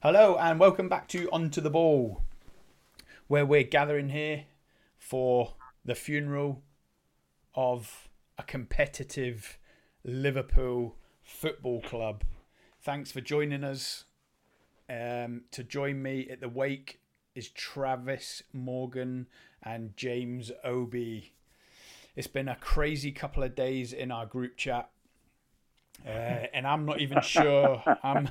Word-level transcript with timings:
Hello 0.00 0.36
and 0.38 0.60
welcome 0.60 0.88
back 0.88 1.08
to 1.08 1.28
Onto 1.32 1.60
the 1.60 1.70
Ball, 1.70 2.22
where 3.26 3.44
we're 3.44 3.64
gathering 3.64 4.10
here 4.10 4.44
for 4.96 5.54
the 5.84 5.96
funeral 5.96 6.62
of 7.56 8.08
a 8.38 8.44
competitive 8.44 9.58
Liverpool 10.04 10.94
football 11.24 11.82
club. 11.82 12.22
Thanks 12.80 13.10
for 13.10 13.20
joining 13.20 13.64
us. 13.64 14.04
Um, 14.88 15.42
to 15.50 15.64
join 15.64 16.00
me 16.00 16.28
at 16.30 16.40
the 16.40 16.48
wake 16.48 17.00
is 17.34 17.48
Travis 17.48 18.44
Morgan 18.52 19.26
and 19.64 19.96
James 19.96 20.52
OB. 20.64 20.94
It's 22.14 22.28
been 22.28 22.48
a 22.48 22.54
crazy 22.54 23.10
couple 23.10 23.42
of 23.42 23.56
days 23.56 23.92
in 23.92 24.12
our 24.12 24.26
group 24.26 24.56
chat. 24.56 24.90
Uh, 26.06 26.46
and 26.54 26.68
I'm 26.68 26.86
not 26.86 27.00
even 27.00 27.20
sure. 27.20 27.82
I'm, 28.04 28.28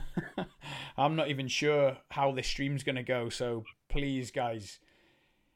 I'm 0.98 1.16
not 1.16 1.30
even 1.30 1.48
sure 1.48 1.98
how 2.10 2.32
this 2.32 2.48
stream's 2.48 2.84
gonna 2.84 3.04
go. 3.04 3.30
So 3.30 3.64
please, 3.90 4.32
guys, 4.32 4.80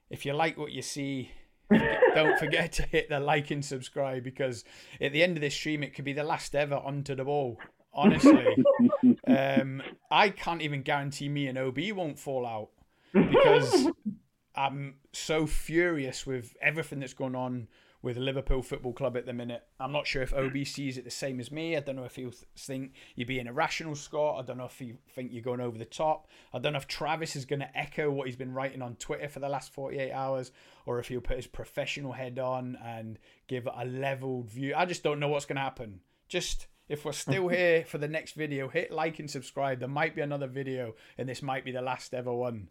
if 0.10 0.26
you 0.26 0.34
like 0.34 0.58
what 0.58 0.72
you 0.72 0.82
see, 0.82 1.32
don't 2.14 2.38
forget 2.38 2.72
to 2.74 2.84
hit 2.84 3.10
the 3.10 3.20
like 3.20 3.52
and 3.52 3.64
subscribe 3.64 4.24
because 4.24 4.64
at 5.00 5.14
the 5.14 5.24
end 5.24 5.38
of 5.38 5.42
this 5.42 5.56
stream, 5.56 5.84
it 5.84 5.96
could 5.96 6.06
be 6.06 6.14
the 6.14 6.24
last 6.24 6.56
ever 6.56 6.76
onto 6.76 7.16
the 7.16 7.24
ball. 7.24 7.60
Honestly, 7.94 8.46
um, 9.28 9.82
I 10.10 10.30
can't 10.30 10.62
even 10.62 10.82
guarantee 10.82 11.28
me 11.28 11.48
and 11.48 11.58
OB 11.58 11.78
won't 11.94 12.20
fall 12.20 12.46
out 12.46 12.70
because 13.14 13.88
I'm 14.56 14.96
so 15.12 15.46
furious 15.46 16.26
with 16.26 16.56
everything 16.62 17.00
that's 17.00 17.14
going 17.14 17.36
on 17.36 17.68
with 18.04 18.18
Liverpool 18.18 18.64
Football 18.64 18.94
Club 18.94 19.16
at 19.16 19.26
the 19.26 19.34
minute. 19.34 19.64
I'm 19.80 19.92
not 19.92 20.08
sure 20.08 20.24
if 20.24 20.34
OB 20.34 20.66
sees 20.66 20.98
it 20.98 21.04
the 21.04 21.12
same 21.12 21.40
as 21.40 21.52
me. 21.52 21.78
I 21.78 21.82
don't 21.82 21.96
know 21.96 22.04
if 22.04 22.16
he'll 22.16 22.34
think 22.58 22.94
you're 23.16 23.28
being 23.28 23.46
irrational, 23.46 23.96
Scott. 23.96 24.40
I 24.40 24.46
don't 24.46 24.58
know 24.58 24.66
if 24.66 24.82
you 24.82 24.98
think 25.10 25.32
you're 25.32 25.44
going 25.44 25.62
over 25.62 25.78
the 25.78 25.86
top. 25.86 26.28
I 26.52 26.60
don't 26.60 26.74
know 26.74 26.80
if 26.80 26.88
Travis 26.88 27.36
is 27.36 27.46
going 27.46 27.60
to 27.60 27.78
echo 27.78 28.10
what 28.10 28.26
he's 28.26 28.36
been 28.36 28.54
writing 28.54 28.82
on 28.82 28.96
Twitter 28.96 29.30
for 29.30 29.40
the 29.40 29.50
last 29.50 29.72
48 29.74 30.12
hours, 30.12 30.52
or 30.86 31.00
if 31.00 31.10
he'll 31.10 31.22
put 31.22 31.38
his 31.38 31.48
professional 31.48 32.14
head 32.14 32.40
on 32.40 32.78
and 32.84 33.20
give 33.48 33.68
a 33.72 33.86
leveled 33.86 34.50
view. 34.50 34.74
I 34.76 34.86
just 34.86 35.04
don't 35.04 35.20
know 35.20 35.28
what's 35.28 35.46
going 35.46 35.58
to 35.58 35.62
happen. 35.62 36.00
Just 36.28 36.68
if 36.90 37.06
we're 37.06 37.12
still 37.12 37.48
here 37.50 37.86
for 37.86 38.00
the 38.00 38.08
next 38.08 38.34
video, 38.34 38.68
hit 38.68 38.92
like 38.92 39.20
and 39.20 39.30
subscribe. 39.30 39.80
There 39.80 39.88
might 39.88 40.16
be 40.16 40.22
another 40.22 40.48
video, 40.48 40.96
and 41.20 41.30
this 41.30 41.44
might 41.44 41.66
be 41.66 41.72
the 41.72 41.82
last 41.82 42.16
ever 42.16 42.34
one. 42.34 42.70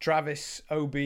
Travis, 0.00 0.60
OB, 0.70 0.96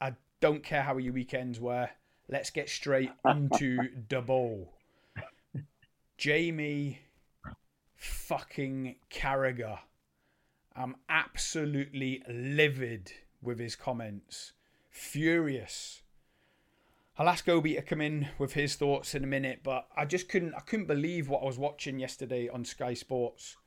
I 0.00 0.12
don't 0.40 0.62
care 0.62 0.82
how 0.82 0.98
your 0.98 1.12
weekends 1.12 1.58
were. 1.58 1.90
Let's 2.32 2.48
get 2.48 2.70
straight 2.70 3.12
into 3.26 3.90
the 4.08 4.22
ball. 4.22 4.72
Jamie 6.16 7.00
fucking 7.94 8.96
Carragher. 9.10 9.80
I'm 10.74 10.96
absolutely 11.10 12.22
livid 12.26 13.12
with 13.42 13.58
his 13.58 13.76
comments. 13.76 14.52
Furious. 14.88 16.00
I'll 17.18 17.28
ask 17.28 17.46
OB 17.46 17.64
to 17.64 17.82
come 17.82 18.00
in 18.00 18.28
with 18.38 18.54
his 18.54 18.76
thoughts 18.76 19.14
in 19.14 19.24
a 19.24 19.26
minute, 19.26 19.60
but 19.62 19.88
I 19.94 20.06
just 20.06 20.30
couldn't 20.30 20.54
I 20.54 20.60
couldn't 20.60 20.86
believe 20.86 21.28
what 21.28 21.42
I 21.42 21.46
was 21.46 21.58
watching 21.58 21.98
yesterday 21.98 22.48
on 22.48 22.64
Sky 22.64 22.94
Sports. 22.94 23.58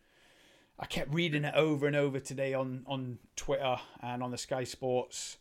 I 0.79 0.87
kept 0.87 1.13
reading 1.13 1.45
it 1.45 1.53
over 1.53 1.85
and 1.85 1.95
over 1.95 2.19
today 2.19 2.55
on, 2.55 2.83
on 2.87 3.19
Twitter 3.35 3.77
and 4.01 4.23
on 4.23 4.31
the 4.31 4.39
Sky 4.39 4.63
Sports 4.63 5.37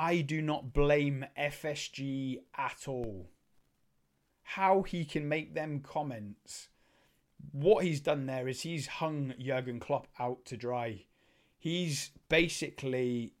I 0.00 0.20
do 0.20 0.40
not 0.40 0.72
blame 0.72 1.26
FSG 1.36 2.38
at 2.56 2.84
all. 2.86 3.30
How 4.44 4.82
he 4.82 5.04
can 5.04 5.28
make 5.28 5.54
them 5.54 5.80
comments. 5.80 6.68
What 7.50 7.84
he's 7.84 8.00
done 8.00 8.26
there 8.26 8.46
is 8.46 8.60
he's 8.60 8.86
hung 8.86 9.34
Jurgen 9.40 9.80
Klopp 9.80 10.06
out 10.20 10.44
to 10.44 10.56
dry. 10.56 11.06
He's 11.58 12.12
basically 12.28 13.32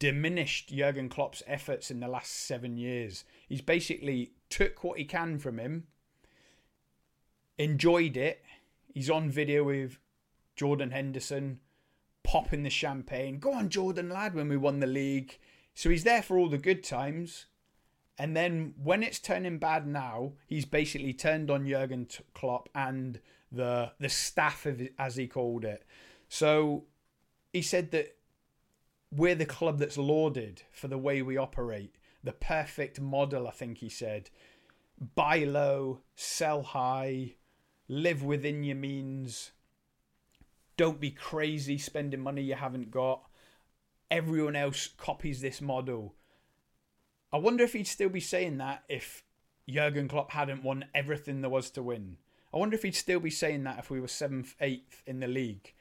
diminished 0.00 0.70
Jurgen 0.70 1.08
Klopp's 1.08 1.44
efforts 1.46 1.88
in 1.88 2.00
the 2.00 2.08
last 2.08 2.32
seven 2.32 2.76
years. 2.76 3.24
He's 3.48 3.62
basically 3.62 4.32
took 4.50 4.82
what 4.82 4.98
he 4.98 5.04
can 5.04 5.38
from 5.38 5.60
him, 5.60 5.84
enjoyed 7.58 8.16
it. 8.16 8.42
He's 8.92 9.08
on 9.08 9.30
video 9.30 9.62
with 9.62 9.98
Jordan 10.56 10.90
Henderson 10.90 11.60
popping 12.24 12.62
the 12.62 12.70
champagne. 12.70 13.38
Go 13.38 13.52
on, 13.52 13.68
Jordan, 13.68 14.08
lad, 14.08 14.34
when 14.34 14.48
we 14.48 14.56
won 14.56 14.80
the 14.80 14.86
league. 14.86 15.38
So 15.74 15.90
he's 15.90 16.04
there 16.04 16.22
for 16.22 16.38
all 16.38 16.48
the 16.48 16.58
good 16.58 16.84
times. 16.84 17.46
And 18.18 18.36
then 18.36 18.74
when 18.82 19.02
it's 19.02 19.18
turning 19.18 19.58
bad 19.58 19.86
now, 19.86 20.34
he's 20.46 20.64
basically 20.64 21.12
turned 21.12 21.50
on 21.50 21.66
Jurgen 21.66 22.06
Klopp 22.34 22.68
and 22.74 23.20
the 23.50 23.92
the 23.98 24.08
staff, 24.08 24.66
as 24.98 25.16
he 25.16 25.26
called 25.26 25.64
it. 25.64 25.84
So 26.28 26.84
he 27.52 27.62
said 27.62 27.90
that 27.90 28.16
we're 29.10 29.34
the 29.34 29.46
club 29.46 29.78
that's 29.78 29.98
lauded 29.98 30.62
for 30.70 30.88
the 30.88 30.98
way 30.98 31.22
we 31.22 31.36
operate. 31.36 31.96
The 32.24 32.32
perfect 32.32 33.00
model, 33.00 33.48
I 33.48 33.50
think 33.50 33.78
he 33.78 33.88
said. 33.88 34.30
Buy 35.14 35.38
low, 35.38 36.00
sell 36.14 36.62
high, 36.62 37.34
live 37.88 38.22
within 38.22 38.62
your 38.62 38.76
means, 38.76 39.52
don't 40.82 40.98
be 40.98 41.12
crazy 41.12 41.78
spending 41.78 42.18
money 42.18 42.42
you 42.42 42.56
haven't 42.56 42.90
got. 42.90 43.22
Everyone 44.10 44.56
else 44.56 44.88
copies 44.88 45.40
this 45.40 45.60
model. 45.60 46.16
I 47.32 47.36
wonder 47.36 47.62
if 47.62 47.72
he'd 47.72 47.86
still 47.86 48.08
be 48.08 48.18
saying 48.18 48.58
that 48.58 48.82
if 48.88 49.22
Jurgen 49.70 50.08
Klopp 50.08 50.32
hadn't 50.32 50.64
won 50.64 50.86
everything 50.92 51.40
there 51.40 51.50
was 51.50 51.70
to 51.70 51.84
win. 51.84 52.16
I 52.52 52.56
wonder 52.56 52.74
if 52.74 52.82
he'd 52.82 52.96
still 52.96 53.20
be 53.20 53.30
saying 53.30 53.62
that 53.62 53.78
if 53.78 53.90
we 53.90 54.00
were 54.00 54.08
seventh, 54.08 54.56
eighth 54.60 55.04
in 55.06 55.20
the 55.20 55.28
league. 55.28 55.72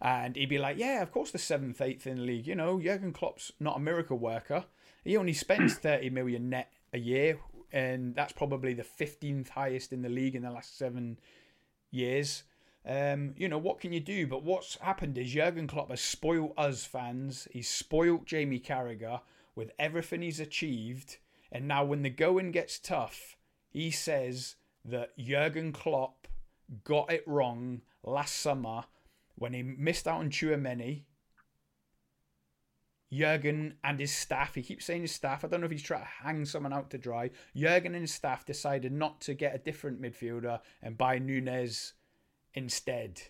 And 0.00 0.34
he'd 0.36 0.48
be 0.48 0.58
like, 0.58 0.78
yeah, 0.78 1.02
of 1.02 1.12
course 1.12 1.32
the 1.32 1.38
seventh, 1.38 1.82
eighth 1.82 2.06
in 2.06 2.16
the 2.16 2.22
league. 2.22 2.46
You 2.46 2.54
know, 2.54 2.80
Jurgen 2.80 3.12
Klopp's 3.12 3.52
not 3.60 3.76
a 3.76 3.80
miracle 3.80 4.16
worker. 4.16 4.64
He 5.04 5.18
only 5.18 5.34
spends 5.34 5.74
30 5.78 6.08
million 6.08 6.48
net 6.48 6.72
a 6.94 6.98
year, 6.98 7.40
and 7.72 8.14
that's 8.14 8.32
probably 8.32 8.72
the 8.72 8.84
15th 8.84 9.50
highest 9.50 9.92
in 9.92 10.00
the 10.00 10.08
league 10.08 10.34
in 10.34 10.44
the 10.44 10.50
last 10.50 10.78
seven 10.78 11.18
years. 11.90 12.44
Um, 12.86 13.34
you 13.36 13.48
know, 13.48 13.58
what 13.58 13.80
can 13.80 13.92
you 13.92 14.00
do? 14.00 14.26
But 14.28 14.44
what's 14.44 14.76
happened 14.78 15.18
is 15.18 15.32
Jurgen 15.32 15.66
Klopp 15.66 15.90
has 15.90 16.00
spoilt 16.00 16.52
us 16.56 16.84
fans. 16.84 17.48
He's 17.50 17.68
spoilt 17.68 18.26
Jamie 18.26 18.60
Carragher 18.60 19.20
with 19.56 19.72
everything 19.78 20.22
he's 20.22 20.38
achieved. 20.38 21.16
And 21.50 21.66
now, 21.66 21.84
when 21.84 22.02
the 22.02 22.10
going 22.10 22.52
gets 22.52 22.78
tough, 22.78 23.36
he 23.70 23.90
says 23.90 24.54
that 24.84 25.18
Jurgen 25.18 25.72
Klopp 25.72 26.28
got 26.84 27.12
it 27.12 27.24
wrong 27.26 27.82
last 28.04 28.36
summer 28.36 28.84
when 29.34 29.52
he 29.52 29.62
missed 29.62 30.06
out 30.06 30.20
on 30.20 30.30
Tchouameni. 30.30 31.02
Jurgen 33.12 33.74
and 33.84 34.00
his 34.00 34.12
staff, 34.12 34.54
he 34.54 34.62
keeps 34.62 34.84
saying 34.84 35.02
his 35.02 35.12
staff, 35.12 35.44
I 35.44 35.48
don't 35.48 35.60
know 35.60 35.66
if 35.66 35.72
he's 35.72 35.82
trying 35.82 36.02
to 36.02 36.24
hang 36.24 36.44
someone 36.44 36.72
out 36.72 36.90
to 36.90 36.98
dry. 36.98 37.30
Jurgen 37.56 37.94
and 37.94 38.02
his 38.02 38.14
staff 38.14 38.44
decided 38.44 38.92
not 38.92 39.20
to 39.22 39.34
get 39.34 39.54
a 39.54 39.58
different 39.58 40.00
midfielder 40.02 40.60
and 40.82 40.98
buy 40.98 41.18
Nunez 41.18 41.94
instead. 42.56 43.22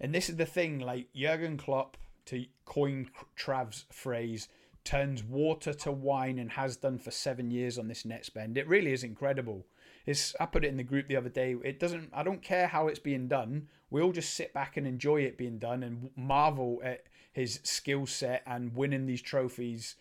And 0.00 0.14
this 0.14 0.30
is 0.30 0.36
the 0.36 0.46
thing, 0.46 0.78
like 0.78 1.08
Jurgen 1.14 1.58
Klopp, 1.58 1.96
to 2.26 2.46
coin 2.64 3.10
Trav's 3.36 3.84
phrase, 3.90 4.48
turns 4.84 5.22
water 5.22 5.74
to 5.74 5.92
wine 5.92 6.38
and 6.38 6.52
has 6.52 6.76
done 6.76 6.98
for 6.98 7.10
seven 7.10 7.50
years 7.50 7.78
on 7.78 7.88
this 7.88 8.04
net 8.04 8.24
spend. 8.24 8.56
It 8.56 8.68
really 8.68 8.92
is 8.92 9.04
incredible. 9.04 9.66
It's, 10.06 10.34
I 10.40 10.46
put 10.46 10.64
it 10.64 10.68
in 10.68 10.78
the 10.78 10.82
group 10.82 11.08
the 11.08 11.16
other 11.16 11.28
day. 11.28 11.56
It 11.62 11.78
doesn't. 11.78 12.10
I 12.14 12.22
don't 12.22 12.40
care 12.40 12.66
how 12.66 12.88
it's 12.88 12.98
being 12.98 13.28
done. 13.28 13.68
We 13.90 14.00
all 14.00 14.12
just 14.12 14.34
sit 14.34 14.54
back 14.54 14.76
and 14.76 14.86
enjoy 14.86 15.22
it 15.22 15.36
being 15.36 15.58
done 15.58 15.82
and 15.82 16.10
marvel 16.16 16.80
at 16.82 17.04
his 17.32 17.60
skill 17.64 18.06
set 18.06 18.42
and 18.46 18.74
winning 18.74 19.04
these 19.04 19.20
trophies. 19.20 19.96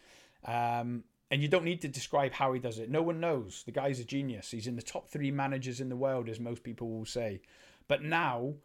Um, 0.46 1.04
and 1.30 1.42
you 1.42 1.50
don't 1.50 1.66
need 1.66 1.82
to 1.82 1.90
describe 1.90 2.32
how 2.32 2.54
he 2.54 2.60
does 2.60 2.80
it. 2.80 2.90
No 2.90 3.02
one 3.02 3.20
knows. 3.20 3.64
The 3.66 3.74
guy's 3.74 4.00
a 4.00 4.06
genius. 4.06 4.52
He's 4.52 4.68
in 4.68 4.78
the 4.78 4.82
top 4.82 5.10
three 5.10 5.32
managers 5.32 5.82
in 5.82 5.90
the 5.90 5.96
world, 5.98 6.30
as 6.30 6.40
most 6.40 6.64
people 6.64 6.90
will 6.90 7.06
say. 7.06 7.42
But 7.88 8.04
now 8.04 8.56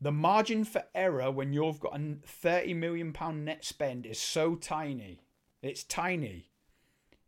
the 0.00 0.12
margin 0.12 0.64
for 0.64 0.84
error 0.94 1.30
when 1.30 1.52
you've 1.52 1.80
got 1.80 1.98
a 1.98 2.16
30 2.24 2.74
million 2.74 3.12
pound 3.12 3.44
net 3.44 3.64
spend 3.64 4.06
is 4.06 4.20
so 4.20 4.54
tiny. 4.54 5.22
It's 5.62 5.84
tiny. 5.84 6.50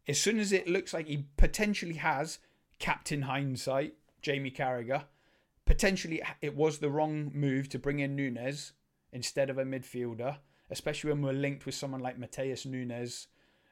As 0.07 0.21
soon 0.21 0.39
as 0.39 0.53
it 0.53 0.69
looks 0.69 0.93
like 0.93 1.07
he 1.07 1.27
potentially 1.37 1.95
has 1.95 2.39
captain 2.79 3.23
hindsight, 3.23 3.95
Jamie 4.23 4.51
Carragher, 4.51 5.05
potentially 5.65 6.23
it 6.41 6.55
was 6.55 6.79
the 6.79 6.91
wrong 6.91 7.31
move 7.35 7.69
to 7.71 7.79
bring 7.79 8.01
in 8.01 8.17
Nunez 8.17 8.73
instead 9.13 9.51
of 9.51 9.59
a 9.59 9.65
midfielder, 9.65 10.39
especially 10.71 11.11
when 11.11 11.23
we're 11.23 11.33
linked 11.33 11.67
with 11.67 11.75
someone 11.75 12.01
like 12.01 12.19
Matheus 12.19 12.67
Nunes, 12.67 13.29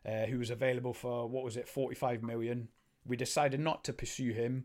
uh, 0.07 0.27
who 0.27 0.39
was 0.39 0.51
available 0.51 0.95
for 0.95 1.29
what 1.29 1.45
was 1.45 1.57
it, 1.57 1.69
45 1.69 2.23
million. 2.23 2.69
We 3.05 3.17
decided 3.17 3.61
not 3.61 3.85
to 3.85 3.93
pursue 3.93 4.33
him 4.33 4.65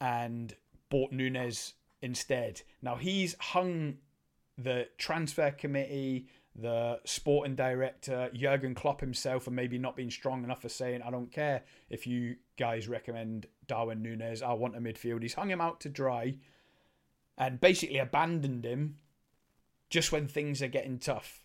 and 0.00 0.54
bought 0.90 1.12
Nunez 1.12 1.74
instead. 2.02 2.62
Now 2.82 2.96
he's 2.96 3.36
hung 3.40 3.98
the 4.58 4.88
transfer 4.98 5.50
committee, 5.50 6.28
the 6.54 7.00
sporting 7.04 7.56
director, 7.56 8.30
Jurgen 8.32 8.74
Klopp 8.74 9.00
himself, 9.00 9.46
and 9.46 9.56
maybe 9.56 9.78
not 9.78 9.96
being 9.96 10.10
strong 10.10 10.44
enough 10.44 10.62
for 10.62 10.68
saying, 10.68 11.02
I 11.02 11.10
don't 11.10 11.32
care 11.32 11.62
if 11.90 12.06
you 12.06 12.36
guys 12.56 12.86
recommend 12.88 13.46
Darwin 13.66 14.02
Nunez, 14.02 14.42
I 14.42 14.52
want 14.52 14.76
a 14.76 14.80
midfield. 14.80 15.22
He's 15.22 15.34
hung 15.34 15.50
him 15.50 15.60
out 15.60 15.80
to 15.80 15.88
dry. 15.88 16.36
and 17.36 17.60
basically 17.60 17.98
abandoned 17.98 18.64
him 18.64 18.96
just 19.90 20.12
when 20.12 20.28
things 20.28 20.62
are 20.62 20.68
getting 20.68 20.98
tough. 20.98 21.40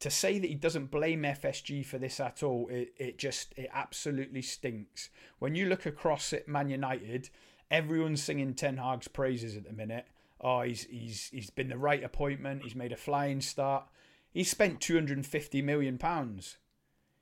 To 0.00 0.10
say 0.10 0.38
that 0.38 0.48
he 0.48 0.54
doesn't 0.54 0.90
blame 0.90 1.22
FSG 1.22 1.84
for 1.86 1.98
this 1.98 2.20
at 2.20 2.42
all, 2.42 2.68
it, 2.68 2.92
it 2.96 3.18
just 3.18 3.54
it 3.56 3.70
absolutely 3.72 4.42
stinks. 4.42 5.08
When 5.38 5.54
you 5.54 5.66
look 5.66 5.86
across 5.86 6.32
at 6.32 6.48
Man 6.48 6.68
United, 6.68 7.30
everyone's 7.70 8.22
singing 8.22 8.54
Ten 8.54 8.76
Hag's 8.76 9.08
praises 9.08 9.56
at 9.56 9.64
the 9.64 9.72
minute. 9.72 10.06
Oh, 10.40 10.62
he's 10.62 10.84
he's 10.84 11.28
he's 11.32 11.50
been 11.50 11.68
the 11.68 11.78
right 11.78 12.02
appointment. 12.02 12.62
He's 12.62 12.74
made 12.74 12.92
a 12.92 12.96
flying 12.96 13.40
start. 13.40 13.86
He's 14.32 14.50
spent 14.50 14.80
250 14.80 15.62
million 15.62 15.96
pounds. 15.96 16.58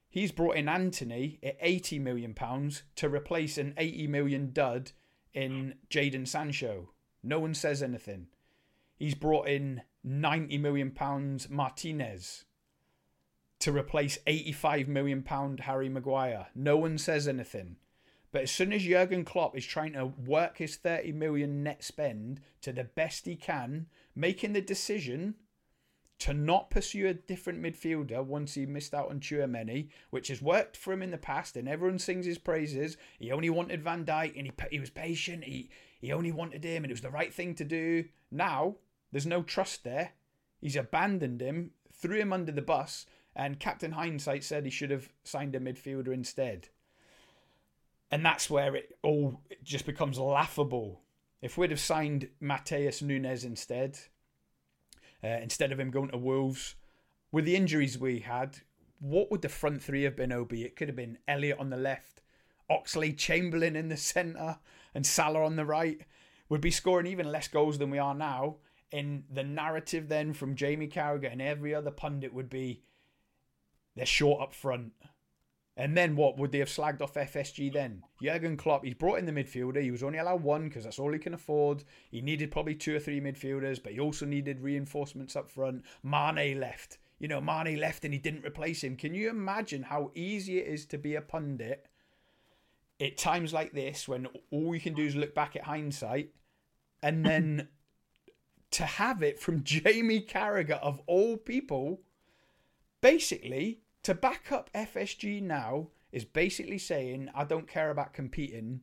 He's 0.09 0.33
brought 0.33 0.57
in 0.57 0.69
Antony 0.69 1.39
at 1.43 1.57
80 1.61 1.99
million 1.99 2.35
pounds 2.35 2.83
to 2.97 3.09
replace 3.09 3.57
an 3.59 3.75
80 3.77 4.07
million 4.09 4.51
dud 4.53 4.93
in 5.33 5.75
Jadon 5.89 6.29
Sancho. 6.29 6.91
No 7.23 7.39
one 7.39 7.55
says 7.55 7.83
anything. 7.83 8.27
He's 8.97 9.15
brought 9.15 9.49
in 9.49 9.83
90 10.05 10.59
million 10.59 10.91
pounds 10.91 11.49
Martinez 11.49 12.45
to 13.61 13.73
replace 13.73 14.19
85 14.27 14.89
million 14.89 15.23
pound 15.23 15.61
Harry 15.61 15.89
Maguire. 15.89 16.49
No 16.55 16.77
one 16.77 16.99
says 16.99 17.29
anything. 17.29 17.77
But 18.33 18.43
as 18.43 18.51
soon 18.51 18.73
as 18.73 18.83
Jurgen 18.83 19.25
Klopp 19.25 19.57
is 19.57 19.67
trying 19.67 19.93
to 19.93 20.07
work 20.07 20.57
his 20.57 20.77
30 20.77 21.13
million 21.13 21.63
net 21.63 21.85
spend 21.85 22.41
to 22.63 22.73
the 22.73 22.85
best 22.85 23.27
he 23.27 23.37
can, 23.37 23.87
making 24.15 24.55
the 24.55 24.63
decision 24.63 25.35
to 26.19 26.33
not 26.33 26.71
pursue 26.71 27.09
a 27.09 27.15
different 27.15 27.61
midfielder 27.61 28.25
once 28.25 28.55
he 28.55 28.65
missed 28.65 28.95
out 28.95 29.11
on 29.11 29.21
Tchouameni, 29.21 29.89
which 30.11 30.29
has 30.29 30.41
worked 30.41 30.77
for 30.77 30.93
him 30.93 31.03
in 31.03 31.11
the 31.11 31.19
past, 31.19 31.57
and 31.57 31.69
everyone 31.69 31.99
sings 31.99 32.25
his 32.25 32.39
praises. 32.39 32.97
He 33.19 33.33
only 33.33 33.51
wanted 33.51 33.83
Van 33.83 34.05
Dijk, 34.05 34.39
and 34.39 34.47
he 34.47 34.53
he 34.71 34.81
was 34.81 34.91
patient. 34.91 35.45
He 35.45 35.69
he 36.01 36.13
only 36.13 36.33
wanted 36.33 36.65
him, 36.65 36.85
and 36.85 36.91
it 36.91 36.95
was 36.95 37.01
the 37.01 37.11
right 37.11 37.35
thing 37.35 37.55
to 37.57 37.65
do. 37.65 38.05
Now 38.31 38.77
there's 39.11 39.27
no 39.27 39.43
trust 39.43 39.85
there. 39.85 40.13
He's 40.61 40.77
abandoned 40.77 41.41
him, 41.41 41.73
threw 41.93 42.21
him 42.21 42.33
under 42.33 42.53
the 42.53 42.63
bus, 42.63 43.05
and 43.35 43.59
Captain 43.59 43.93
Hindsight 43.93 44.45
said 44.45 44.65
he 44.65 44.71
should 44.71 44.91
have 44.91 45.11
signed 45.25 45.57
a 45.57 45.61
midfielder 45.61 46.15
instead. 46.15 46.69
And 48.13 48.25
that's 48.25 48.51
where 48.51 48.77
it 48.77 48.97
all 49.03 49.41
just 49.65 49.87
becomes 49.87 50.19
laughable. 50.19 51.01
If 51.41 51.57
we'd 51.57 51.71
have 51.71 51.81
signed 51.81 52.29
Matheus 52.41 53.01
Nunes 53.03 53.43
instead, 53.43 53.99
uh, 55.25 55.39
instead 55.43 55.73
of 55.73 55.81
him 55.81 55.91
going 55.91 56.11
to 56.11 56.19
Wolves. 56.19 56.77
With 57.33 57.47
the 57.47 57.57
injuries 57.57 57.99
we 57.99 58.21
had, 58.21 58.59
what 59.01 59.31
would 59.31 59.41
the 59.41 59.49
front 59.49 59.83
three 59.83 60.03
have 60.03 60.15
been, 60.15 60.31
OB? 60.31 60.53
It 60.53 60.77
could 60.77 60.89
have 60.89 60.97
been 60.97 61.19
Elliott 61.27 61.59
on 61.59 61.71
the 61.71 61.77
left, 61.79 62.21
Oxlade-Chamberlain 62.71 63.75
in 63.75 63.89
the 63.89 63.97
centre, 63.97 64.59
and 64.95 65.07
Salah 65.07 65.45
on 65.45 65.57
the 65.57 65.65
right. 65.65 66.03
We'd 66.51 66.61
be 66.61 66.71
scoring 66.71 67.07
even 67.07 67.33
less 67.33 67.49
goals 67.49 67.79
than 67.79 67.91
we 67.91 67.99
are 67.99 68.15
now. 68.15 68.57
In 68.91 69.25
the 69.33 69.43
narrative, 69.43 70.09
then 70.09 70.35
from 70.35 70.55
Jamie 70.55 70.89
Carragher 70.89 71.33
and 71.33 71.41
every 71.41 71.75
other 71.75 71.91
pundit 71.91 72.35
would 72.35 72.51
be 72.51 72.83
they're 73.97 74.05
short 74.05 74.43
up 74.43 74.55
front. 74.55 74.93
And 75.77 75.97
then 75.97 76.17
what? 76.17 76.37
Would 76.39 76.53
they 76.53 76.59
have 76.59 76.69
slagged 76.69 77.01
off 77.01 77.15
FSG 77.15 77.73
then? 77.73 78.03
Jurgen 78.23 78.59
Klopp, 78.59 78.85
he's 78.85 78.95
brought 78.95 79.19
in 79.19 79.27
the 79.27 79.33
midfielder. 79.33 79.83
He 79.83 79.91
was 79.91 80.03
only 80.03 80.19
allowed 80.19 80.43
one 80.43 80.69
because 80.69 80.85
that's 80.85 80.99
all 80.99 81.13
he 81.13 81.19
can 81.19 81.33
afford. 81.33 81.85
He 82.11 82.21
needed 82.21 82.51
probably 82.51 82.75
two 82.75 82.95
or 82.95 83.01
three 83.01 83.21
midfielders, 83.21 83.83
but 83.83 83.93
he 83.93 84.01
also 84.01 84.27
needed 84.27 84.61
reinforcements 84.61 85.35
up 85.35 85.51
front. 85.51 85.85
Mane 86.03 86.61
left. 86.61 86.99
You 87.19 87.29
know, 87.29 87.41
Mane 87.41 87.81
left 87.81 88.05
and 88.05 88.13
he 88.13 88.21
didn't 88.21 88.45
replace 88.45 88.85
him. 88.85 88.97
Can 88.97 89.15
you 89.15 89.31
imagine 89.31 89.85
how 89.85 90.11
easy 90.15 90.59
it 90.59 90.67
is 90.67 90.85
to 90.87 90.99
be 90.99 91.15
a 91.15 91.23
pundit 91.23 91.87
at 93.01 93.17
times 93.17 93.53
like 93.53 93.73
this 93.73 94.07
when 94.07 94.27
all 94.51 94.75
you 94.75 94.81
can 94.81 94.95
do 94.95 95.05
is 95.05 95.17
look 95.17 95.35
back 95.35 95.57
at 95.57 95.65
hindsight 95.65 96.31
and 97.03 97.25
then 97.25 97.69
to 98.73 98.85
have 98.85 99.23
it 99.23 99.41
from 99.41 99.63
Jamie 99.65 100.21
Carragher 100.21 100.81
of 100.81 101.01
all 101.07 101.37
people 101.37 102.01
basically 103.01 103.81
to 104.03 104.15
back 104.15 104.51
up 104.51 104.71
FSG 104.75 105.43
now 105.43 105.89
is 106.11 106.25
basically 106.25 106.79
saying 106.79 107.31
I 107.35 107.45
don't 107.45 107.69
care 107.69 107.91
about 107.91 108.13
competing 108.13 108.81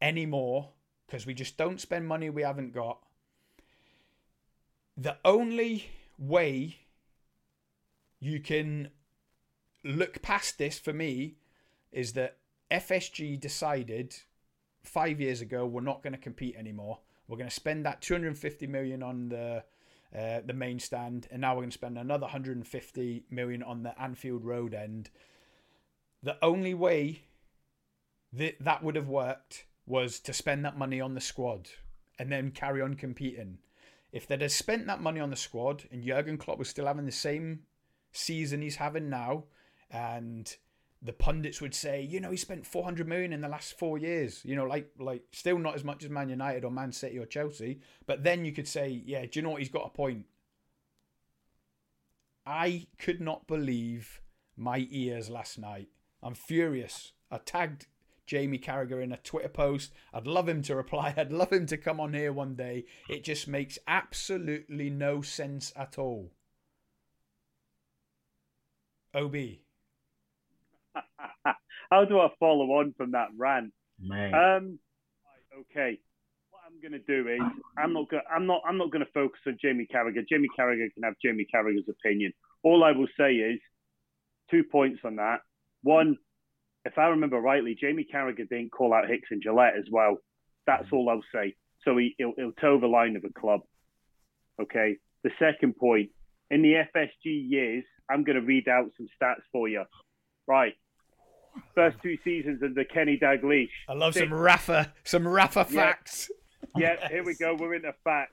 anymore 0.00 0.70
because 1.06 1.26
we 1.26 1.34
just 1.34 1.56
don't 1.56 1.80
spend 1.80 2.06
money 2.06 2.30
we 2.30 2.42
haven't 2.42 2.72
got. 2.72 2.98
The 4.96 5.16
only 5.24 5.90
way 6.18 6.78
you 8.20 8.40
can 8.40 8.90
look 9.82 10.22
past 10.22 10.58
this 10.58 10.78
for 10.78 10.92
me 10.92 11.36
is 11.92 12.12
that 12.12 12.38
FSG 12.70 13.38
decided 13.38 14.14
five 14.82 15.20
years 15.20 15.40
ago 15.40 15.66
we're 15.66 15.80
not 15.80 16.02
going 16.02 16.12
to 16.12 16.18
compete 16.18 16.56
anymore. 16.56 16.98
We're 17.26 17.38
going 17.38 17.48
to 17.48 17.54
spend 17.54 17.86
that 17.86 18.02
250 18.02 18.66
million 18.66 19.02
on 19.02 19.28
the 19.28 19.64
uh, 20.14 20.40
the 20.44 20.52
main 20.52 20.78
stand, 20.78 21.26
and 21.30 21.40
now 21.40 21.54
we're 21.54 21.62
going 21.62 21.70
to 21.70 21.74
spend 21.74 21.98
another 21.98 22.22
150 22.22 23.24
million 23.30 23.62
on 23.62 23.82
the 23.82 24.00
Anfield 24.00 24.44
Road 24.44 24.72
end. 24.72 25.10
The 26.22 26.36
only 26.42 26.74
way 26.74 27.22
that 28.32 28.56
that 28.60 28.82
would 28.82 28.96
have 28.96 29.08
worked 29.08 29.66
was 29.86 30.18
to 30.20 30.32
spend 30.32 30.64
that 30.64 30.78
money 30.78 31.00
on 31.00 31.14
the 31.14 31.20
squad 31.20 31.68
and 32.18 32.30
then 32.30 32.50
carry 32.50 32.80
on 32.80 32.94
competing. 32.94 33.58
If 34.12 34.26
they'd 34.26 34.40
have 34.40 34.52
spent 34.52 34.86
that 34.86 35.02
money 35.02 35.20
on 35.20 35.30
the 35.30 35.36
squad 35.36 35.84
and 35.90 36.04
Jurgen 36.04 36.38
Klopp 36.38 36.58
was 36.58 36.68
still 36.68 36.86
having 36.86 37.06
the 37.06 37.12
same 37.12 37.60
season 38.12 38.62
he's 38.62 38.76
having 38.76 39.10
now, 39.10 39.44
and 39.90 40.56
the 41.04 41.12
pundits 41.12 41.60
would 41.60 41.74
say, 41.74 42.00
you 42.00 42.18
know, 42.18 42.30
he 42.30 42.36
spent 42.36 42.66
400 42.66 43.06
million 43.06 43.34
in 43.34 43.42
the 43.42 43.48
last 43.48 43.78
four 43.78 43.98
years. 43.98 44.40
You 44.42 44.56
know, 44.56 44.64
like 44.64 44.90
like 44.98 45.22
still 45.32 45.58
not 45.58 45.74
as 45.74 45.84
much 45.84 46.02
as 46.02 46.10
Man 46.10 46.30
United 46.30 46.64
or 46.64 46.70
Man 46.70 46.92
City 46.92 47.18
or 47.18 47.26
Chelsea. 47.26 47.80
But 48.06 48.24
then 48.24 48.44
you 48.46 48.52
could 48.52 48.66
say, 48.66 49.02
yeah, 49.04 49.20
do 49.20 49.30
you 49.34 49.42
know 49.42 49.50
what? 49.50 49.60
He's 49.60 49.68
got 49.68 49.86
a 49.86 49.90
point. 49.90 50.24
I 52.46 52.86
could 52.98 53.20
not 53.20 53.46
believe 53.46 54.22
my 54.56 54.86
ears 54.90 55.28
last 55.28 55.58
night. 55.58 55.88
I'm 56.22 56.34
furious. 56.34 57.12
I 57.30 57.38
tagged 57.38 57.86
Jamie 58.26 58.58
Carragher 58.58 59.02
in 59.02 59.12
a 59.12 59.18
Twitter 59.18 59.48
post. 59.48 59.92
I'd 60.12 60.26
love 60.26 60.48
him 60.48 60.62
to 60.62 60.74
reply. 60.74 61.12
I'd 61.16 61.32
love 61.32 61.52
him 61.52 61.66
to 61.66 61.76
come 61.76 62.00
on 62.00 62.14
here 62.14 62.32
one 62.32 62.54
day. 62.54 62.86
It 63.10 63.24
just 63.24 63.46
makes 63.46 63.78
absolutely 63.86 64.88
no 64.88 65.20
sense 65.20 65.70
at 65.76 65.98
all. 65.98 66.30
OB. 69.14 69.36
How 71.90 72.04
do 72.04 72.18
I 72.18 72.28
follow 72.38 72.66
on 72.78 72.94
from 72.96 73.12
that 73.12 73.28
rant? 73.36 73.72
Man. 74.00 74.34
Um, 74.34 74.78
okay. 75.60 75.98
What 76.50 76.60
I'm 76.66 76.80
going 76.80 76.92
to 76.92 77.06
do 77.06 77.28
is 77.28 77.40
I'm 77.78 77.92
not 77.92 78.08
gonna 78.10 78.22
I'm 78.34 78.46
not. 78.46 78.62
I'm 78.66 78.78
not 78.78 78.90
going 78.90 79.04
to 79.04 79.12
focus 79.12 79.40
on 79.46 79.58
Jamie 79.60 79.86
Carragher. 79.92 80.26
Jamie 80.28 80.48
Carragher 80.58 80.92
can 80.92 81.02
have 81.02 81.14
Jamie 81.22 81.46
Carragher's 81.52 81.88
opinion. 81.88 82.32
All 82.62 82.82
I 82.84 82.92
will 82.92 83.08
say 83.18 83.34
is 83.34 83.60
two 84.50 84.64
points 84.64 85.00
on 85.04 85.16
that. 85.16 85.40
One, 85.82 86.16
if 86.84 86.98
I 86.98 87.06
remember 87.06 87.38
rightly, 87.38 87.76
Jamie 87.78 88.06
Carragher 88.12 88.48
didn't 88.48 88.70
call 88.70 88.94
out 88.94 89.08
Hicks 89.08 89.28
and 89.30 89.42
Gillett 89.42 89.78
as 89.78 89.84
well. 89.90 90.18
That's 90.66 90.86
all 90.92 91.08
I'll 91.10 91.24
say. 91.32 91.54
So 91.84 91.98
he, 91.98 92.14
he'll, 92.16 92.32
he'll 92.36 92.52
toe 92.52 92.80
the 92.80 92.86
line 92.86 93.16
of 93.16 93.24
a 93.24 93.38
club. 93.38 93.60
Okay. 94.60 94.96
The 95.22 95.30
second 95.38 95.76
point, 95.76 96.10
in 96.50 96.62
the 96.62 96.74
FSG 96.96 97.10
years, 97.24 97.84
I'm 98.10 98.24
going 98.24 98.36
to 98.36 98.46
read 98.46 98.66
out 98.68 98.90
some 98.96 99.06
stats 99.20 99.42
for 99.52 99.68
you. 99.68 99.84
Right 100.46 100.74
first 101.74 101.96
two 102.02 102.16
seasons 102.24 102.62
under 102.62 102.84
Kenny 102.84 103.18
Dalglish. 103.18 103.68
I 103.88 103.94
love 103.94 104.14
Six. 104.14 104.24
some 104.28 104.34
Rafa, 104.38 104.92
some 105.04 105.26
Rafa 105.26 105.64
facts. 105.64 106.30
Yeah, 106.76 106.96
here 107.10 107.24
we 107.24 107.34
go. 107.34 107.54
We're 107.58 107.74
into 107.74 107.94
facts. 108.04 108.32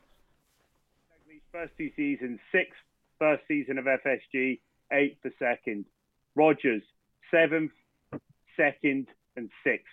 Dalglish 1.30 1.42
first 1.52 1.74
two 1.78 1.92
seasons, 1.96 2.40
sixth 2.52 2.80
first 3.20 3.44
season 3.48 3.78
of 3.78 3.86
FSG, 3.86 4.60
eighth 4.94 5.18
for 5.22 5.32
second. 5.40 5.86
Rodgers 6.36 6.84
seventh, 7.30 7.72
second, 8.58 9.08
and 9.36 9.50
sixth. 9.64 9.86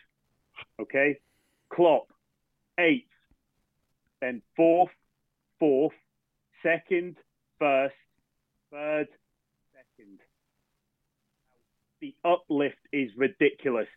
Okay, 0.80 1.18
Klopp 1.73 2.08
eighth, 2.78 3.06
then 4.20 4.42
fourth, 4.56 4.90
fourth, 5.58 5.94
second, 6.62 7.16
first, 7.58 7.94
third, 8.73 9.08
the 12.00 12.14
uplift 12.24 12.78
is 12.92 13.10
ridiculous. 13.16 13.88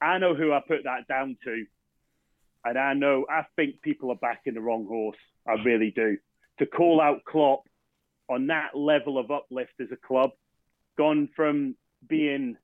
I 0.00 0.18
know 0.18 0.34
who 0.34 0.52
I 0.52 0.60
put 0.66 0.84
that 0.84 1.08
down 1.08 1.36
to. 1.44 1.64
And 2.64 2.78
I 2.78 2.94
know, 2.94 3.26
I 3.28 3.42
think 3.56 3.82
people 3.82 4.10
are 4.10 4.16
backing 4.16 4.54
the 4.54 4.60
wrong 4.60 4.86
horse. 4.86 5.18
I 5.46 5.62
really 5.62 5.92
do. 5.94 6.16
To 6.58 6.66
call 6.66 7.00
out 7.00 7.24
Klopp 7.24 7.68
on 8.28 8.46
that 8.46 8.74
level 8.74 9.18
of 9.18 9.30
uplift 9.30 9.74
as 9.80 9.88
a 9.92 9.96
club, 9.96 10.30
gone 10.96 11.28
from 11.36 11.76
being 12.08 12.56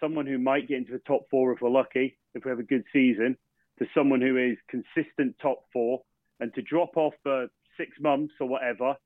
someone 0.00 0.26
who 0.26 0.38
might 0.38 0.66
get 0.66 0.78
into 0.78 0.92
the 0.92 0.98
top 1.00 1.26
four 1.30 1.52
if 1.52 1.60
we're 1.60 1.70
lucky, 1.70 2.18
if 2.34 2.44
we 2.44 2.50
have 2.50 2.58
a 2.58 2.64
good 2.64 2.84
season, 2.92 3.36
to 3.78 3.86
someone 3.94 4.20
who 4.20 4.36
is 4.36 4.56
consistent 4.68 5.36
top 5.40 5.64
four, 5.72 6.02
and 6.40 6.52
to 6.54 6.62
drop 6.62 6.96
off 6.96 7.14
for 7.22 7.48
six 7.76 7.92
months 8.00 8.34
or 8.40 8.48
whatever 8.48 8.96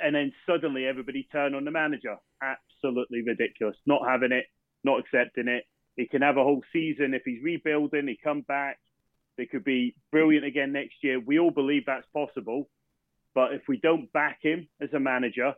and 0.00 0.14
then 0.14 0.32
suddenly 0.46 0.86
everybody 0.86 1.28
turn 1.30 1.54
on 1.54 1.64
the 1.64 1.70
manager. 1.70 2.16
Absolutely 2.42 3.22
ridiculous. 3.22 3.76
Not 3.86 4.02
having 4.06 4.32
it, 4.32 4.46
not 4.84 5.00
accepting 5.00 5.48
it. 5.48 5.64
He 5.96 6.06
can 6.06 6.22
have 6.22 6.36
a 6.36 6.44
whole 6.44 6.62
season 6.72 7.14
if 7.14 7.22
he's 7.24 7.42
rebuilding. 7.42 8.06
He 8.06 8.18
come 8.22 8.42
back. 8.42 8.78
They 9.36 9.46
could 9.46 9.64
be 9.64 9.94
brilliant 10.10 10.44
again 10.44 10.72
next 10.72 10.96
year. 11.02 11.20
We 11.20 11.38
all 11.38 11.50
believe 11.50 11.84
that's 11.86 12.06
possible. 12.14 12.68
But 13.34 13.52
if 13.52 13.62
we 13.68 13.78
don't 13.78 14.12
back 14.12 14.38
him 14.42 14.68
as 14.80 14.92
a 14.92 15.00
manager, 15.00 15.54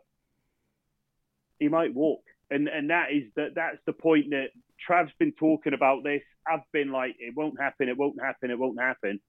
he 1.59 1.67
might 1.67 1.93
walk. 1.93 2.23
And 2.49 2.67
and 2.67 2.89
that 2.89 3.11
is 3.11 3.23
that 3.35 3.55
that's 3.55 3.77
the 3.85 3.93
point 3.93 4.31
that 4.31 4.49
Trav's 4.87 5.13
been 5.19 5.31
talking 5.31 5.73
about 5.73 6.03
this. 6.03 6.21
I've 6.45 6.69
been 6.73 6.91
like, 6.91 7.15
it 7.19 7.33
won't 7.35 7.59
happen, 7.59 7.87
it 7.87 7.97
won't 7.97 8.21
happen, 8.21 8.51
it 8.51 8.59
won't 8.59 8.79
happen. 8.79 9.19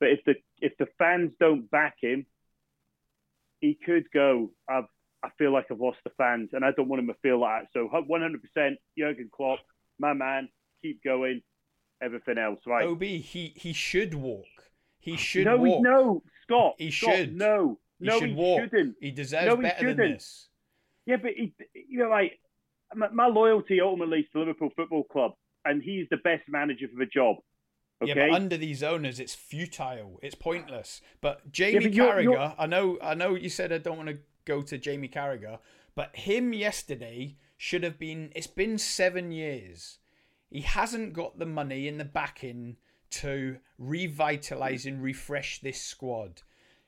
But 0.00 0.10
if 0.10 0.20
the 0.24 0.34
if 0.60 0.76
the 0.78 0.86
fans 0.98 1.32
don't 1.40 1.70
back 1.70 1.96
him, 2.00 2.26
he 3.60 3.74
could 3.74 4.04
go. 4.12 4.52
I've 4.68 4.84
I 5.22 5.30
feel 5.38 5.52
like 5.52 5.66
I've 5.70 5.80
lost 5.80 5.98
the 6.04 6.10
fans, 6.16 6.50
and 6.52 6.64
I 6.64 6.70
don't 6.72 6.88
want 6.88 7.00
him 7.00 7.08
to 7.08 7.14
feel 7.22 7.40
like 7.40 7.62
that. 7.62 7.68
So 7.72 7.88
100% 7.88 8.76
Jurgen 8.96 9.30
Klopp, 9.34 9.58
my 9.98 10.12
man, 10.14 10.48
keep 10.82 11.02
going. 11.02 11.42
Everything 12.00 12.38
else, 12.38 12.60
right? 12.64 12.86
Ob, 12.86 13.02
he 13.02 13.18
he 13.56 13.72
should 13.72 14.14
walk. 14.14 14.46
He 15.00 15.16
should 15.16 15.46
no, 15.46 15.56
walk. 15.56 15.82
No, 15.82 16.22
Scott. 16.42 16.74
He 16.78 16.92
Scott, 16.92 17.16
should. 17.16 17.36
No, 17.36 17.80
He 17.98 18.06
no, 18.06 18.20
should 18.20 18.28
he 18.28 18.34
walk. 18.36 18.60
shouldn't. 18.62 18.94
He 19.00 19.10
deserves 19.10 19.46
No, 19.46 19.56
he 19.56 19.62
better 19.62 19.86
than 19.86 19.96
shouldn't. 19.96 20.14
this. 20.18 20.48
Yeah, 21.06 21.16
but 21.16 21.32
he, 21.32 21.52
you 21.74 21.98
know, 21.98 22.08
like 22.08 22.38
my, 22.94 23.08
my 23.08 23.26
loyalty 23.26 23.80
ultimately 23.80 24.20
is 24.20 24.26
to 24.32 24.38
Liverpool 24.38 24.70
Football 24.76 25.04
Club, 25.04 25.32
and 25.64 25.82
he's 25.82 26.06
the 26.10 26.18
best 26.18 26.42
manager 26.48 26.86
for 26.92 26.98
the 27.04 27.06
job. 27.10 27.38
Okay. 28.00 28.12
Yeah, 28.14 28.28
but 28.28 28.34
under 28.36 28.56
these 28.56 28.84
owners, 28.84 29.18
it's 29.18 29.34
futile. 29.34 30.20
It's 30.22 30.36
pointless. 30.36 31.00
But 31.20 31.50
Jamie 31.50 31.80
but 31.80 31.92
you're- 31.94 32.10
Carragher, 32.12 32.22
you're- 32.22 32.54
I 32.56 32.66
know, 32.66 32.96
I 33.02 33.14
know. 33.14 33.34
You 33.34 33.48
said 33.48 33.72
I 33.72 33.78
don't 33.78 33.96
want 33.96 34.08
to 34.10 34.18
go 34.48 34.62
to 34.62 34.78
Jamie 34.78 35.08
Carragher, 35.08 35.58
but 35.94 36.16
him 36.16 36.52
yesterday 36.52 37.36
should 37.56 37.84
have 37.84 37.98
been. 37.98 38.32
It's 38.34 38.48
been 38.48 38.78
seven 38.78 39.30
years. 39.30 39.98
He 40.50 40.62
hasn't 40.62 41.12
got 41.12 41.38
the 41.38 41.46
money 41.46 41.86
in 41.86 41.98
the 41.98 42.04
backing 42.04 42.78
to 43.10 43.58
revitalize 43.78 44.86
and 44.86 45.02
refresh 45.02 45.60
this 45.60 45.80
squad. 45.80 46.42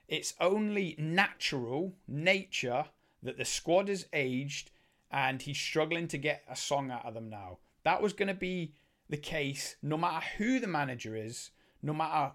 It's 0.08 0.34
only 0.40 0.96
natural 0.98 1.94
nature 2.08 2.86
that 3.22 3.36
the 3.36 3.44
squad 3.44 3.88
has 3.88 4.06
aged 4.12 4.70
and 5.10 5.42
he's 5.42 5.58
struggling 5.58 6.08
to 6.08 6.18
get 6.18 6.42
a 6.48 6.56
song 6.56 6.90
out 6.90 7.04
of 7.04 7.14
them 7.14 7.28
now. 7.28 7.58
That 7.84 8.02
was 8.02 8.12
going 8.12 8.28
to 8.28 8.34
be 8.34 8.74
the 9.08 9.16
case 9.16 9.76
no 9.82 9.96
matter 9.96 10.24
who 10.38 10.58
the 10.58 10.66
manager 10.66 11.14
is, 11.14 11.50
no 11.82 11.92
matter 11.92 12.32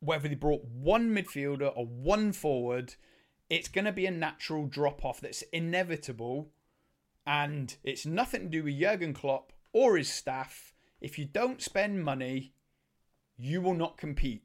whether 0.00 0.28
they 0.28 0.34
brought 0.34 0.64
one 0.64 1.14
midfielder 1.14 1.72
or 1.74 1.86
one 1.86 2.32
forward, 2.32 2.94
it's 3.48 3.68
going 3.68 3.84
to 3.84 3.92
be 3.92 4.06
a 4.06 4.10
natural 4.10 4.66
drop 4.66 5.04
off 5.04 5.20
that's 5.20 5.42
inevitable. 5.52 6.50
And 7.26 7.76
it's 7.82 8.06
nothing 8.06 8.42
to 8.42 8.48
do 8.48 8.62
with 8.62 8.78
Jurgen 8.78 9.12
Klopp 9.12 9.52
or 9.72 9.96
his 9.96 10.08
staff. 10.08 10.72
If 11.00 11.18
you 11.18 11.24
don't 11.24 11.60
spend 11.60 12.04
money, 12.04 12.52
you 13.36 13.60
will 13.60 13.74
not 13.74 13.98
compete. 13.98 14.42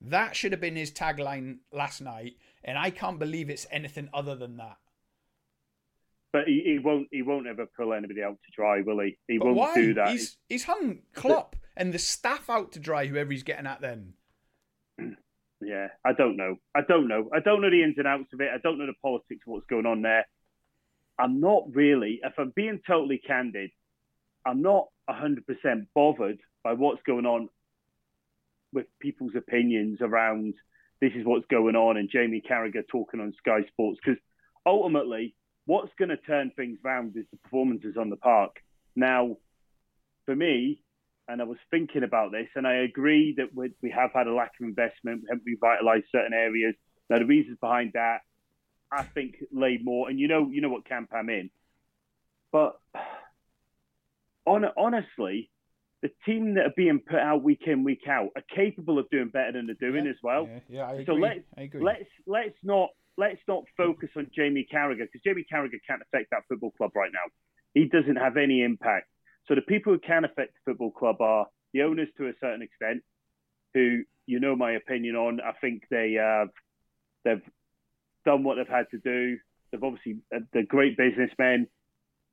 That 0.00 0.34
should 0.34 0.52
have 0.52 0.60
been 0.60 0.76
his 0.76 0.90
tagline 0.90 1.58
last 1.72 2.00
night, 2.00 2.34
and 2.64 2.76
I 2.76 2.90
can't 2.90 3.18
believe 3.18 3.48
it's 3.48 3.66
anything 3.70 4.08
other 4.12 4.34
than 4.34 4.56
that. 4.56 4.78
But 6.32 6.46
he, 6.46 6.62
he 6.64 6.78
won't. 6.78 7.08
He 7.12 7.22
won't 7.22 7.46
ever 7.46 7.66
pull 7.76 7.92
anybody 7.92 8.22
out 8.22 8.38
to 8.44 8.50
dry, 8.56 8.80
will 8.80 9.00
he? 9.00 9.18
He 9.28 9.38
But 9.38 9.46
won't 9.46 9.56
why? 9.58 9.74
do 9.74 9.94
that. 9.94 10.08
He's 10.08 10.38
he's 10.48 10.64
hung 10.64 11.00
Klopp 11.14 11.56
and 11.76 11.92
the 11.92 11.98
staff 11.98 12.48
out 12.48 12.72
to 12.72 12.80
dry. 12.80 13.06
Whoever 13.06 13.30
he's 13.30 13.42
getting 13.42 13.66
at, 13.66 13.80
then 13.80 14.14
Yeah, 15.64 15.88
I 16.04 16.12
don't 16.12 16.36
know. 16.36 16.56
I 16.74 16.80
don't 16.86 17.08
know. 17.08 17.28
I 17.34 17.40
don't 17.40 17.60
know 17.60 17.70
the 17.70 17.82
ins 17.82 17.98
and 17.98 18.06
outs 18.06 18.32
of 18.32 18.40
it. 18.40 18.50
I 18.52 18.58
don't 18.58 18.78
know 18.78 18.86
the 18.86 18.94
politics 19.02 19.42
of 19.46 19.52
what's 19.52 19.66
going 19.66 19.86
on 19.86 20.02
there. 20.02 20.26
I'm 21.18 21.40
not 21.40 21.74
really, 21.74 22.20
if 22.22 22.32
I'm 22.38 22.52
being 22.54 22.80
totally 22.86 23.18
candid, 23.18 23.70
I'm 24.44 24.62
not 24.62 24.88
100% 25.08 25.42
bothered 25.94 26.38
by 26.64 26.72
what's 26.72 27.02
going 27.06 27.26
on 27.26 27.48
with 28.72 28.86
people's 29.00 29.34
opinions 29.36 29.98
around 30.00 30.54
this 31.00 31.12
is 31.14 31.26
what's 31.26 31.46
going 31.50 31.76
on 31.76 31.96
and 31.96 32.08
Jamie 32.10 32.42
Carragher 32.48 32.86
talking 32.88 33.20
on 33.20 33.34
Sky 33.38 33.62
Sports 33.68 33.98
because 34.02 34.20
ultimately, 34.64 35.34
what's 35.66 35.92
going 35.98 36.08
to 36.10 36.16
turn 36.16 36.50
things 36.54 36.78
round 36.82 37.16
is 37.16 37.24
the 37.30 37.38
performances 37.38 37.96
on 37.98 38.08
the 38.08 38.16
park. 38.16 38.56
Now, 38.94 39.36
for 40.26 40.34
me, 40.34 40.82
and 41.28 41.40
I 41.40 41.44
was 41.44 41.58
thinking 41.70 42.02
about 42.02 42.32
this, 42.32 42.48
and 42.56 42.66
I 42.66 42.74
agree 42.76 43.34
that 43.36 43.54
we, 43.54 43.70
we 43.82 43.90
have 43.90 44.10
had 44.14 44.26
a 44.26 44.34
lack 44.34 44.52
of 44.60 44.66
investment, 44.66 45.22
we 45.22 45.28
haven't 45.30 45.46
revitalised 45.46 46.04
certain 46.10 46.32
areas. 46.32 46.74
Now, 47.08 47.18
the 47.18 47.26
reasons 47.26 47.58
behind 47.60 47.92
that, 47.94 48.18
I 48.90 49.04
think, 49.04 49.36
lay 49.52 49.78
more, 49.82 50.08
and 50.08 50.18
you 50.18 50.28
know, 50.28 50.48
you 50.50 50.60
know 50.60 50.68
what 50.68 50.86
camp 50.86 51.10
I'm 51.14 51.30
in. 51.30 51.50
But 52.50 52.76
on, 54.44 54.64
honestly, 54.76 55.50
the 56.02 56.10
team 56.26 56.54
that 56.54 56.66
are 56.66 56.74
being 56.76 57.00
put 57.08 57.18
out 57.18 57.42
week 57.42 57.62
in, 57.66 57.84
week 57.84 58.06
out, 58.08 58.30
are 58.36 58.42
capable 58.54 58.98
of 58.98 59.08
doing 59.10 59.28
better 59.28 59.52
than 59.52 59.66
they're 59.66 59.90
doing 59.90 60.04
Yeah, 60.04 60.10
as 60.10 60.16
well. 60.22 60.48
yeah, 60.48 60.60
yeah, 60.68 60.86
I 60.86 60.92
agree. 60.94 61.06
So 61.06 61.12
let's 61.14 61.40
I 61.56 61.62
agree. 61.62 61.82
let's 61.82 62.10
let's 62.26 62.58
not 62.62 62.90
let's 63.16 63.40
not 63.46 63.64
focus 63.76 64.10
on 64.16 64.28
Jamie 64.34 64.66
Carragher 64.70 65.06
because 65.06 65.20
Jamie 65.24 65.46
Carragher 65.50 65.78
can't 65.88 66.02
affect 66.02 66.30
that 66.30 66.42
football 66.48 66.72
club 66.72 66.90
right 66.96 67.10
now. 67.12 67.30
He 67.74 67.88
doesn't 67.88 68.16
have 68.16 68.36
any 68.36 68.62
impact. 68.62 69.06
So 69.48 69.54
the 69.54 69.62
people 69.62 69.92
who 69.92 69.98
can 69.98 70.24
affect 70.24 70.54
the 70.54 70.70
football 70.70 70.90
club 70.90 71.20
are 71.20 71.46
the 71.72 71.82
owners 71.82 72.08
to 72.16 72.28
a 72.28 72.32
certain 72.40 72.62
extent, 72.62 73.02
who 73.74 74.02
you 74.26 74.40
know 74.40 74.54
my 74.54 74.72
opinion 74.72 75.16
on. 75.16 75.40
I 75.40 75.52
think 75.60 75.82
they 75.90 76.12
have 76.12 76.48
they've 77.24 77.42
done 78.24 78.44
what 78.44 78.56
they've 78.56 78.68
had 78.68 78.86
to 78.90 78.98
do. 78.98 79.38
They've 79.70 79.82
obviously 79.82 80.18
they're 80.52 80.64
great 80.66 80.96
businessmen. 80.96 81.66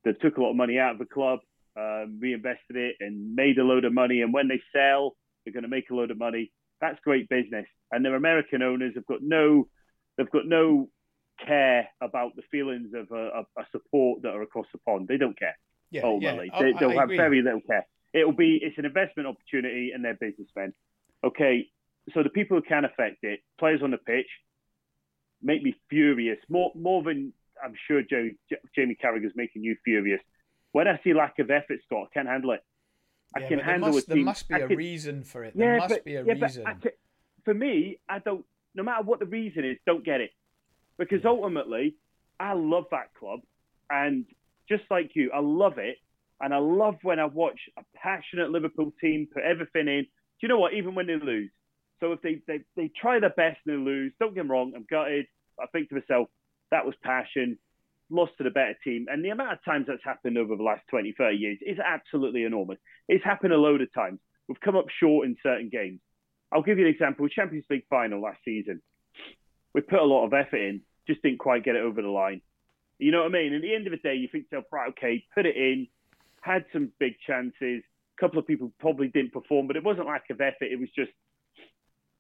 They 0.03 0.13
took 0.13 0.37
a 0.37 0.41
lot 0.41 0.51
of 0.51 0.55
money 0.55 0.77
out 0.77 0.93
of 0.93 0.99
the 0.99 1.05
club, 1.05 1.39
um, 1.77 2.19
reinvested 2.21 2.75
it, 2.75 2.95
and 2.99 3.35
made 3.35 3.57
a 3.57 3.63
load 3.63 3.85
of 3.85 3.93
money. 3.93 4.21
And 4.21 4.33
when 4.33 4.47
they 4.47 4.61
sell, 4.73 5.15
they're 5.43 5.53
going 5.53 5.63
to 5.63 5.69
make 5.69 5.89
a 5.89 5.95
load 5.95 6.11
of 6.11 6.17
money. 6.17 6.51
That's 6.79 6.99
great 7.03 7.27
business. 7.27 7.65
And 7.91 8.05
their 8.05 8.15
American 8.15 8.61
owners 8.61 8.93
have 8.95 9.05
got 9.05 9.21
no 9.21 9.67
they've 10.17 10.29
got 10.29 10.45
no 10.45 10.89
care 11.45 11.87
about 12.01 12.35
the 12.35 12.41
feelings 12.51 12.89
of 12.93 13.09
a, 13.11 13.39
a, 13.39 13.61
a 13.61 13.65
support 13.71 14.21
that 14.23 14.33
are 14.33 14.41
across 14.41 14.67
the 14.73 14.79
pond. 14.79 15.07
They 15.07 15.17
don't 15.17 15.39
care 15.39 15.57
yeah, 15.91 16.01
ultimately. 16.03 16.47
yeah, 16.53 16.59
oh, 16.59 16.63
they, 16.63 16.73
I- 16.73 16.79
they'll 16.79 16.89
I 16.91 16.93
have 16.95 17.03
agree. 17.05 17.17
very 17.17 17.41
little 17.41 17.61
care. 17.61 17.85
It'll 18.13 18.31
be 18.31 18.59
it's 18.61 18.77
an 18.77 18.85
investment 18.85 19.27
opportunity, 19.27 19.91
and 19.93 20.03
they're 20.03 20.15
businessmen. 20.19 20.73
Okay, 21.23 21.67
so 22.13 22.23
the 22.23 22.29
people 22.29 22.57
who 22.57 22.63
can 22.63 22.85
affect 22.85 23.23
it, 23.23 23.39
players 23.59 23.81
on 23.83 23.91
the 23.91 23.97
pitch, 23.97 24.27
make 25.41 25.61
me 25.63 25.75
furious 25.89 26.37
more 26.49 26.71
more 26.75 27.03
than 27.03 27.33
I'm 27.63 27.73
sure 27.87 28.01
Joe, 28.01 28.29
J- 28.49 28.57
Jamie 28.75 28.95
Carragher's 28.95 29.33
making 29.35 29.63
you 29.63 29.75
furious. 29.83 30.21
When 30.71 30.87
I 30.87 30.99
see 31.03 31.13
lack 31.13 31.39
of 31.39 31.49
effort, 31.51 31.79
Scott, 31.85 32.07
I 32.09 32.13
can't 32.13 32.27
handle 32.27 32.51
it. 32.51 32.61
I 33.35 33.41
Yeah, 33.41 33.47
can 33.49 33.59
handle 33.59 33.91
must, 33.91 34.07
a 34.07 34.13
there 34.13 34.23
must 34.23 34.47
be 34.47 34.55
I 34.55 34.59
a 34.59 34.67
can- 34.67 34.77
reason 34.77 35.23
for 35.23 35.43
it. 35.43 35.55
There 35.55 35.73
yeah, 35.73 35.77
must 35.77 35.89
but, 35.95 36.05
be 36.05 36.15
a 36.15 36.23
yeah, 36.25 36.33
reason. 36.33 36.63
But 36.81 36.93
for 37.45 37.53
me, 37.53 37.99
I 38.07 38.19
don't. 38.19 38.45
No 38.75 38.83
matter 38.83 39.03
what 39.03 39.19
the 39.19 39.25
reason 39.25 39.65
is, 39.65 39.77
don't 39.85 40.03
get 40.05 40.21
it, 40.21 40.31
because 40.97 41.25
ultimately, 41.25 41.95
I 42.39 42.53
love 42.53 42.85
that 42.91 43.13
club, 43.19 43.41
and 43.89 44.25
just 44.69 44.83
like 44.89 45.11
you, 45.15 45.31
I 45.33 45.39
love 45.39 45.77
it, 45.77 45.97
and 46.39 46.53
I 46.53 46.57
love 46.57 46.95
when 47.01 47.19
I 47.19 47.25
watch 47.25 47.59
a 47.77 47.81
passionate 47.95 48.51
Liverpool 48.51 48.93
team 49.01 49.27
put 49.33 49.43
everything 49.43 49.87
in. 49.87 50.03
Do 50.03 50.07
you 50.41 50.47
know 50.47 50.59
what? 50.59 50.73
Even 50.73 50.95
when 50.95 51.07
they 51.07 51.17
lose, 51.21 51.51
so 51.99 52.13
if 52.13 52.21
they 52.21 52.41
they, 52.47 52.59
they 52.75 52.89
try 53.01 53.19
their 53.19 53.29
best 53.29 53.59
and 53.65 53.75
they 53.75 53.91
lose, 53.91 54.13
don't 54.19 54.33
get 54.33 54.45
me 54.45 54.51
wrong, 54.51 54.73
I'm 54.75 54.85
gutted. 54.89 55.25
But 55.57 55.63
I 55.63 55.67
think 55.67 55.89
to 55.89 55.95
myself, 55.95 56.29
that 56.71 56.85
was 56.85 56.95
passion. 57.03 57.57
Lost 58.11 58.31
to 58.39 58.43
the 58.43 58.49
better 58.49 58.75
team. 58.83 59.05
And 59.09 59.23
the 59.23 59.29
amount 59.29 59.53
of 59.53 59.63
times 59.63 59.85
that's 59.87 60.03
happened 60.03 60.37
over 60.37 60.55
the 60.55 60.63
last 60.63 60.81
20, 60.89 61.13
30 61.15 61.37
years 61.37 61.59
is 61.61 61.77
absolutely 61.77 62.43
enormous. 62.43 62.79
It's 63.07 63.23
happened 63.23 63.53
a 63.53 63.57
load 63.57 63.81
of 63.81 63.93
times. 63.93 64.19
We've 64.47 64.59
come 64.59 64.75
up 64.75 64.85
short 64.99 65.27
in 65.27 65.35
certain 65.43 65.69
games. 65.69 65.99
I'll 66.51 66.63
give 66.63 66.79
you 66.79 66.87
an 66.87 66.91
example. 66.91 67.27
Champions 67.27 67.65
League 67.69 67.85
final 67.87 68.19
last 68.19 68.39
season. 68.43 68.81
We 69.75 69.81
put 69.81 69.99
a 69.99 70.03
lot 70.03 70.25
of 70.25 70.33
effort 70.33 70.57
in, 70.57 70.81
just 71.05 71.21
didn't 71.21 71.37
quite 71.37 71.63
get 71.63 71.75
it 71.75 71.83
over 71.83 72.01
the 72.01 72.07
line. 72.07 72.41
You 72.99 73.11
know 73.11 73.19
what 73.19 73.27
I 73.27 73.41
mean? 73.41 73.53
At 73.53 73.61
the 73.61 73.73
end 73.73 73.87
of 73.87 73.91
the 73.91 73.97
day, 73.97 74.15
you 74.15 74.27
think 74.29 74.49
to 74.49 74.57
yourself, 74.57 74.71
right, 74.71 74.89
okay, 74.89 75.25
put 75.33 75.45
it 75.45 75.55
in, 75.55 75.87
had 76.41 76.65
some 76.73 76.91
big 76.99 77.13
chances. 77.25 77.81
A 77.81 78.19
couple 78.19 78.37
of 78.37 78.45
people 78.45 78.71
probably 78.79 79.07
didn't 79.07 79.31
perform, 79.31 79.67
but 79.67 79.77
it 79.77 79.83
wasn't 79.83 80.07
lack 80.07 80.29
of 80.29 80.41
effort. 80.41 80.65
It 80.69 80.79
was 80.79 80.89
just, 80.93 81.11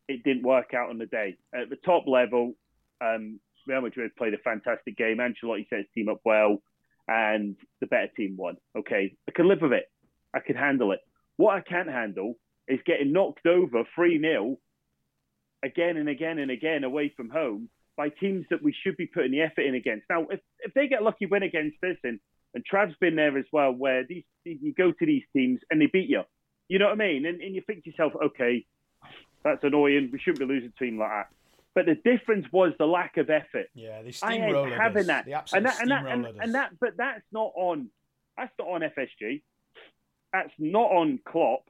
it 0.07 0.23
didn't 0.23 0.43
work 0.43 0.73
out 0.73 0.89
on 0.89 0.97
the 0.97 1.05
day. 1.05 1.37
At 1.53 1.69
the 1.69 1.75
top 1.75 2.07
level, 2.07 2.53
um, 3.01 3.39
Real 3.67 3.81
Madrid 3.81 4.15
played 4.15 4.33
a 4.33 4.37
fantastic 4.37 4.97
game. 4.97 5.17
Ancelotti 5.17 5.67
set 5.69 5.79
his 5.79 5.87
team 5.93 6.07
up 6.07 6.21
well, 6.23 6.61
and 7.07 7.57
the 7.81 7.87
better 7.87 8.09
team 8.15 8.37
won. 8.37 8.55
Okay, 8.77 9.15
I 9.27 9.31
can 9.31 9.47
live 9.49 9.61
with 9.61 9.73
it. 9.73 9.91
I 10.33 10.39
can 10.39 10.55
handle 10.55 10.93
it. 10.93 11.01
What 11.35 11.55
I 11.55 11.61
can't 11.61 11.89
handle 11.89 12.35
is 12.67 12.79
getting 12.85 13.11
knocked 13.11 13.45
over 13.45 13.83
3 13.95 14.21
0 14.21 14.57
again 15.63 15.97
and 15.97 16.07
again 16.07 16.39
and 16.39 16.51
again 16.51 16.83
away 16.83 17.11
from 17.15 17.29
home 17.29 17.69
by 17.99 18.07
teams 18.07 18.45
that 18.49 18.63
we 18.63 18.73
should 18.81 18.95
be 18.95 19.07
putting 19.07 19.31
the 19.31 19.41
effort 19.41 19.63
in 19.63 19.75
against. 19.75 20.05
Now, 20.09 20.25
if, 20.31 20.39
if 20.59 20.73
they 20.73 20.87
get 20.87 21.01
a 21.01 21.03
lucky 21.03 21.25
win 21.25 21.43
against 21.43 21.75
this, 21.81 21.97
and, 22.05 22.17
and 22.53 22.63
Trav's 22.65 22.95
been 23.01 23.17
there 23.17 23.37
as 23.37 23.43
well, 23.51 23.73
where 23.73 24.05
these 24.07 24.23
you 24.45 24.73
go 24.73 24.93
to 24.93 25.05
these 25.05 25.23
teams 25.35 25.59
and 25.69 25.81
they 25.81 25.87
beat 25.87 26.09
you, 26.09 26.21
you 26.69 26.79
know 26.79 26.85
what 26.85 26.93
I 26.93 26.95
mean? 26.95 27.25
And, 27.25 27.41
and 27.41 27.53
you 27.53 27.61
think 27.67 27.83
to 27.83 27.89
yourself, 27.89 28.13
okay, 28.23 28.65
that's 29.43 29.61
annoying. 29.65 30.11
We 30.13 30.19
shouldn't 30.19 30.39
be 30.39 30.45
losing 30.45 30.71
a 30.73 30.83
team 30.83 30.97
like 30.97 31.09
that. 31.09 31.27
But 31.75 31.87
the 31.87 31.95
difference 31.95 32.45
was 32.53 32.71
the 32.79 32.85
lack 32.85 33.17
of 33.17 33.29
effort. 33.29 33.67
yeah, 33.73 34.01
they 34.01 34.11
steamrolled 34.11 34.77
having 34.77 35.01
us. 35.01 35.07
that. 35.07 35.25
They 35.25 35.33
and 35.33 35.65
that, 35.65 35.81
and 35.81 35.91
that, 35.91 36.05
and, 36.07 36.25
and 36.41 36.55
that, 36.55 36.79
but 36.79 36.95
that's 36.95 37.25
not 37.33 37.51
on. 37.57 37.89
That's 38.37 38.53
not 38.57 38.67
on 38.69 38.81
FSG. 38.81 39.41
That's 40.31 40.53
not 40.57 40.89
on 40.89 41.19
Klopp. 41.25 41.63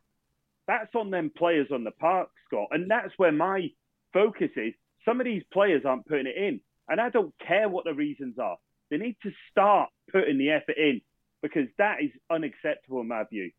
That's 0.68 0.94
on 0.94 1.10
them 1.10 1.32
players 1.36 1.70
on 1.74 1.84
the 1.84 1.92
park, 1.92 2.30
Scott. 2.46 2.68
And 2.70 2.90
that's 2.90 3.14
where 3.18 3.32
my 3.32 3.72
focus 4.14 4.52
is. 4.56 4.76
Some 5.10 5.20
of 5.20 5.26
these 5.26 5.44
players 5.52 5.84
aren't 5.86 6.06
putting 6.06 6.28
it 6.28 6.38
in. 6.38 6.62
And 6.88 7.00
I 7.00 7.10
don't 7.10 7.34
care 7.46 7.68
what 7.70 7.86
the 7.86 7.94
reasons 7.94 8.38
are. 8.40 8.58
They 8.90 8.98
need 8.98 9.18
to 9.24 9.32
start 9.50 9.90
putting 10.12 10.38
the 10.38 10.50
effort 10.50 10.78
in 10.78 11.02
because 11.42 11.68
that 11.78 11.98
is 12.02 12.12
unacceptable 12.32 13.02
in 13.02 13.08
my 13.08 13.24
view. 13.30 13.52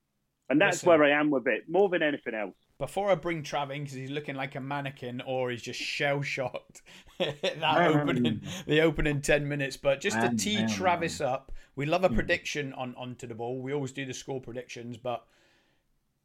And 0.49 0.61
that's 0.61 0.79
Listen, 0.79 0.89
where 0.89 1.05
I 1.05 1.11
am 1.21 1.31
with 1.31 1.47
it, 1.47 1.63
more 1.69 1.89
than 1.89 2.03
anything 2.03 2.35
else. 2.35 2.57
Before 2.79 3.09
I 3.11 3.15
bring 3.15 3.45
Trav 3.45 3.71
in, 3.75 3.85
because 3.85 3.97
he's 3.97 4.11
looking 4.11 4.35
like 4.35 4.57
a 4.57 4.61
mannequin 4.61 5.23
or 5.25 5.51
he's 5.51 5.63
just 5.63 5.79
shell 5.81 6.23
shocked 6.23 6.83
that 7.19 7.87
opening, 7.87 8.43
the 8.67 8.81
opening 8.81 9.21
10 9.21 9.47
minutes. 9.47 9.77
But 9.77 10.01
just 10.01 10.21
to 10.21 10.35
tee 10.37 10.67
Travis 10.67 11.21
up, 11.21 11.53
we 11.77 11.87
love 11.87 12.03
a 12.03 12.09
hmm. 12.09 12.17
prediction 12.17 12.73
on 12.73 12.95
onto 12.97 13.29
the 13.29 13.35
ball. 13.35 13.63
We 13.63 13.73
always 13.73 13.93
do 13.93 14.05
the 14.05 14.15
score 14.15 14.41
predictions, 14.41 14.97
but 14.97 15.25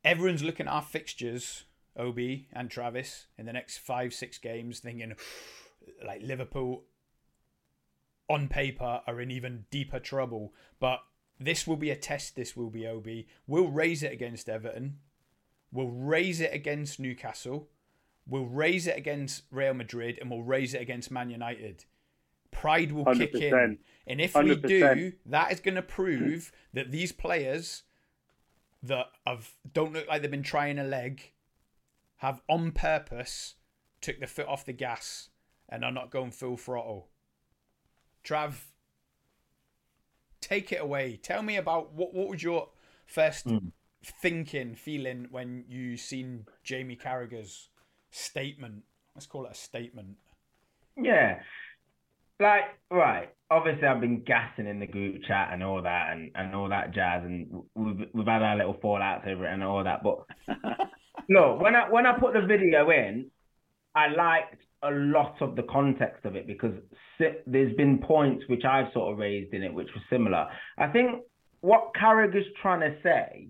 everyone's 0.04 0.44
looking 0.44 0.68
at 0.68 0.74
our 0.74 0.82
fixtures, 0.82 1.66
OB 1.98 2.20
and 2.54 2.70
Travis, 2.70 3.28
in 3.38 3.46
the 3.46 3.54
next 3.54 3.78
five, 3.78 4.14
six 4.14 4.38
games, 4.38 4.80
thinking 4.80 5.14
like 6.06 6.22
Liverpool 6.22 6.84
on 8.30 8.48
paper 8.48 9.02
are 9.06 9.22
in 9.22 9.32
even 9.32 9.66
deeper 9.70 10.00
trouble. 10.00 10.54
But 10.80 11.02
this 11.40 11.68
will 11.68 11.76
be 11.78 11.92
a 11.92 11.96
test. 11.96 12.36
This 12.36 12.56
will 12.56 12.70
be 12.70 12.88
OB. 12.88 13.08
We'll 13.48 13.70
raise 13.70 14.04
it 14.04 14.12
against 14.12 14.50
Everton. 14.50 14.98
We'll 15.72 15.90
raise 15.90 16.42
it 16.42 16.54
against 16.54 17.00
Newcastle. 17.00 17.70
We'll 18.28 18.46
raise 18.46 18.88
it 18.88 18.98
against 18.98 19.44
Real 19.52 19.74
Madrid, 19.74 20.18
and 20.20 20.32
we'll 20.32 20.42
raise 20.42 20.74
it 20.74 20.82
against 20.82 21.12
Man 21.12 21.30
United. 21.30 21.86
Pride 22.50 22.92
will 22.92 23.06
100%. 23.06 23.18
kick 23.18 23.36
in, 23.36 23.78
and 24.08 24.22
if 24.22 24.34
100%. 24.34 24.46
we 24.46 24.56
do, 24.56 25.14
that 25.26 25.52
is 25.52 25.60
going 25.60 25.76
to 25.76 25.82
prove 25.82 26.52
that 26.74 26.92
these 26.92 27.12
players 27.12 27.84
that 28.82 29.08
have 29.28 29.52
don't 29.74 29.94
look 29.94 30.08
like 30.08 30.22
they've 30.22 30.32
been 30.32 30.44
trying 30.44 30.80
a 30.80 30.84
leg 30.84 31.32
have 32.26 32.42
on 32.50 32.72
purpose 32.72 33.56
took 34.02 34.20
the 34.20 34.28
foot 34.28 34.48
off 34.48 34.66
the 34.66 34.74
gas 34.74 35.30
and 35.70 35.86
are 35.86 35.92
not 35.92 36.12
going 36.12 36.32
full 36.32 36.58
throttle. 36.58 37.10
Trav, 38.24 38.56
take 40.42 40.72
it 40.72 40.82
away. 40.82 41.20
Tell 41.22 41.44
me 41.44 41.56
about 41.56 41.94
what 41.94 42.14
what 42.14 42.30
was 42.30 42.44
your 42.44 42.70
first 43.06 43.48
mm. 43.48 43.72
thinking, 44.04 44.76
feeling 44.76 45.28
when 45.30 45.66
you 45.68 45.98
seen 45.98 46.46
Jamie 46.64 46.96
Carragher's 46.96 47.70
statement? 48.10 48.84
Let's 49.14 49.28
call 49.28 49.46
it 49.46 49.52
a 49.52 49.56
statement. 49.56 50.18
Yeah, 50.98 51.40
like 52.40 52.64
right. 52.90 53.30
Obviously, 53.52 53.88
I've 53.88 54.02
been 54.02 54.24
gassing 54.24 54.66
in 54.66 54.80
the 54.80 54.88
group 54.88 55.22
chat 55.28 55.50
and 55.52 55.64
all 55.64 55.84
that, 55.84 56.12
and, 56.12 56.32
and 56.34 56.56
all 56.56 56.70
that 56.70 56.94
jazz, 56.96 57.24
and 57.24 57.48
we've 57.76 58.08
we've 58.14 58.26
had 58.26 58.42
our 58.42 58.58
little 58.58 58.74
fallouts 58.74 59.28
over 59.28 59.46
it 59.46 59.54
and 59.54 59.64
all 59.64 59.84
that. 59.84 60.02
But 60.02 60.26
look, 61.30 61.62
when 61.62 61.76
I 61.76 61.90
when 61.90 62.06
I 62.06 62.18
put 62.18 62.34
the 62.34 62.42
video 62.42 62.90
in, 62.90 63.30
I 63.96 64.08
liked 64.08 64.62
a 64.84 64.92
lot 64.92 65.42
of 65.42 65.56
the 65.56 65.64
context 65.64 66.26
of 66.26 66.36
it 66.36 66.48
because 66.48 66.74
there's 67.20 67.76
been 67.76 68.00
points 68.00 68.44
which 68.48 68.64
I've 68.66 68.92
sort 68.94 69.14
of 69.14 69.18
raised 69.18 69.54
in 69.54 69.64
it 69.64 69.74
which 69.74 69.90
were 69.96 70.02
similar. 70.10 70.48
I 70.78 70.88
think 70.88 71.22
what 71.62 71.92
Carragher's 72.00 72.46
trying 72.62 72.82
to 72.82 72.96
say 73.02 73.50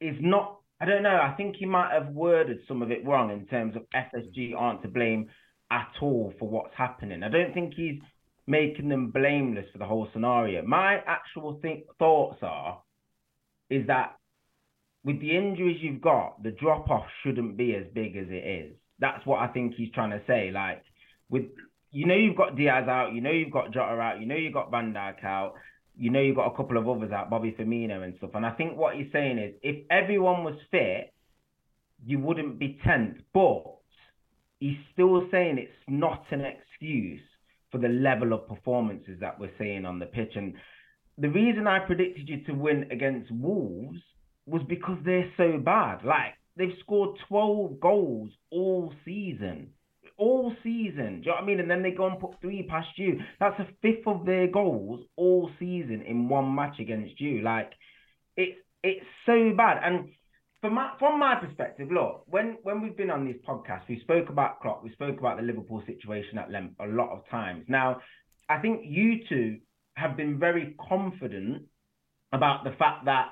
is 0.00 0.16
not. 0.20 0.58
I 0.82 0.86
don't 0.86 1.02
know. 1.02 1.20
I 1.20 1.34
think 1.36 1.56
he 1.56 1.66
might 1.66 1.92
have 1.92 2.08
worded 2.14 2.60
some 2.66 2.80
of 2.80 2.90
it 2.90 3.04
wrong 3.04 3.30
in 3.30 3.46
terms 3.46 3.76
of 3.76 3.82
FSG 3.94 4.54
aren't 4.56 4.80
to 4.82 4.88
blame 4.88 5.28
at 5.70 5.92
all 6.00 6.32
for 6.38 6.48
what's 6.48 6.74
happening. 6.74 7.22
I 7.22 7.28
don't 7.28 7.52
think 7.52 7.74
he's 7.74 8.00
making 8.46 8.88
them 8.88 9.10
blameless 9.10 9.66
for 9.72 9.78
the 9.78 9.84
whole 9.84 10.08
scenario. 10.12 10.62
My 10.62 11.00
actual 11.06 11.58
think, 11.60 11.84
thoughts 11.98 12.38
are 12.42 12.80
is 13.68 13.86
that 13.86 14.16
with 15.04 15.20
the 15.20 15.36
injuries 15.36 15.78
you've 15.80 16.02
got, 16.02 16.42
the 16.42 16.50
drop 16.50 16.90
off 16.90 17.06
shouldn't 17.22 17.56
be 17.56 17.74
as 17.74 17.86
big 17.94 18.16
as 18.16 18.26
it 18.28 18.46
is. 18.46 18.74
That's 18.98 19.24
what 19.24 19.40
I 19.40 19.48
think 19.48 19.74
he's 19.74 19.90
trying 19.92 20.10
to 20.10 20.20
say. 20.26 20.50
Like 20.52 20.82
with 21.30 21.44
you 21.90 22.06
know 22.06 22.14
you've 22.14 22.36
got 22.36 22.56
Diaz 22.56 22.86
out, 22.88 23.12
you 23.14 23.20
know 23.20 23.30
you've 23.30 23.52
got 23.52 23.72
Jota 23.72 24.00
out, 24.00 24.20
you 24.20 24.26
know 24.26 24.36
you've 24.36 24.52
got 24.52 24.70
Van 24.70 24.92
Dijk 24.92 25.24
out, 25.24 25.54
you 25.96 26.10
know 26.10 26.20
you've 26.20 26.36
got 26.36 26.52
a 26.52 26.56
couple 26.56 26.76
of 26.76 26.88
others 26.88 27.12
out, 27.12 27.30
Bobby 27.30 27.54
Firmino 27.58 28.04
and 28.04 28.14
stuff. 28.18 28.30
And 28.34 28.44
I 28.44 28.50
think 28.50 28.76
what 28.76 28.96
he's 28.96 29.10
saying 29.12 29.38
is 29.38 29.54
if 29.62 29.84
everyone 29.90 30.44
was 30.44 30.54
fit, 30.70 31.12
you 32.04 32.18
wouldn't 32.18 32.58
be 32.58 32.78
tenth. 32.84 33.18
But 33.32 33.64
he's 34.60 34.78
still 34.92 35.26
saying 35.30 35.58
it's 35.58 35.72
not 35.88 36.24
an 36.30 36.42
excuse 36.42 37.20
for 37.72 37.78
the 37.78 37.88
level 37.88 38.32
of 38.32 38.48
performances 38.48 39.18
that 39.20 39.38
we're 39.38 39.50
seeing 39.58 39.84
on 39.84 39.98
the 39.98 40.06
pitch. 40.06 40.32
And 40.34 40.54
the 41.18 41.28
reason 41.28 41.66
I 41.66 41.78
predicted 41.78 42.28
you 42.28 42.44
to 42.44 42.52
win 42.52 42.86
against 42.90 43.30
Wolves 43.30 44.00
was 44.50 44.62
because 44.68 44.98
they're 45.04 45.30
so 45.36 45.58
bad. 45.58 46.04
Like 46.04 46.34
they've 46.56 46.76
scored 46.80 47.18
12 47.28 47.80
goals 47.80 48.30
all 48.50 48.92
season. 49.04 49.70
All 50.18 50.54
season. 50.62 51.20
Do 51.20 51.26
you 51.26 51.26
know 51.26 51.34
what 51.34 51.42
I 51.42 51.46
mean? 51.46 51.60
And 51.60 51.70
then 51.70 51.82
they 51.82 51.92
go 51.92 52.06
and 52.06 52.20
put 52.20 52.40
three 52.40 52.66
past 52.68 52.88
you. 52.96 53.20
That's 53.38 53.58
a 53.58 53.68
fifth 53.80 54.06
of 54.06 54.26
their 54.26 54.48
goals 54.48 55.00
all 55.16 55.50
season 55.58 56.02
in 56.06 56.28
one 56.28 56.54
match 56.54 56.78
against 56.78 57.20
you. 57.20 57.42
Like 57.42 57.72
it's 58.36 58.58
it's 58.82 59.06
so 59.26 59.52
bad. 59.56 59.78
And 59.82 60.10
from 60.60 60.74
my 60.74 60.90
from 60.98 61.18
my 61.18 61.36
perspective, 61.36 61.88
look, 61.90 62.24
when 62.26 62.58
when 62.62 62.82
we've 62.82 62.96
been 62.96 63.10
on 63.10 63.24
these 63.24 63.40
podcasts, 63.48 63.88
we 63.88 64.00
spoke 64.00 64.28
about 64.28 64.60
Klopp, 64.60 64.84
we 64.84 64.92
spoke 64.92 65.18
about 65.18 65.38
the 65.38 65.42
Liverpool 65.42 65.82
situation 65.86 66.38
at 66.38 66.50
length 66.50 66.74
a 66.80 66.86
lot 66.86 67.10
of 67.10 67.26
times. 67.30 67.64
Now, 67.68 68.00
I 68.48 68.58
think 68.58 68.82
you 68.84 69.20
two 69.28 69.58
have 69.94 70.16
been 70.16 70.38
very 70.38 70.76
confident 70.88 71.62
about 72.32 72.64
the 72.64 72.72
fact 72.72 73.06
that 73.06 73.28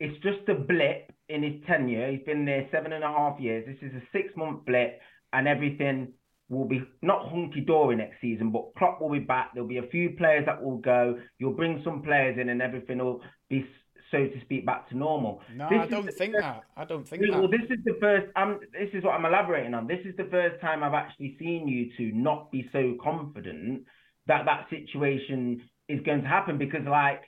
it's 0.00 0.22
just 0.22 0.48
a 0.48 0.54
blip 0.54 1.12
in 1.28 1.42
his 1.42 1.54
tenure. 1.66 2.10
He's 2.10 2.24
been 2.24 2.44
there 2.44 2.68
seven 2.70 2.92
and 2.92 3.04
a 3.04 3.08
half 3.08 3.40
years. 3.40 3.64
This 3.66 3.88
is 3.88 3.94
a 3.94 4.02
six 4.12 4.28
month 4.36 4.64
blip, 4.66 5.00
and 5.32 5.48
everything 5.48 6.12
will 6.48 6.66
be 6.66 6.82
not 7.02 7.28
hunky 7.28 7.60
dory 7.60 7.96
next 7.96 8.20
season, 8.20 8.52
but 8.52 8.74
Klopp 8.76 9.00
will 9.00 9.10
be 9.10 9.18
back. 9.18 9.50
There'll 9.52 9.68
be 9.68 9.78
a 9.78 9.88
few 9.88 10.10
players 10.10 10.46
that 10.46 10.62
will 10.62 10.78
go. 10.78 11.18
You'll 11.38 11.54
bring 11.54 11.80
some 11.84 12.02
players 12.02 12.38
in, 12.38 12.48
and 12.48 12.62
everything 12.62 12.98
will 12.98 13.22
be 13.48 13.66
so 14.10 14.18
to 14.18 14.40
speak 14.42 14.64
back 14.64 14.88
to 14.90 14.96
normal. 14.96 15.40
No, 15.54 15.68
this 15.68 15.80
I 15.80 15.86
don't 15.86 16.12
think 16.12 16.34
first, 16.34 16.44
that. 16.44 16.64
I 16.76 16.84
don't 16.84 17.08
think 17.08 17.22
well, 17.28 17.42
that. 17.42 17.50
this 17.50 17.78
is 17.78 17.84
the 17.84 17.96
first. 18.00 18.26
Um, 18.36 18.60
this 18.72 18.90
is 18.92 19.02
what 19.02 19.12
I'm 19.12 19.24
elaborating 19.24 19.74
on. 19.74 19.86
This 19.86 20.00
is 20.04 20.16
the 20.16 20.28
first 20.30 20.60
time 20.60 20.82
I've 20.82 20.94
actually 20.94 21.36
seen 21.38 21.66
you 21.66 21.90
to 21.96 22.16
not 22.16 22.52
be 22.52 22.68
so 22.72 22.96
confident 23.02 23.84
that 24.26 24.44
that 24.44 24.66
situation 24.70 25.62
is 25.88 26.00
going 26.04 26.22
to 26.22 26.28
happen 26.28 26.58
because, 26.58 26.84
like, 26.88 27.22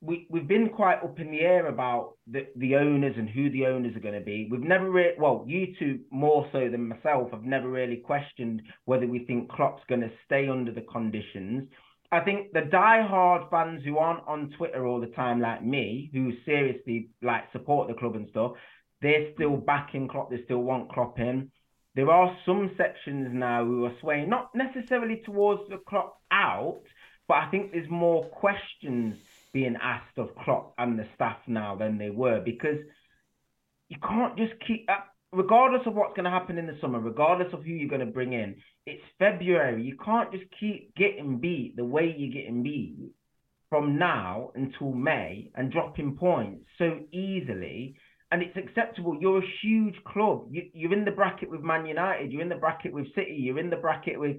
we 0.00 0.26
we've 0.30 0.48
been 0.48 0.70
quite 0.70 1.02
up 1.02 1.20
in 1.20 1.30
the 1.30 1.40
air 1.40 1.66
about 1.66 2.14
the 2.26 2.46
the 2.56 2.76
owners 2.76 3.14
and 3.16 3.28
who 3.28 3.50
the 3.50 3.66
owners 3.66 3.94
are 3.96 4.00
going 4.00 4.18
to 4.18 4.24
be. 4.24 4.48
We've 4.50 4.60
never 4.60 4.90
really, 4.90 5.14
well, 5.18 5.44
you 5.46 5.74
two 5.78 6.00
more 6.10 6.48
so 6.52 6.68
than 6.70 6.88
myself, 6.88 7.30
have 7.32 7.44
never 7.44 7.68
really 7.68 7.96
questioned 7.96 8.62
whether 8.86 9.06
we 9.06 9.24
think 9.26 9.50
Klopp's 9.50 9.82
going 9.88 10.00
to 10.00 10.10
stay 10.24 10.48
under 10.48 10.72
the 10.72 10.82
conditions. 10.82 11.68
I 12.12 12.20
think 12.20 12.52
the 12.52 12.62
die-hard 12.62 13.50
fans 13.50 13.84
who 13.84 13.98
aren't 13.98 14.26
on 14.26 14.52
Twitter 14.56 14.84
all 14.84 15.00
the 15.00 15.06
time, 15.08 15.40
like 15.40 15.64
me, 15.64 16.10
who 16.12 16.32
seriously 16.44 17.10
like 17.22 17.44
support 17.52 17.86
the 17.86 17.94
club 17.94 18.16
and 18.16 18.28
stuff, 18.30 18.52
they're 19.00 19.32
still 19.34 19.56
backing 19.56 20.08
Klopp. 20.08 20.30
They 20.30 20.42
still 20.44 20.62
want 20.62 20.90
Klopp 20.92 21.20
in. 21.20 21.52
There 21.94 22.10
are 22.10 22.36
some 22.46 22.70
sections 22.76 23.28
now 23.32 23.64
who 23.64 23.84
are 23.84 23.94
swaying, 24.00 24.28
not 24.28 24.50
necessarily 24.54 25.22
towards 25.24 25.68
the 25.68 25.78
Klopp 25.78 26.20
out, 26.32 26.80
but 27.28 27.34
I 27.34 27.50
think 27.50 27.70
there's 27.70 27.88
more 27.88 28.24
questions 28.24 29.16
being 29.52 29.76
asked 29.80 30.18
of 30.18 30.34
Klopp 30.36 30.74
and 30.78 30.98
the 30.98 31.06
staff 31.14 31.38
now 31.46 31.76
than 31.76 31.98
they 31.98 32.10
were 32.10 32.40
because 32.40 32.78
you 33.88 33.96
can't 34.06 34.36
just 34.36 34.52
keep, 34.66 34.86
uh, 34.88 35.00
regardless 35.32 35.82
of 35.86 35.94
what's 35.94 36.14
going 36.14 36.24
to 36.24 36.30
happen 36.30 36.58
in 36.58 36.66
the 36.66 36.78
summer, 36.80 37.00
regardless 37.00 37.52
of 37.52 37.64
who 37.64 37.70
you're 37.70 37.88
going 37.88 38.06
to 38.06 38.12
bring 38.12 38.32
in, 38.32 38.56
it's 38.86 39.02
February. 39.18 39.82
You 39.82 39.96
can't 40.04 40.30
just 40.32 40.44
keep 40.58 40.94
getting 40.94 41.38
beat 41.38 41.74
the 41.76 41.84
way 41.84 42.14
you're 42.16 42.32
getting 42.32 42.62
beat 42.62 43.10
from 43.68 43.98
now 43.98 44.50
until 44.54 44.92
May 44.92 45.50
and 45.54 45.72
dropping 45.72 46.16
points 46.16 46.64
so 46.78 47.00
easily. 47.12 47.96
And 48.32 48.42
it's 48.42 48.56
acceptable. 48.56 49.18
You're 49.20 49.42
a 49.42 49.52
huge 49.62 49.96
club. 50.04 50.48
You, 50.50 50.88
are 50.88 50.92
in 50.92 51.04
the 51.04 51.10
bracket 51.10 51.50
with 51.50 51.62
Man 51.62 51.84
United. 51.84 52.30
You're 52.30 52.42
in 52.42 52.48
the 52.48 52.54
bracket 52.54 52.92
with 52.92 53.12
City. 53.14 53.36
You're 53.36 53.58
in 53.58 53.70
the 53.70 53.76
bracket 53.76 54.20
with 54.20 54.36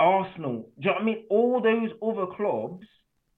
Arsenal. 0.00 0.70
Do 0.80 0.88
you 0.88 0.90
know 0.90 0.92
what 0.94 1.02
I 1.02 1.04
mean? 1.04 1.24
All 1.30 1.62
those 1.62 1.90
other 2.02 2.26
clubs 2.34 2.84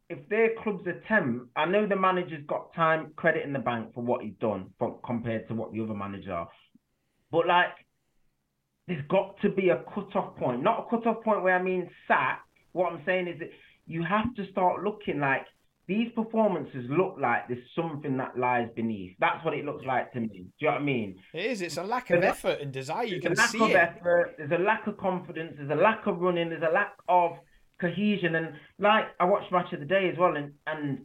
if 0.08 0.28
their 0.28 0.50
club's 0.62 0.86
attempt, 0.86 1.46
I 1.56 1.64
know 1.66 1.86
the 1.86 1.96
manager's 1.96 2.44
got 2.46 2.72
time 2.74 3.12
credit 3.16 3.44
in 3.44 3.52
the 3.52 3.58
bank 3.58 3.92
for 3.94 4.02
what 4.02 4.22
he's 4.22 4.34
done 4.40 4.70
from, 4.78 4.96
compared 5.04 5.48
to 5.48 5.54
what 5.54 5.72
the 5.72 5.80
other 5.82 5.94
managers 5.94 6.30
are, 6.30 6.48
but 7.30 7.46
like 7.46 7.72
there's 8.86 9.04
got 9.08 9.34
to 9.42 9.50
be 9.50 9.70
a 9.70 9.82
cut-off 9.92 10.36
point, 10.36 10.62
not 10.62 10.86
a 10.86 10.90
cut-off 10.90 11.24
point 11.24 11.42
where 11.42 11.56
I 11.56 11.62
mean 11.62 11.90
sack. 12.06 12.42
What 12.72 12.92
I'm 12.92 13.02
saying 13.04 13.26
is 13.26 13.38
that 13.40 13.50
you 13.86 14.04
have 14.04 14.32
to 14.36 14.48
start 14.50 14.84
looking 14.84 15.18
like 15.18 15.44
these 15.88 16.08
performances 16.14 16.84
look 16.88 17.16
like 17.20 17.48
there's 17.48 17.64
something 17.74 18.16
that 18.16 18.38
lies 18.38 18.68
beneath. 18.74 19.12
That's 19.20 19.44
what 19.44 19.54
it 19.54 19.64
looks 19.64 19.84
like 19.84 20.12
to 20.12 20.20
me. 20.20 20.28
Do 20.28 20.34
you 20.58 20.66
know 20.66 20.72
what 20.72 20.80
I 20.80 20.84
mean? 20.84 21.16
It 21.32 21.46
is. 21.46 21.62
It's 21.62 21.76
a 21.76 21.82
lack 21.82 22.10
of 22.10 22.20
there's 22.20 22.32
effort 22.32 22.60
and 22.60 22.72
desire. 22.72 23.04
You 23.04 23.20
can 23.20 23.34
lack 23.34 23.48
see 23.48 23.62
of 23.62 23.70
it. 23.70 23.76
effort. 23.76 24.34
There's 24.36 24.50
a 24.50 24.62
lack 24.62 24.86
of 24.88 24.96
confidence. 24.98 25.54
There's 25.56 25.70
a 25.70 25.80
lack 25.80 26.06
of 26.06 26.18
running. 26.18 26.50
There's 26.50 26.64
a 26.68 26.72
lack 26.72 26.94
of 27.08 27.38
cohesion. 27.80 28.34
And 28.34 28.54
like 28.78 29.04
I 29.20 29.24
watched 29.24 29.52
match 29.52 29.72
of 29.72 29.80
the 29.80 29.86
day 29.86 30.10
as 30.12 30.18
well, 30.18 30.36
and 30.36 30.52
and 30.66 31.00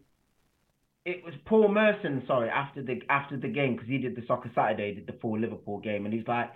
it 1.06 1.24
was 1.24 1.34
Paul 1.46 1.70
Merson, 1.70 2.24
sorry, 2.28 2.50
after 2.50 2.84
the 2.84 3.02
after 3.10 3.38
the 3.38 3.48
game 3.48 3.76
because 3.76 3.90
he 3.90 3.98
did 3.98 4.16
the 4.16 4.24
Soccer 4.28 4.52
Saturday, 4.54 4.94
did 4.94 5.08
the 5.08 5.20
full 5.22 5.40
Liverpool 5.40 5.80
game, 5.80 6.06
and 6.06 6.14
he's 6.14 6.28
like, 6.28 6.52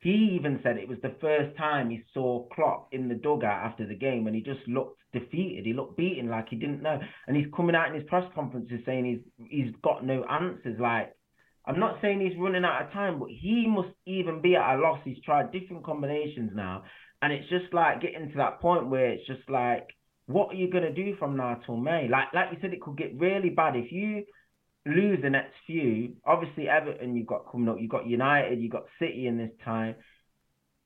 he 0.00 0.36
even 0.38 0.60
said 0.62 0.76
it 0.76 0.88
was 0.88 0.98
the 1.02 1.14
first 1.20 1.56
time 1.56 1.90
he 1.90 2.02
saw 2.12 2.46
Klopp 2.48 2.88
in 2.92 3.08
the 3.08 3.14
dugout 3.14 3.64
after 3.64 3.86
the 3.86 3.94
game, 3.94 4.26
and 4.26 4.36
he 4.36 4.42
just 4.42 4.66
looked 4.68 5.00
defeated. 5.12 5.64
He 5.64 5.72
looked 5.72 5.96
beaten, 5.96 6.28
like 6.28 6.48
he 6.48 6.56
didn't 6.56 6.82
know. 6.82 7.00
And 7.26 7.36
he's 7.36 7.46
coming 7.56 7.74
out 7.74 7.88
in 7.88 7.94
his 7.94 8.08
press 8.08 8.24
conferences 8.34 8.80
saying 8.84 9.04
he's 9.04 9.48
he's 9.48 9.74
got 9.82 10.04
no 10.04 10.24
answers. 10.24 10.78
Like 10.78 11.14
I'm 11.66 11.80
not 11.80 11.98
saying 12.00 12.20
he's 12.20 12.38
running 12.38 12.64
out 12.64 12.82
of 12.82 12.92
time, 12.92 13.18
but 13.18 13.28
he 13.30 13.66
must 13.66 13.94
even 14.06 14.40
be 14.40 14.56
at 14.56 14.76
a 14.76 14.78
loss. 14.78 15.00
He's 15.04 15.20
tried 15.24 15.52
different 15.52 15.84
combinations 15.84 16.52
now, 16.54 16.84
and 17.26 17.34
it's 17.34 17.48
just 17.48 17.74
like 17.74 18.00
getting 18.00 18.30
to 18.30 18.36
that 18.36 18.60
point 18.60 18.86
where 18.86 19.10
it's 19.10 19.26
just 19.26 19.50
like, 19.50 19.88
what 20.26 20.50
are 20.50 20.54
you 20.54 20.70
gonna 20.70 20.92
do 20.92 21.16
from 21.18 21.36
now 21.36 21.58
till 21.66 21.76
May? 21.76 22.06
Like 22.08 22.32
like 22.32 22.52
you 22.52 22.58
said, 22.60 22.72
it 22.72 22.80
could 22.80 22.96
get 22.96 23.18
really 23.18 23.50
bad 23.50 23.74
if 23.74 23.90
you 23.90 24.22
lose 24.86 25.18
the 25.22 25.30
next 25.30 25.54
few. 25.66 26.14
Obviously, 26.24 26.68
Everton 26.68 27.16
you've 27.16 27.26
got 27.26 27.50
coming 27.50 27.68
up. 27.68 27.78
You've 27.80 27.90
got 27.90 28.06
United. 28.06 28.60
You've 28.60 28.70
got 28.70 28.84
City 29.00 29.26
in 29.26 29.38
this 29.38 29.50
time. 29.64 29.96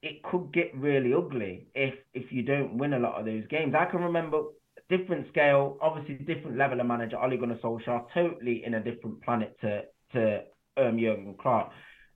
It 0.02 0.22
could 0.22 0.50
get 0.54 0.74
really 0.74 1.12
ugly 1.12 1.66
if 1.74 1.92
if 2.14 2.32
you 2.32 2.42
don't 2.42 2.78
win 2.78 2.94
a 2.94 2.98
lot 2.98 3.20
of 3.20 3.26
those 3.26 3.46
games. 3.48 3.74
I 3.78 3.84
can 3.84 4.00
remember 4.00 4.44
different 4.88 5.28
scale, 5.28 5.76
obviously 5.82 6.14
different 6.24 6.56
level 6.56 6.80
of 6.80 6.86
manager. 6.86 7.22
Ole 7.22 7.36
Gunnar 7.36 7.58
Solskjaer, 7.62 8.06
totally 8.14 8.64
in 8.64 8.72
a 8.72 8.82
different 8.82 9.22
planet 9.22 9.58
to 9.60 9.82
to 10.14 10.38
um, 10.78 10.98
Jurgen 10.98 11.36
Klopp. 11.38 11.72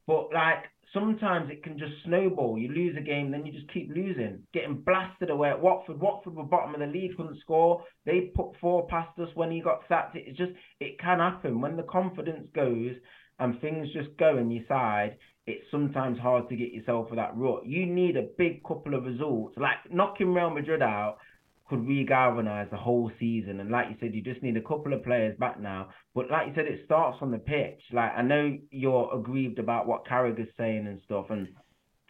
But 0.06 0.32
like 0.32 0.64
sometimes 0.94 1.50
it 1.50 1.62
can 1.62 1.78
just 1.78 1.92
snowball. 2.04 2.56
You 2.56 2.68
lose 2.68 2.96
a 2.96 3.02
game, 3.02 3.30
then 3.30 3.44
you 3.44 3.52
just 3.52 3.70
keep 3.72 3.90
losing, 3.94 4.42
getting 4.54 4.76
blasted 4.76 5.28
away 5.28 5.50
at 5.50 5.60
Watford. 5.60 6.00
Watford 6.00 6.34
were 6.34 6.44
bottom 6.44 6.74
of 6.74 6.80
the 6.80 6.86
league, 6.86 7.16
couldn't 7.16 7.40
score. 7.40 7.82
They 8.06 8.32
put 8.34 8.56
four 8.60 8.86
past 8.86 9.18
us 9.18 9.28
when 9.34 9.50
he 9.50 9.60
got 9.60 9.80
sacked. 9.88 10.16
It's 10.16 10.38
just 10.38 10.52
it 10.80 10.98
can 10.98 11.18
happen 11.18 11.60
when 11.60 11.76
the 11.76 11.82
confidence 11.82 12.48
goes 12.54 12.94
and 13.38 13.60
things 13.60 13.88
just 13.92 14.16
go 14.18 14.38
in 14.38 14.50
your 14.50 14.64
side. 14.68 15.16
It's 15.46 15.64
sometimes 15.70 16.18
hard 16.18 16.48
to 16.48 16.56
get 16.56 16.72
yourself 16.72 17.10
for 17.10 17.16
that 17.16 17.36
rut. 17.36 17.66
You 17.66 17.84
need 17.84 18.16
a 18.16 18.28
big 18.38 18.62
couple 18.64 18.94
of 18.94 19.04
results, 19.04 19.56
like 19.58 19.92
knocking 19.92 20.32
Real 20.32 20.48
Madrid 20.48 20.80
out 20.80 21.18
could 21.68 21.86
re-galvanize 21.86 22.68
the 22.70 22.76
whole 22.76 23.10
season. 23.18 23.60
And 23.60 23.70
like 23.70 23.88
you 23.88 23.96
said, 23.98 24.14
you 24.14 24.22
just 24.22 24.42
need 24.42 24.56
a 24.56 24.62
couple 24.62 24.92
of 24.92 25.02
players 25.02 25.36
back 25.38 25.58
now. 25.58 25.88
But 26.14 26.30
like 26.30 26.48
you 26.48 26.52
said, 26.54 26.66
it 26.66 26.84
starts 26.84 27.18
on 27.22 27.30
the 27.30 27.38
pitch. 27.38 27.80
Like 27.92 28.12
I 28.16 28.22
know 28.22 28.56
you're 28.70 29.10
aggrieved 29.14 29.58
about 29.58 29.86
what 29.86 30.06
Carragher's 30.06 30.48
saying 30.58 30.86
and 30.86 31.00
stuff. 31.04 31.26
And 31.30 31.48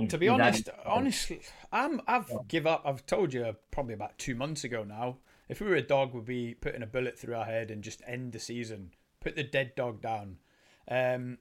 to 0.08 0.18
be 0.18 0.28
honest, 0.28 0.68
honestly, 0.84 1.40
I'm 1.72 2.00
I've 2.06 2.28
yeah. 2.30 2.38
give 2.48 2.66
up. 2.66 2.82
I've 2.84 3.06
told 3.06 3.32
you 3.32 3.54
probably 3.70 3.94
about 3.94 4.18
two 4.18 4.34
months 4.34 4.64
ago 4.64 4.82
now. 4.82 5.18
If 5.48 5.60
we 5.60 5.68
were 5.68 5.76
a 5.76 5.82
dog, 5.82 6.14
we'd 6.14 6.24
be 6.24 6.54
putting 6.54 6.82
a 6.82 6.86
bullet 6.86 7.18
through 7.18 7.34
our 7.34 7.44
head 7.44 7.70
and 7.70 7.82
just 7.82 8.02
end 8.06 8.32
the 8.32 8.38
season. 8.38 8.92
Put 9.20 9.36
the 9.36 9.44
dead 9.44 9.72
dog 9.76 10.00
down. 10.00 10.38
Um, 10.88 11.38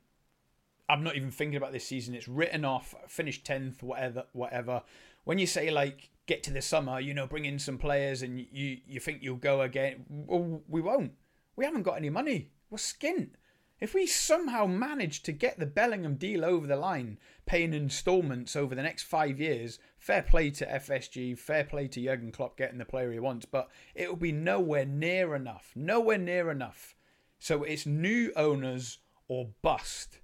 I'm 0.89 1.04
not 1.04 1.15
even 1.15 1.32
thinking 1.32 1.56
about 1.56 1.71
this 1.71 1.86
season. 1.86 2.13
It's 2.13 2.28
written 2.28 2.65
off. 2.65 2.93
Finished 3.08 3.45
tenth, 3.45 3.82
whatever, 3.82 4.26
whatever. 4.34 4.84
When 5.23 5.39
you 5.39 5.47
say 5.47 5.71
like 5.71 6.10
get 6.26 6.44
to 6.44 6.52
the 6.52 6.62
summer, 6.62 7.00
you 7.00 7.14
know, 7.14 7.28
bring 7.28 7.46
in 7.46 7.60
some 7.60 7.78
players 7.78 8.22
and 8.22 8.40
you, 8.40 8.78
you 8.86 9.00
think 9.00 9.22
you'll 9.22 9.36
go 9.36 9.62
again. 9.62 10.06
Well, 10.10 10.62
we 10.68 10.82
won't. 10.82 11.14
We 11.56 11.66
haven't 11.66 11.84
got 11.84 11.98
any 11.98 12.10
money. 12.10 12.52
We're 12.70 12.78
skint. 12.78 13.32
If 13.80 13.94
we 13.94 14.08
somehow 14.08 14.66
manage 14.66 15.24
to 15.24 15.34
get 15.34 15.60
the 15.60 15.66
Bellingham 15.66 16.16
deal 16.16 16.46
over 16.46 16.66
the 16.66 16.78
line, 16.78 17.18
paying 17.46 17.74
instalments 17.74 18.56
over 18.56 18.74
the 18.74 18.84
next 18.84 19.04
five 19.04 19.42
years, 19.42 19.78
fair 19.98 20.22
play 20.22 20.52
to 20.52 20.66
FSG, 20.66 21.38
fair 21.38 21.66
play 21.66 21.90
to 21.90 22.02
Jurgen 22.02 22.32
Klopp 22.32 22.56
getting 22.56 22.78
the 22.78 22.86
player 22.86 23.12
he 23.12 23.20
wants, 23.20 23.46
but 23.46 23.70
it 23.94 24.08
will 24.08 24.16
be 24.16 24.32
nowhere 24.32 24.86
near 24.86 25.36
enough. 25.36 25.74
Nowhere 25.76 26.18
near 26.18 26.50
enough. 26.50 26.96
So 27.40 27.64
it's 27.64 27.86
new 27.86 28.32
owners 28.38 29.00
or 29.28 29.50
bust. 29.62 30.20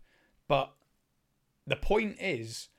But 0.47 0.71
the 1.67 1.75
point 1.75 2.15
is, 2.21 2.69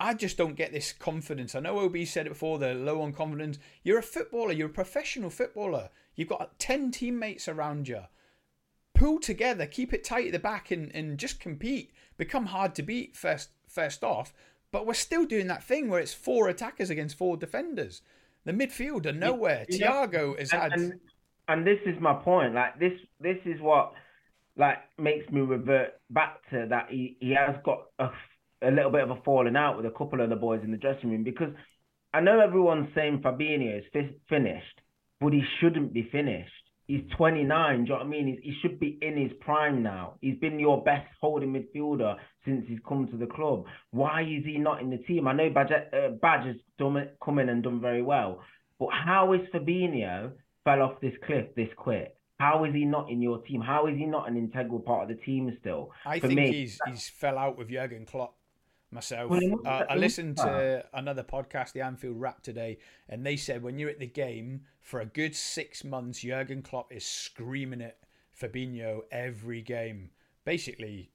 I 0.00 0.14
just 0.14 0.38
don't 0.38 0.56
get 0.56 0.72
this 0.72 0.94
confidence. 0.94 1.54
I 1.54 1.60
know 1.60 1.78
OB 1.80 1.98
said 2.06 2.26
it 2.26 2.30
before, 2.30 2.58
they're 2.58 2.74
low 2.74 3.02
on 3.02 3.12
confidence. 3.12 3.58
You're 3.84 3.98
a 3.98 4.02
footballer, 4.02 4.52
you're 4.52 4.68
a 4.68 4.72
professional 4.72 5.28
footballer. 5.28 5.90
You've 6.16 6.28
got 6.28 6.58
10 6.58 6.90
teammates 6.90 7.48
around 7.48 7.86
you. 7.86 8.04
Pull 8.94 9.20
together, 9.20 9.66
keep 9.66 9.92
it 9.92 10.02
tight 10.02 10.26
at 10.26 10.32
the 10.32 10.38
back 10.38 10.70
and, 10.70 10.90
and 10.94 11.18
just 11.18 11.38
compete. 11.38 11.92
Become 12.16 12.46
hard 12.46 12.74
to 12.76 12.82
beat 12.82 13.14
first 13.14 13.50
first 13.68 14.02
off. 14.02 14.32
But 14.72 14.86
we're 14.86 14.94
still 14.94 15.26
doing 15.26 15.48
that 15.48 15.62
thing 15.62 15.88
where 15.88 16.00
it's 16.00 16.14
four 16.14 16.48
attackers 16.48 16.90
against 16.90 17.18
four 17.18 17.36
defenders. 17.36 18.02
The 18.44 18.52
midfield 18.52 19.04
are 19.06 19.12
nowhere. 19.12 19.66
Yeah, 19.68 20.06
Thiago 20.06 20.38
has 20.38 20.52
and, 20.52 20.62
had 20.62 20.72
and, 20.72 21.00
and 21.48 21.66
this 21.66 21.78
is 21.84 22.00
my 22.00 22.14
point. 22.14 22.54
Like 22.54 22.78
this 22.78 22.92
this 23.20 23.38
is 23.44 23.60
what 23.60 23.92
like 24.56 24.78
makes 24.98 25.30
me 25.30 25.40
revert 25.40 26.00
back 26.10 26.38
to 26.50 26.66
that 26.70 26.86
he, 26.90 27.16
he 27.20 27.32
has 27.32 27.56
got 27.64 27.86
a 27.98 28.10
a 28.62 28.70
little 28.70 28.90
bit 28.90 29.02
of 29.02 29.10
a 29.10 29.20
falling 29.22 29.56
out 29.56 29.76
with 29.76 29.86
a 29.86 29.90
couple 29.90 30.20
of 30.20 30.30
the 30.30 30.36
boys 30.36 30.60
in 30.62 30.70
the 30.70 30.76
dressing 30.76 31.10
room 31.10 31.24
because 31.24 31.52
I 32.12 32.20
know 32.20 32.40
everyone's 32.40 32.88
saying 32.94 33.20
Fabinho 33.22 33.78
is 33.78 33.84
fi- 33.92 34.14
finished, 34.28 34.80
but 35.20 35.32
he 35.32 35.42
shouldn't 35.60 35.92
be 35.92 36.08
finished. 36.10 36.52
He's 36.86 37.04
29. 37.16 37.76
Do 37.76 37.82
you 37.82 37.88
know 37.90 37.94
what 37.94 38.04
I 38.04 38.08
mean? 38.08 38.26
He's, 38.26 38.38
he 38.42 38.60
should 38.60 38.80
be 38.80 38.98
in 39.00 39.16
his 39.16 39.30
prime 39.40 39.80
now. 39.82 40.14
He's 40.20 40.38
been 40.38 40.58
your 40.58 40.82
best 40.82 41.06
holding 41.20 41.52
midfielder 41.52 42.16
since 42.44 42.64
he's 42.66 42.80
come 42.88 43.06
to 43.08 43.16
the 43.16 43.26
club. 43.26 43.64
Why 43.92 44.22
is 44.22 44.44
he 44.44 44.58
not 44.58 44.80
in 44.80 44.90
the 44.90 44.96
team? 44.98 45.28
I 45.28 45.32
know 45.32 45.50
Badge, 45.50 45.70
uh, 45.70 46.08
Badge 46.20 46.46
has 46.46 46.56
done, 46.78 47.08
come 47.24 47.38
in 47.38 47.48
and 47.48 47.62
done 47.62 47.80
very 47.80 48.02
well, 48.02 48.42
but 48.80 48.88
how 48.92 49.32
is 49.34 49.40
Fabinho 49.54 50.32
fell 50.64 50.82
off 50.82 51.00
this 51.00 51.14
cliff 51.24 51.46
this 51.54 51.68
quick? 51.76 52.16
How 52.40 52.64
is 52.64 52.74
he 52.74 52.86
not 52.86 53.10
in 53.10 53.22
your 53.22 53.42
team? 53.42 53.60
How 53.60 53.86
is 53.86 53.96
he 53.96 54.06
not 54.06 54.28
an 54.28 54.36
integral 54.36 54.80
part 54.80 55.08
of 55.08 55.16
the 55.16 55.22
team 55.22 55.56
still? 55.60 55.92
I 56.04 56.18
For 56.18 56.26
think 56.26 56.40
me, 56.40 56.52
he's 56.52 56.78
he's 56.86 57.08
fell 57.08 57.36
out 57.38 57.56
with 57.58 57.68
Jurgen 57.68 58.06
Klopp 58.06 58.34
myself. 58.90 59.30
Well, 59.30 59.60
uh, 59.64 59.84
I 59.88 59.96
listened 59.96 60.36
to 60.38 60.84
another 60.92 61.22
podcast, 61.22 61.72
the 61.72 61.80
Anfield 61.82 62.20
Wrap 62.20 62.42
today, 62.42 62.78
and 63.08 63.24
they 63.24 63.36
said 63.36 63.62
when 63.62 63.78
you're 63.78 63.90
at 63.90 63.98
the 63.98 64.06
game 64.06 64.62
for 64.80 65.00
a 65.00 65.06
good 65.06 65.34
six 65.34 65.84
months, 65.84 66.20
Jurgen 66.20 66.62
Klopp 66.62 66.92
is 66.92 67.04
screaming 67.04 67.82
at 67.82 67.98
Fabinho 68.38 69.00
every 69.10 69.62
game. 69.62 70.10
Basically, 70.44 71.10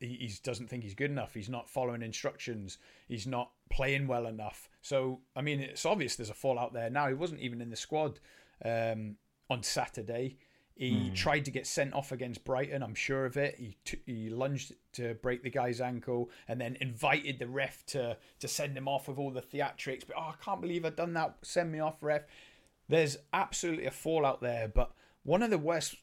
he, 0.00 0.06
he 0.06 0.32
doesn't 0.42 0.68
think 0.68 0.82
he's 0.82 0.94
good 0.94 1.10
enough. 1.10 1.34
He's 1.34 1.48
not 1.48 1.68
following 1.68 2.02
instructions. 2.02 2.78
He's 3.08 3.26
not 3.26 3.50
playing 3.70 4.06
well 4.06 4.26
enough. 4.26 4.68
So, 4.82 5.20
I 5.34 5.42
mean, 5.42 5.60
it's 5.60 5.86
obvious 5.86 6.16
there's 6.16 6.30
a 6.30 6.34
fallout 6.34 6.72
there 6.72 6.90
now. 6.90 7.08
He 7.08 7.14
wasn't 7.14 7.40
even 7.40 7.60
in 7.60 7.70
the 7.70 7.76
squad 7.76 8.20
um, 8.64 9.16
on 9.50 9.62
Saturday. 9.62 10.38
He 10.76 11.10
mm. 11.10 11.14
tried 11.14 11.46
to 11.46 11.50
get 11.50 11.66
sent 11.66 11.94
off 11.94 12.12
against 12.12 12.44
Brighton. 12.44 12.82
I'm 12.82 12.94
sure 12.94 13.24
of 13.24 13.38
it. 13.38 13.56
He 13.58 13.78
t- 13.86 14.02
he 14.04 14.28
lunged 14.28 14.74
to 14.92 15.14
break 15.14 15.42
the 15.42 15.50
guy's 15.50 15.80
ankle 15.80 16.30
and 16.48 16.60
then 16.60 16.76
invited 16.82 17.38
the 17.38 17.48
ref 17.48 17.84
to 17.86 18.18
to 18.40 18.48
send 18.48 18.76
him 18.76 18.86
off 18.86 19.08
with 19.08 19.18
all 19.18 19.30
the 19.30 19.40
theatrics. 19.40 20.06
But 20.06 20.16
oh, 20.18 20.34
I 20.34 20.34
can't 20.44 20.60
believe 20.60 20.84
I've 20.84 20.96
done 20.96 21.14
that. 21.14 21.36
Send 21.42 21.72
me 21.72 21.80
off, 21.80 22.02
ref. 22.02 22.22
There's 22.88 23.16
absolutely 23.32 23.86
a 23.86 23.90
fallout 23.90 24.42
there. 24.42 24.68
But 24.68 24.92
one 25.22 25.42
of 25.42 25.48
the 25.48 25.58
worst 25.58 25.96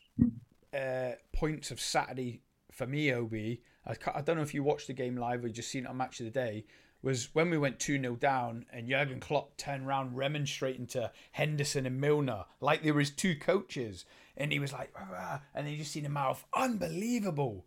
uh, 0.76 1.12
points 1.34 1.70
of 1.70 1.80
Saturday 1.80 2.42
for 2.72 2.88
me, 2.88 3.14
Ob, 3.14 3.34
I, 3.34 3.96
I 4.16 4.22
don't 4.22 4.38
know 4.38 4.42
if 4.42 4.56
you 4.56 4.64
watched 4.64 4.88
the 4.88 4.94
game 4.94 5.16
live 5.16 5.46
or 5.46 5.50
just 5.50 5.70
seen 5.70 5.86
it 5.86 5.90
on 5.90 5.98
Match 5.98 6.20
of 6.20 6.26
the 6.26 6.32
Day 6.32 6.66
was 7.04 7.30
when 7.34 7.50
we 7.50 7.58
went 7.58 7.80
2 7.80 8.00
0 8.00 8.16
down 8.16 8.66
and 8.72 8.90
Jurgen 8.90 9.20
Klopp 9.20 9.58
turned 9.58 9.86
around 9.86 10.16
remonstrating 10.16 10.88
to 10.88 11.12
Henderson 11.34 11.86
and 11.86 12.00
Milner 12.00 12.46
like 12.62 12.82
there 12.82 12.94
was 12.94 13.12
two 13.12 13.36
coaches 13.36 14.06
and 14.38 14.52
he 14.52 14.60
was 14.60 14.74
like, 14.74 14.92
Rah, 14.98 15.42
and 15.54 15.68
then 15.68 15.74
you 15.74 15.80
just 15.80 15.92
see 15.92 16.00
the 16.00 16.10
mouth, 16.10 16.44
unbelievable. 16.56 17.66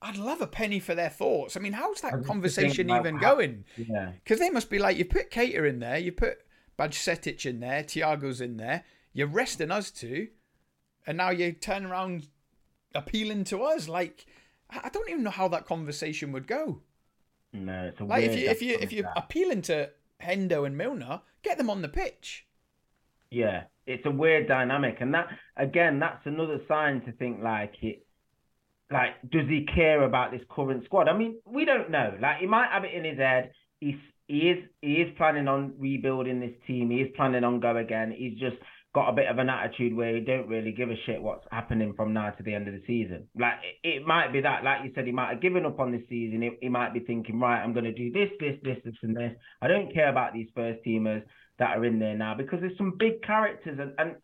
I'd 0.00 0.16
love 0.16 0.40
a 0.40 0.46
penny 0.46 0.78
for 0.78 0.94
their 0.94 1.08
thoughts. 1.08 1.56
I 1.56 1.60
mean, 1.60 1.72
how's 1.72 2.00
that 2.00 2.24
conversation 2.24 2.90
even 2.90 3.16
how, 3.16 3.34
going? 3.34 3.64
Yeah. 3.76 4.12
Because 4.22 4.40
they 4.40 4.50
must 4.50 4.68
be 4.68 4.78
like, 4.78 4.96
you 4.96 5.04
put 5.04 5.30
Keita 5.30 5.68
in 5.68 5.78
there, 5.78 5.98
you 5.98 6.12
put 6.12 6.38
Bajcetic 6.78 7.46
in 7.46 7.60
there, 7.60 7.82
Thiago's 7.82 8.40
in 8.40 8.56
there, 8.56 8.84
you're 9.12 9.28
resting 9.28 9.70
us 9.70 9.90
two, 9.90 10.28
and 11.06 11.16
now 11.16 11.30
you 11.30 11.52
turn 11.52 11.86
around 11.86 12.26
appealing 12.94 13.44
to 13.44 13.62
us. 13.62 13.88
Like, 13.88 14.26
I 14.70 14.88
don't 14.88 15.08
even 15.08 15.22
know 15.22 15.30
how 15.30 15.48
that 15.48 15.66
conversation 15.66 16.32
would 16.32 16.46
go. 16.46 16.82
No, 17.52 17.72
uh, 17.72 17.84
it's 17.84 18.00
a 18.00 18.04
like 18.04 18.24
if 18.24 18.36
you 18.36 18.48
if 18.48 18.62
you 18.62 18.78
if 18.80 18.92
you're 18.92 19.12
appealing 19.16 19.62
to 19.62 19.90
Hendo 20.22 20.66
and 20.66 20.76
Milner, 20.76 21.20
get 21.42 21.58
them 21.58 21.70
on 21.70 21.82
the 21.82 21.88
pitch. 21.88 22.46
Yeah, 23.30 23.64
it's 23.86 24.04
a 24.06 24.10
weird 24.10 24.48
dynamic, 24.48 24.98
and 25.00 25.14
that 25.14 25.28
again, 25.56 25.98
that's 25.98 26.24
another 26.26 26.60
sign 26.68 27.02
to 27.02 27.12
think 27.12 27.42
like 27.42 27.74
it. 27.82 28.06
Like, 28.90 29.30
does 29.30 29.48
he 29.48 29.66
care 29.74 30.02
about 30.02 30.32
this 30.32 30.42
current 30.50 30.84
squad? 30.84 31.08
I 31.08 31.16
mean, 31.16 31.36
we 31.46 31.64
don't 31.64 31.90
know. 31.90 32.14
Like, 32.20 32.40
he 32.40 32.46
might 32.46 32.68
have 32.70 32.84
it 32.84 32.92
in 32.92 33.04
his 33.04 33.16
head. 33.16 33.52
He's 33.80 33.96
he 34.28 34.50
is 34.50 34.64
he 34.80 34.94
is 34.94 35.14
planning 35.16 35.48
on 35.48 35.74
rebuilding 35.78 36.40
this 36.40 36.54
team. 36.66 36.90
He 36.90 36.98
is 36.98 37.10
planning 37.16 37.44
on 37.44 37.60
go 37.60 37.76
again. 37.76 38.14
He's 38.16 38.38
just 38.38 38.56
got 38.94 39.08
a 39.08 39.12
bit 39.12 39.28
of 39.28 39.38
an 39.38 39.48
attitude 39.48 39.94
where 39.94 40.14
he 40.14 40.20
don't 40.20 40.48
really 40.48 40.72
give 40.72 40.90
a 40.90 40.96
shit 41.06 41.22
what's 41.22 41.46
happening 41.50 41.94
from 41.94 42.12
now 42.12 42.30
to 42.30 42.42
the 42.42 42.54
end 42.54 42.68
of 42.68 42.74
the 42.74 42.82
season. 42.86 43.26
Like 43.38 43.54
it, 43.82 44.06
might 44.06 44.32
be 44.32 44.42
that, 44.42 44.64
like 44.64 44.84
you 44.84 44.92
said, 44.94 45.06
he 45.06 45.12
might 45.12 45.32
have 45.32 45.40
given 45.40 45.64
up 45.64 45.80
on 45.80 45.92
this 45.92 46.02
season. 46.08 46.42
He, 46.42 46.50
he 46.60 46.68
might 46.68 46.92
be 46.92 47.00
thinking, 47.00 47.40
right, 47.40 47.62
I'm 47.62 47.72
going 47.72 47.84
to 47.84 47.92
do 47.92 48.12
this, 48.12 48.28
this, 48.38 48.56
this, 48.62 48.78
this, 48.84 48.94
and 49.02 49.16
this. 49.16 49.32
I 49.62 49.68
don't 49.68 49.92
care 49.94 50.10
about 50.10 50.34
these 50.34 50.48
first 50.54 50.80
teamers 50.86 51.22
that 51.58 51.76
are 51.76 51.84
in 51.84 51.98
there 51.98 52.16
now 52.16 52.34
because 52.34 52.60
there's 52.60 52.76
some 52.76 52.94
big 52.98 53.22
characters 53.22 53.78
and, 53.80 53.92
and 53.98 54.16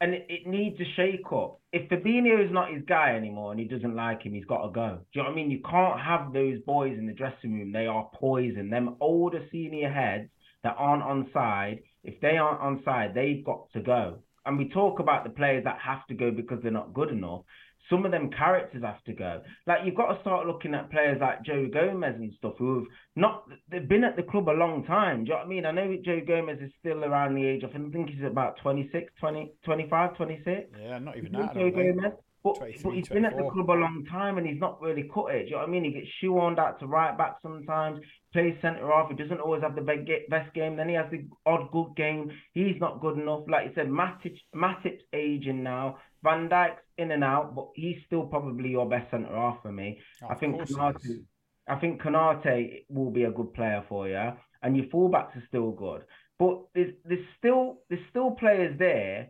and 0.00 0.14
it, 0.14 0.26
it 0.28 0.46
needs 0.46 0.80
a 0.80 0.84
shake 0.96 1.30
up. 1.32 1.60
If 1.72 1.88
Fabinho 1.90 2.42
is 2.44 2.50
not 2.50 2.72
his 2.72 2.82
guy 2.88 3.14
anymore 3.14 3.52
and 3.52 3.60
he 3.60 3.66
doesn't 3.66 3.94
like 3.94 4.22
him, 4.22 4.32
he's 4.32 4.46
got 4.46 4.66
to 4.66 4.72
go. 4.72 4.98
Do 4.98 5.04
you 5.12 5.22
know 5.22 5.28
what 5.28 5.32
I 5.32 5.36
mean? 5.36 5.50
You 5.50 5.60
can't 5.60 6.00
have 6.00 6.32
those 6.32 6.58
boys 6.66 6.96
in 6.98 7.06
the 7.06 7.12
dressing 7.12 7.52
room. 7.52 7.72
They 7.72 7.86
are 7.86 8.10
poison. 8.14 8.70
Them 8.70 8.96
older 9.00 9.44
senior 9.52 9.92
heads 9.92 10.30
that 10.62 10.74
aren't 10.78 11.02
on 11.02 11.28
side, 11.32 11.80
if 12.04 12.20
they 12.20 12.36
aren't 12.36 12.60
on 12.60 12.82
side, 12.84 13.12
they've 13.14 13.44
got 13.44 13.70
to 13.72 13.80
go. 13.80 14.18
And 14.46 14.56
we 14.56 14.68
talk 14.68 15.00
about 15.00 15.24
the 15.24 15.30
players 15.30 15.64
that 15.64 15.78
have 15.84 16.06
to 16.08 16.14
go 16.14 16.30
because 16.30 16.58
they're 16.62 16.72
not 16.72 16.94
good 16.94 17.10
enough 17.10 17.42
some 17.90 18.04
of 18.04 18.12
them 18.12 18.30
characters 18.30 18.82
have 18.82 19.02
to 19.04 19.12
go. 19.12 19.42
Like 19.66 19.80
you've 19.84 19.96
got 19.96 20.14
to 20.14 20.20
start 20.20 20.46
looking 20.46 20.74
at 20.74 20.90
players 20.90 21.18
like 21.20 21.42
Joe 21.42 21.68
Gomez 21.72 22.14
and 22.16 22.32
stuff 22.38 22.54
who've 22.58 22.86
not 23.16 23.44
they've 23.70 23.88
been 23.88 24.04
at 24.04 24.16
the 24.16 24.22
club 24.22 24.48
a 24.48 24.52
long 24.52 24.84
time. 24.84 25.24
Do 25.24 25.30
you 25.30 25.30
know 25.30 25.36
what 25.36 25.46
I 25.46 25.48
mean? 25.48 25.66
I 25.66 25.72
know 25.72 25.96
Joe 26.04 26.20
Gomez 26.26 26.58
is 26.62 26.70
still 26.78 27.04
around 27.04 27.34
the 27.34 27.44
age 27.44 27.64
of 27.64 27.70
I 27.70 27.90
think 27.90 28.10
he's 28.10 28.24
about 28.24 28.56
26, 28.62 29.12
20, 29.18 29.52
25, 29.64 30.16
26. 30.16 30.70
Yeah, 30.80 30.98
not 30.98 31.16
even 31.16 31.32
that. 31.32 31.54
Joe 31.54 31.70
Gomez. 31.70 32.12
But, 32.42 32.58
but 32.82 32.94
he's 32.94 33.08
been 33.08 33.26
at 33.26 33.36
the 33.36 33.50
club 33.50 33.70
a 33.70 33.72
long 33.72 34.06
time 34.10 34.38
and 34.38 34.46
he's 34.46 34.60
not 34.60 34.80
really 34.80 35.10
cut 35.12 35.26
it. 35.26 35.44
Do 35.44 35.44
you 35.44 35.50
know 35.52 35.58
what 35.58 35.68
I 35.68 35.70
mean? 35.70 35.84
He 35.84 35.90
gets 35.90 36.08
shoehorned 36.22 36.58
out 36.58 36.80
to 36.80 36.86
right 36.86 37.16
back 37.16 37.36
sometimes, 37.42 38.00
plays 38.32 38.56
centre 38.62 38.90
off. 38.90 39.10
He 39.10 39.16
doesn't 39.16 39.40
always 39.40 39.62
have 39.62 39.74
the 39.74 39.82
best 39.82 40.54
game. 40.54 40.76
Then 40.76 40.88
he 40.88 40.94
has 40.94 41.10
the 41.10 41.26
odd 41.44 41.70
good 41.70 41.94
game. 41.96 42.30
He's 42.54 42.80
not 42.80 43.00
good 43.02 43.18
enough. 43.18 43.42
Like 43.46 43.66
you 43.66 43.72
said, 43.74 43.88
Matic, 43.88 44.38
Matip's 44.54 45.04
aging 45.12 45.62
now. 45.62 45.98
Van 46.22 46.48
Dijk's 46.48 46.80
in 46.96 47.10
and 47.10 47.24
out, 47.24 47.54
but 47.54 47.68
he's 47.74 47.96
still 48.06 48.24
probably 48.24 48.70
your 48.70 48.88
best 48.88 49.10
centre 49.10 49.34
half 49.34 49.60
for 49.62 49.72
me. 49.72 50.00
Oh, 50.22 50.28
I 50.28 50.34
think 50.34 50.60
Konate, 50.60 51.24
I 51.68 51.76
think 51.76 52.02
Konate 52.02 52.84
will 52.88 53.10
be 53.10 53.24
a 53.24 53.30
good 53.30 53.52
player 53.54 53.84
for 53.88 54.08
you, 54.08 54.32
and 54.62 54.76
your 54.76 54.86
fullbacks 54.86 55.36
are 55.36 55.44
still 55.48 55.72
good. 55.72 56.04
But 56.38 56.62
there's 56.74 56.94
there's 57.04 57.26
still 57.38 57.80
there's 57.88 58.04
still 58.10 58.32
players 58.32 58.78
there 58.78 59.28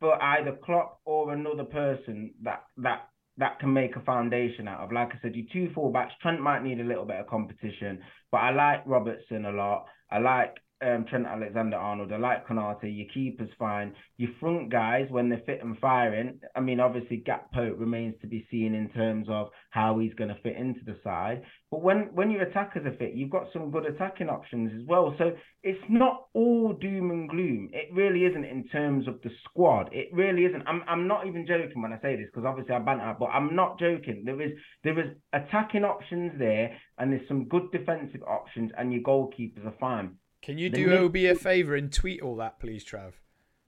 for 0.00 0.20
either 0.22 0.52
Klopp 0.64 1.00
or 1.04 1.32
another 1.32 1.64
person 1.64 2.32
that 2.42 2.64
that 2.78 3.08
that 3.38 3.58
can 3.58 3.72
make 3.72 3.96
a 3.96 4.00
foundation 4.00 4.66
out 4.66 4.80
of. 4.80 4.92
Like 4.92 5.10
I 5.12 5.18
said, 5.20 5.36
you 5.36 5.44
two 5.52 5.70
fullbacks. 5.76 6.10
Trent 6.22 6.40
might 6.40 6.62
need 6.62 6.80
a 6.80 6.84
little 6.84 7.04
bit 7.04 7.20
of 7.20 7.26
competition, 7.26 8.00
but 8.32 8.38
I 8.38 8.50
like 8.50 8.82
Robertson 8.86 9.44
a 9.44 9.52
lot. 9.52 9.86
I 10.10 10.18
like 10.18 10.56
um, 10.82 11.06
Trent 11.08 11.26
Alexander 11.26 11.76
Arnold. 11.76 12.12
I 12.12 12.18
like 12.18 12.46
Konate. 12.46 12.82
Your 12.82 13.06
keeper's 13.12 13.50
fine. 13.58 13.94
Your 14.16 14.30
front 14.40 14.70
guys, 14.70 15.06
when 15.10 15.28
they're 15.28 15.42
fit 15.46 15.62
and 15.62 15.78
firing, 15.78 16.40
I 16.54 16.60
mean, 16.60 16.80
obviously, 16.80 17.24
Gakpo 17.26 17.78
remains 17.78 18.14
to 18.20 18.26
be 18.26 18.46
seen 18.50 18.74
in 18.74 18.90
terms 18.90 19.26
of 19.30 19.48
how 19.70 19.98
he's 19.98 20.14
going 20.14 20.28
to 20.28 20.40
fit 20.42 20.56
into 20.56 20.80
the 20.84 20.96
side. 21.02 21.42
But 21.70 21.82
when, 21.82 22.10
when 22.14 22.30
your 22.30 22.42
attackers 22.42 22.86
are 22.86 22.96
fit, 22.96 23.14
you've 23.14 23.30
got 23.30 23.46
some 23.52 23.70
good 23.70 23.86
attacking 23.86 24.28
options 24.28 24.72
as 24.78 24.86
well. 24.86 25.14
So 25.18 25.32
it's 25.62 25.82
not 25.88 26.26
all 26.34 26.74
doom 26.74 27.10
and 27.10 27.28
gloom. 27.28 27.70
It 27.72 27.92
really 27.92 28.24
isn't 28.24 28.44
in 28.44 28.68
terms 28.68 29.08
of 29.08 29.20
the 29.22 29.30
squad. 29.44 29.88
It 29.92 30.08
really 30.12 30.44
isn't. 30.44 30.62
I'm, 30.66 30.82
I'm 30.86 31.08
not 31.08 31.26
even 31.26 31.46
joking 31.46 31.82
when 31.82 31.92
I 31.92 32.00
say 32.00 32.16
this 32.16 32.26
because 32.32 32.46
obviously 32.46 32.74
I 32.74 32.78
banter, 32.80 33.16
but 33.18 33.26
I'm 33.26 33.56
not 33.56 33.78
joking. 33.78 34.22
There 34.24 34.40
is 34.40 34.52
there 34.84 34.98
is 34.98 35.16
attacking 35.32 35.84
options 35.84 36.32
there, 36.38 36.76
and 36.98 37.12
there's 37.12 37.26
some 37.28 37.48
good 37.48 37.70
defensive 37.72 38.22
options, 38.22 38.70
and 38.76 38.92
your 38.92 39.02
goalkeepers 39.02 39.66
are 39.66 39.74
fine. 39.80 40.16
Can 40.46 40.58
you 40.58 40.70
do 40.70 41.04
OB 41.04 41.16
a 41.16 41.34
favour 41.34 41.74
and 41.74 41.92
tweet 41.92 42.22
all 42.22 42.36
that, 42.36 42.60
please, 42.60 42.84
Trav? 42.84 43.14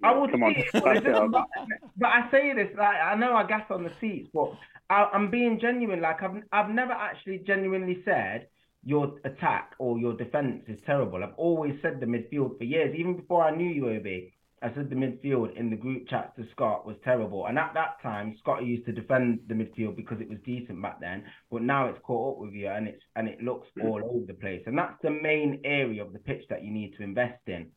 I 0.00 0.16
would 0.16 0.30
Come 0.30 0.44
on. 0.44 0.54
It, 0.56 0.66
but, 0.72 1.48
but 1.96 2.06
I 2.06 2.30
say 2.30 2.52
this, 2.54 2.68
like 2.78 2.96
I 3.02 3.16
know 3.16 3.34
I 3.34 3.44
gas 3.48 3.64
on 3.68 3.82
the 3.82 3.90
seats, 4.00 4.30
but 4.32 4.52
I, 4.88 5.08
am 5.12 5.28
being 5.28 5.58
genuine. 5.60 6.00
Like 6.00 6.22
I've 6.22 6.40
I've 6.52 6.70
never 6.70 6.92
actually 6.92 7.42
genuinely 7.44 8.00
said 8.04 8.46
your 8.84 9.16
attack 9.24 9.72
or 9.80 9.98
your 9.98 10.16
defence 10.16 10.62
is 10.68 10.78
terrible. 10.86 11.24
I've 11.24 11.34
always 11.36 11.74
said 11.82 11.98
the 11.98 12.06
midfield 12.06 12.56
for 12.58 12.62
years, 12.62 12.94
even 12.96 13.16
before 13.16 13.42
I 13.42 13.56
knew 13.56 13.68
you, 13.68 13.88
OB. 13.96 14.30
I 14.62 14.74
said 14.74 14.90
the 14.90 14.96
midfield 14.96 15.56
in 15.56 15.70
the 15.70 15.76
group 15.76 16.08
chat 16.08 16.34
to 16.36 16.44
Scott 16.52 16.86
was 16.86 16.96
terrible. 17.04 17.46
And 17.46 17.58
at 17.58 17.72
that 17.74 18.02
time, 18.02 18.36
Scott 18.40 18.64
used 18.64 18.86
to 18.86 18.92
defend 18.92 19.40
the 19.48 19.54
midfield 19.54 19.96
because 19.96 20.20
it 20.20 20.28
was 20.28 20.38
decent 20.44 20.82
back 20.82 21.00
then. 21.00 21.24
But 21.50 21.62
now 21.62 21.88
it's 21.88 21.98
caught 22.02 22.34
up 22.34 22.40
with 22.40 22.52
you 22.52 22.68
and 22.68 22.88
it's 22.88 23.02
and 23.16 23.28
it 23.28 23.42
looks 23.42 23.68
mm. 23.78 23.84
all 23.84 24.02
over 24.04 24.26
the 24.26 24.34
place. 24.34 24.62
And 24.66 24.76
that's 24.76 25.00
the 25.02 25.10
main 25.10 25.60
area 25.64 26.02
of 26.02 26.12
the 26.12 26.18
pitch 26.18 26.44
that 26.50 26.64
you 26.64 26.70
need 26.70 26.94
to 26.96 27.02
invest 27.02 27.40
in. 27.46 27.68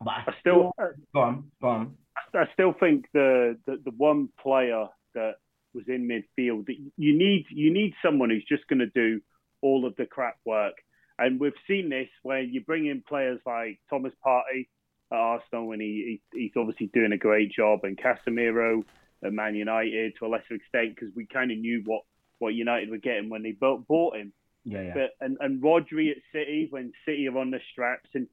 But 0.00 0.10
I, 0.10 0.24
I 0.28 0.34
still, 0.40 0.72
still 0.74 0.92
go 1.14 1.20
on, 1.20 1.44
go 1.60 1.68
on. 1.68 1.94
I 2.34 2.44
still 2.52 2.74
think 2.78 3.06
the, 3.12 3.56
the 3.66 3.80
the 3.84 3.92
one 3.96 4.28
player 4.40 4.86
that 5.14 5.36
was 5.74 5.84
in 5.88 6.08
midfield 6.08 6.66
that 6.66 6.76
you 6.96 7.16
need 7.16 7.46
you 7.50 7.72
need 7.72 7.94
someone 8.04 8.30
who's 8.30 8.44
just 8.48 8.66
going 8.68 8.80
to 8.80 8.86
do 8.86 9.20
all 9.62 9.86
of 9.86 9.96
the 9.96 10.06
crap 10.06 10.36
work. 10.44 10.74
And 11.18 11.40
we've 11.40 11.52
seen 11.66 11.88
this 11.88 12.08
where 12.22 12.40
you 12.40 12.60
bring 12.60 12.86
in 12.86 13.02
players 13.06 13.40
like 13.44 13.80
Thomas 13.90 14.12
Partey 14.24 14.68
at 15.10 15.16
Arsenal, 15.16 15.72
and 15.72 15.82
he, 15.82 16.20
he 16.32 16.38
he's 16.38 16.52
obviously 16.56 16.86
doing 16.92 17.12
a 17.12 17.18
great 17.18 17.52
job. 17.52 17.80
And 17.84 17.98
Casemiro 17.98 18.84
at 19.24 19.32
Man 19.32 19.54
United 19.54 20.14
to 20.18 20.26
a 20.26 20.28
lesser 20.28 20.54
extent 20.54 20.94
because 20.94 21.14
we 21.14 21.26
kind 21.26 21.50
of 21.50 21.58
knew 21.58 21.82
what 21.84 22.02
what 22.38 22.54
United 22.54 22.90
were 22.90 22.98
getting 22.98 23.28
when 23.28 23.42
they 23.42 23.52
bought, 23.52 23.86
bought 23.86 24.16
him. 24.16 24.32
Yeah, 24.64 24.82
yeah. 24.82 24.94
But 24.94 25.10
and 25.20 25.38
and 25.40 25.62
Rodri 25.62 26.10
at 26.10 26.18
City 26.32 26.68
when 26.70 26.92
City 27.04 27.28
are 27.28 27.38
on 27.38 27.50
the 27.50 27.60
straps, 27.72 28.08
and 28.14 28.28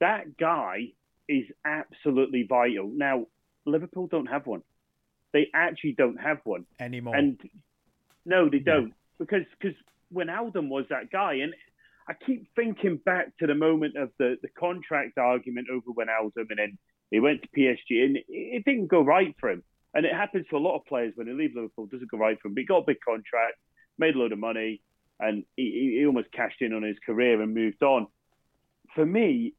that 0.00 0.36
guy 0.36 0.92
is 1.28 1.44
absolutely 1.64 2.44
vital. 2.48 2.88
Now 2.88 3.26
Liverpool 3.64 4.06
don't 4.06 4.26
have 4.26 4.46
one. 4.46 4.62
They 5.32 5.48
actually 5.54 5.92
don't 5.92 6.20
have 6.20 6.38
one 6.44 6.64
anymore. 6.80 7.16
And 7.16 7.38
no, 8.24 8.48
they 8.48 8.58
don't 8.58 8.88
yeah. 8.88 8.94
because 9.18 9.44
because 9.60 9.76
Alden 10.16 10.68
was 10.68 10.86
that 10.90 11.10
guy, 11.10 11.34
and 11.34 11.54
I 12.08 12.14
keep 12.14 12.48
thinking 12.56 12.98
back 13.04 13.36
to 13.38 13.46
the 13.46 13.54
moment 13.54 13.96
of 13.96 14.10
the, 14.18 14.36
the 14.40 14.48
contract 14.58 15.18
argument 15.18 15.68
over 15.70 15.90
when 15.92 16.06
Wijnaldum, 16.06 16.46
and 16.50 16.58
then 16.58 16.78
he 17.10 17.20
went 17.20 17.42
to 17.42 17.48
PSG, 17.48 18.04
and 18.04 18.18
it 18.28 18.64
didn't 18.64 18.86
go 18.86 19.02
right 19.02 19.34
for 19.38 19.50
him. 19.50 19.62
And 19.94 20.06
it 20.06 20.12
happens 20.12 20.46
to 20.50 20.56
a 20.56 20.58
lot 20.58 20.76
of 20.76 20.86
players 20.86 21.12
when 21.16 21.26
they 21.26 21.32
leave 21.34 21.54
Liverpool, 21.54 21.84
it 21.84 21.90
doesn't 21.90 22.10
go 22.10 22.18
right 22.18 22.38
for 22.40 22.48
him. 22.48 22.54
But 22.54 22.60
he 22.60 22.66
got 22.66 22.78
a 22.78 22.86
big 22.86 22.98
contract, 23.06 23.56
made 23.98 24.14
a 24.14 24.18
load 24.18 24.32
of 24.32 24.38
money, 24.38 24.80
and 25.20 25.44
he, 25.56 25.96
he 25.98 26.06
almost 26.06 26.32
cashed 26.32 26.62
in 26.62 26.72
on 26.72 26.82
his 26.82 26.96
career 27.04 27.40
and 27.42 27.54
moved 27.54 27.82
on. 27.82 28.06
For 28.94 29.04
me, 29.04 29.54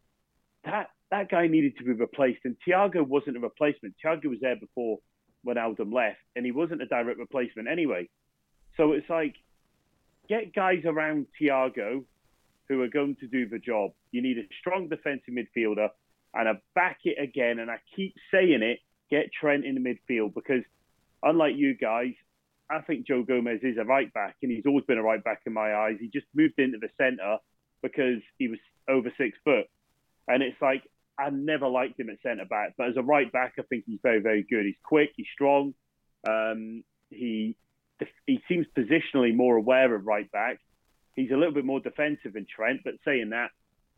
that 0.65 0.87
that 1.11 1.29
guy 1.29 1.47
needed 1.47 1.77
to 1.77 1.83
be 1.83 1.91
replaced, 1.91 2.41
and 2.45 2.55
Thiago 2.67 3.05
wasn't 3.05 3.37
a 3.37 3.39
replacement. 3.39 3.95
Thiago 4.03 4.25
was 4.25 4.39
there 4.41 4.55
before 4.55 4.99
Wijnaldum 5.45 5.93
left, 5.93 6.19
and 6.35 6.45
he 6.45 6.51
wasn't 6.51 6.81
a 6.81 6.85
direct 6.85 7.19
replacement 7.19 7.67
anyway. 7.67 8.09
So 8.77 8.93
it's 8.93 9.09
like, 9.09 9.35
get 10.27 10.53
guys 10.53 10.83
around 10.85 11.27
Thiago 11.39 12.05
who 12.69 12.81
are 12.81 12.87
going 12.87 13.15
to 13.19 13.27
do 13.27 13.49
the 13.49 13.59
job. 13.59 13.91
You 14.11 14.21
need 14.21 14.37
a 14.37 14.47
strong 14.59 14.87
defensive 14.87 15.33
midfielder, 15.33 15.89
and 16.33 16.47
I 16.47 16.53
back 16.75 16.99
it 17.03 17.21
again, 17.21 17.59
and 17.59 17.69
I 17.69 17.77
keep 17.95 18.13
saying 18.31 18.61
it. 18.61 18.79
Get 19.09 19.31
Trent 19.33 19.65
in 19.65 19.73
the 19.73 19.81
midfield 19.81 20.35
because, 20.35 20.61
unlike 21.23 21.55
you 21.55 21.75
guys, 21.75 22.13
I 22.69 22.81
think 22.81 23.07
Joe 23.07 23.23
Gomez 23.23 23.61
is 23.63 23.77
a 23.79 23.83
right 23.83 24.13
back, 24.13 24.35
and 24.43 24.51
he's 24.51 24.67
always 24.67 24.85
been 24.85 24.99
a 24.99 25.03
right 25.03 25.23
back 25.23 25.41
in 25.47 25.53
my 25.53 25.73
eyes. 25.73 25.97
He 25.99 26.09
just 26.09 26.27
moved 26.35 26.59
into 26.59 26.77
the 26.77 26.89
centre 27.01 27.37
because 27.81 28.21
he 28.37 28.47
was 28.47 28.59
over 28.87 29.11
six 29.17 29.35
foot, 29.43 29.65
and 30.27 30.43
it's 30.43 30.61
like 30.61 30.83
I 31.17 31.31
never 31.31 31.67
liked 31.67 31.99
him 31.99 32.09
at 32.09 32.21
centre 32.21 32.45
back, 32.45 32.75
but 32.77 32.89
as 32.89 32.97
a 32.97 33.01
right 33.01 33.31
back, 33.31 33.53
I 33.57 33.63
think 33.63 33.85
he's 33.87 33.99
very, 34.03 34.21
very 34.21 34.45
good. 34.47 34.65
He's 34.65 34.75
quick, 34.83 35.09
he's 35.15 35.27
strong. 35.33 35.73
Um, 36.27 36.83
he 37.09 37.57
he 38.27 38.39
seems 38.47 38.65
positionally 38.77 39.35
more 39.35 39.57
aware 39.57 39.93
of 39.93 40.05
right 40.05 40.31
back, 40.31 40.59
He's 41.19 41.31
a 41.31 41.37
little 41.37 41.53
bit 41.53 41.65
more 41.65 41.81
defensive 41.81 42.33
than 42.33 42.45
Trent, 42.45 42.81
but 42.85 42.93
saying 43.03 43.31
that, 43.31 43.51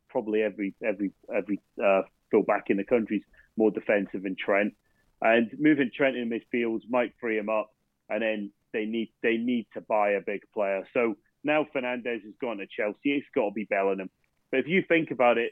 probably 0.10 0.42
every 0.42 0.74
every 0.84 1.12
every 1.34 1.60
uh, 1.84 2.02
fullback 2.32 2.66
in 2.70 2.78
the 2.78 2.84
country's 2.84 3.24
more 3.58 3.70
defensive 3.70 4.24
than 4.24 4.36
Trent. 4.36 4.74
And 5.22 5.52
moving 5.60 5.92
Trent 5.96 6.18
in 6.18 6.30
midfield 6.30 6.82
might 6.90 7.14
free 7.22 7.38
him 7.38 7.48
up, 7.50 7.72
and 8.10 8.24
then 8.24 8.52
they 8.74 8.86
need 8.86 9.12
they 9.22 9.38
need 9.38 9.68
to 9.74 9.82
buy 9.82 10.12
a 10.12 10.22
big 10.22 10.42
player. 10.52 10.88
So 10.94 11.16
now 11.44 11.68
Fernandez 11.72 12.22
has 12.24 12.34
gone 12.42 12.58
to 12.58 12.66
Chelsea. 12.66 13.12
It's 13.12 13.28
got 13.36 13.50
to 13.50 13.52
be 13.52 13.66
Bellingham. 13.66 14.10
But 14.50 14.62
if 14.62 14.68
you 14.68 14.84
think 14.88 15.12
about 15.12 15.38
it, 15.38 15.52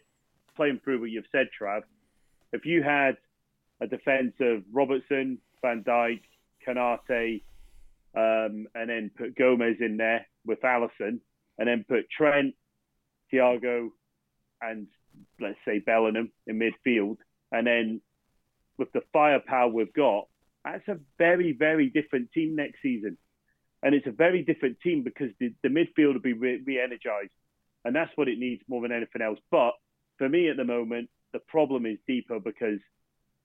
playing 0.55 0.81
through 0.83 1.01
what 1.01 1.11
you've 1.11 1.25
said, 1.31 1.49
Trav, 1.59 1.83
if 2.51 2.65
you 2.65 2.81
had 2.81 3.17
a 3.79 3.87
defence 3.87 4.33
of 4.39 4.63
Robertson, 4.71 5.37
Van 5.61 5.83
Dijk, 5.83 6.21
Konate, 6.67 7.43
um, 8.15 8.67
and 8.73 8.89
then 8.89 9.11
put 9.15 9.37
Gomez 9.37 9.77
in 9.79 9.97
there 9.97 10.25
with 10.45 10.61
Alisson, 10.61 11.19
and 11.59 11.67
then 11.67 11.85
put 11.87 12.09
Trent, 12.09 12.55
Thiago, 13.31 13.89
and 14.61 14.87
let's 15.39 15.59
say 15.65 15.79
Bellingham 15.79 16.31
in 16.47 16.59
midfield, 16.59 17.17
and 17.51 17.67
then 17.67 18.01
with 18.77 18.91
the 18.93 19.01
firepower 19.13 19.67
we've 19.67 19.93
got, 19.93 20.27
that's 20.63 20.87
a 20.87 20.97
very, 21.17 21.51
very 21.51 21.89
different 21.89 22.31
team 22.31 22.55
next 22.55 22.81
season. 22.81 23.17
And 23.83 23.93
it's 23.93 24.07
a 24.07 24.11
very 24.11 24.43
different 24.43 24.79
team 24.81 25.03
because 25.03 25.29
the, 25.39 25.53
the 25.63 25.69
midfield 25.69 26.13
will 26.13 26.21
be 26.21 26.33
re 26.33 26.81
energized. 26.81 27.31
And 27.85 27.95
that's 27.95 28.11
what 28.15 28.27
it 28.27 28.39
needs 28.39 28.61
more 28.67 28.81
than 28.81 28.91
anything 28.91 29.21
else. 29.21 29.39
But 29.51 29.71
for 30.17 30.27
me 30.27 30.49
at 30.49 30.57
the 30.57 30.65
moment, 30.65 31.09
the 31.31 31.39
problem 31.39 31.85
is 31.85 31.97
deeper 32.07 32.39
because 32.39 32.79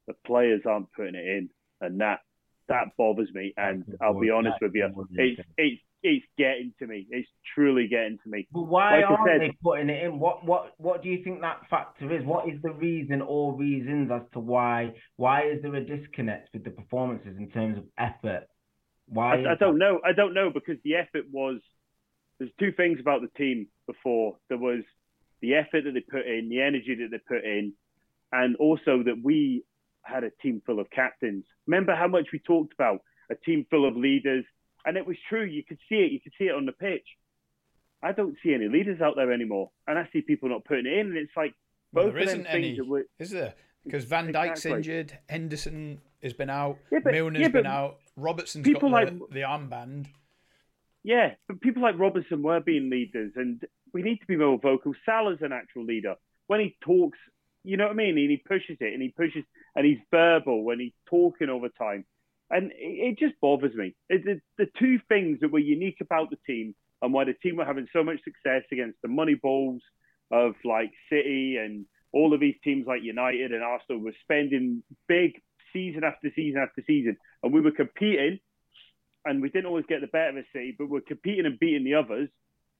the 0.08 0.14
players 0.26 0.62
aren't 0.66 0.92
putting 0.92 1.14
it 1.14 1.26
in. 1.26 1.50
And 1.80 2.00
that 2.00 2.20
that 2.68 2.96
bothers 2.96 3.28
me. 3.32 3.54
And 3.56 3.84
I'll 4.00 4.18
be 4.18 4.30
honest 4.30 4.56
with 4.60 4.74
you, 4.74 5.06
it's, 5.12 5.40
it's 5.56 5.82
it's 6.04 6.24
getting 6.36 6.72
to 6.78 6.86
me. 6.86 7.06
It's 7.10 7.28
truly 7.54 7.88
getting 7.88 8.18
to 8.22 8.28
me. 8.28 8.46
But 8.52 8.64
why 8.64 8.96
Like 9.00 9.10
aren't 9.10 9.26
said- 9.26 9.40
they 9.40 9.56
putting 9.62 9.88
it 9.88 10.04
in? 10.04 10.20
What 10.20 10.44
what 10.44 10.74
what 10.78 11.02
do 11.02 11.08
you 11.08 11.24
think 11.24 11.40
that 11.40 11.66
factor 11.70 12.14
is? 12.14 12.24
What 12.24 12.46
is 12.48 12.60
the 12.62 12.72
reason 12.72 13.22
or 13.22 13.56
reasons 13.56 14.10
as 14.12 14.22
to 14.34 14.38
why 14.38 14.94
why 15.16 15.44
is 15.46 15.62
there 15.62 15.74
a 15.74 15.84
disconnect 15.84 16.50
with 16.52 16.62
the 16.62 16.70
performances 16.70 17.36
in 17.38 17.48
terms 17.50 17.78
of 17.78 17.84
effort? 17.98 18.46
Why? 19.06 19.42
I, 19.42 19.52
I 19.52 19.54
don't 19.58 19.78
know. 19.78 20.00
I 20.04 20.12
don't 20.12 20.34
know 20.34 20.50
because 20.50 20.76
the 20.84 20.96
effort 20.96 21.24
was. 21.32 21.60
There's 22.38 22.50
two 22.58 22.72
things 22.72 22.98
about 23.00 23.22
the 23.22 23.28
team 23.38 23.68
before. 23.86 24.36
There 24.48 24.58
was 24.58 24.82
the 25.40 25.54
effort 25.54 25.84
that 25.84 25.92
they 25.94 26.00
put 26.00 26.26
in, 26.26 26.48
the 26.48 26.60
energy 26.60 26.96
that 27.00 27.08
they 27.10 27.18
put 27.18 27.44
in, 27.44 27.72
and 28.32 28.56
also 28.56 29.02
that 29.04 29.20
we 29.22 29.64
had 30.02 30.24
a 30.24 30.30
team 30.42 30.60
full 30.66 30.80
of 30.80 30.90
captains. 30.90 31.44
Remember 31.66 31.94
how 31.94 32.08
much 32.08 32.28
we 32.32 32.40
talked 32.40 32.74
about 32.74 33.00
a 33.30 33.36
team 33.36 33.64
full 33.70 33.86
of 33.88 33.96
leaders, 33.96 34.44
and 34.84 34.96
it 34.96 35.06
was 35.06 35.16
true. 35.28 35.44
You 35.44 35.62
could 35.64 35.78
see 35.88 35.96
it. 35.96 36.12
You 36.12 36.20
could 36.20 36.32
see 36.38 36.44
it 36.44 36.54
on 36.54 36.66
the 36.66 36.72
pitch. 36.72 37.06
I 38.02 38.12
don't 38.12 38.36
see 38.42 38.52
any 38.54 38.68
leaders 38.68 39.00
out 39.00 39.14
there 39.16 39.32
anymore, 39.32 39.70
and 39.86 39.98
I 39.98 40.08
see 40.12 40.20
people 40.20 40.48
not 40.50 40.64
putting 40.64 40.86
it 40.86 40.92
in, 40.98 41.06
and 41.08 41.16
it's 41.16 41.32
like 41.36 41.54
Well, 41.92 42.06
both 42.06 42.14
there 42.14 42.22
of 42.22 42.28
them 42.28 42.40
isn't 42.40 42.52
things 42.52 42.78
any, 42.78 42.88
were. 42.88 43.06
is 43.18 43.30
there? 43.30 43.54
Because 43.84 44.04
Van 44.04 44.32
Dijk's 44.32 44.64
Exactly. 44.64 44.72
injured, 44.78 45.18
Henderson 45.28 46.00
has 46.22 46.32
been 46.34 46.50
out, 46.50 46.78
Yeah, 46.92 46.98
but- 47.02 47.12
Milner's 47.14 47.40
yeah, 47.40 47.48
been 47.48 47.66
out, 47.66 47.98
Robertson's 48.16 48.64
people 48.66 48.90
got 48.90 49.06
the, 49.06 49.12
like- 49.12 49.30
the 49.30 49.40
armband. 49.40 50.06
Yeah, 51.02 51.34
but 51.48 51.60
people 51.60 51.82
like 51.82 51.98
Robertson 51.98 52.42
were 52.42 52.60
being 52.60 52.88
leaders, 52.90 53.32
and 53.36 53.62
we 53.92 54.02
need 54.02 54.18
to 54.18 54.26
be 54.26 54.36
more 54.36 54.58
vocal. 54.58 54.94
Salah's 55.04 55.42
an 55.42 55.52
actual 55.52 55.84
leader. 55.84 56.14
When 56.46 56.60
he 56.60 56.76
talks, 56.82 57.18
you 57.62 57.76
know 57.76 57.84
what 57.84 57.92
I 57.92 57.96
mean? 57.96 58.16
And 58.18 58.30
he 58.30 58.36
pushes 58.38 58.76
it, 58.80 58.92
and 58.92 59.02
he 59.02 59.08
pushes, 59.10 59.44
and 59.76 59.84
he's 59.86 59.98
verbal, 60.10 60.62
when 60.64 60.80
he's 60.80 60.92
talking 61.06 61.48
all 61.50 61.60
the 61.60 61.68
time. 61.70 62.04
And 62.54 62.70
it, 62.72 62.74
it 62.78 63.18
just 63.18 63.38
bothers 63.40 63.74
me. 63.74 63.94
It, 64.08 64.40
the, 64.56 64.66
two 64.78 64.98
things 65.08 65.40
that 65.40 65.52
were 65.52 65.58
unique 65.58 65.98
about 66.00 66.30
the 66.30 66.38
team 66.46 66.74
and 67.02 67.12
why 67.12 67.24
the 67.24 67.34
team 67.34 67.56
were 67.56 67.66
having 67.66 67.88
so 67.92 68.02
much 68.02 68.24
success 68.24 68.62
against 68.72 68.96
the 69.02 69.08
money 69.08 69.34
balls 69.34 69.82
of 70.30 70.54
like 70.64 70.92
City 71.10 71.58
and 71.58 71.84
all 72.12 72.32
of 72.32 72.40
these 72.40 72.54
teams 72.64 72.86
like 72.86 73.02
United 73.02 73.52
and 73.52 73.62
Arsenal 73.62 74.00
were 74.00 74.14
spending 74.22 74.82
big 75.08 75.32
season 75.72 76.04
after 76.04 76.30
season 76.34 76.62
after 76.62 76.82
season, 76.86 77.16
and 77.42 77.52
we 77.52 77.60
were 77.60 77.72
competing 77.72 78.38
and 79.24 79.42
we 79.42 79.48
didn't 79.48 79.66
always 79.66 79.86
get 79.88 80.00
the 80.00 80.06
better 80.06 80.38
of 80.38 80.44
City, 80.52 80.74
but 80.78 80.88
we're 80.88 81.00
competing 81.00 81.46
and 81.46 81.58
beating 81.58 81.84
the 81.84 81.94
others. 81.94 82.28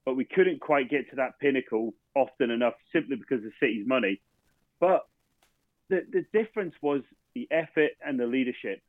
But 0.04 0.16
we 0.16 0.26
couldn't 0.26 0.60
quite 0.60 0.90
get 0.90 1.08
to 1.10 1.16
that 1.16 1.38
pinnacle 1.40 1.94
often 2.14 2.50
enough 2.50 2.74
simply 2.92 3.16
because 3.16 3.44
of 3.44 3.52
City's 3.58 3.86
money. 3.86 4.20
But 4.78 5.06
the 5.88 6.02
the 6.12 6.24
difference 6.38 6.74
was 6.82 7.00
the 7.34 7.48
effort 7.50 7.92
and 8.04 8.20
the 8.20 8.26
leadership, 8.26 8.82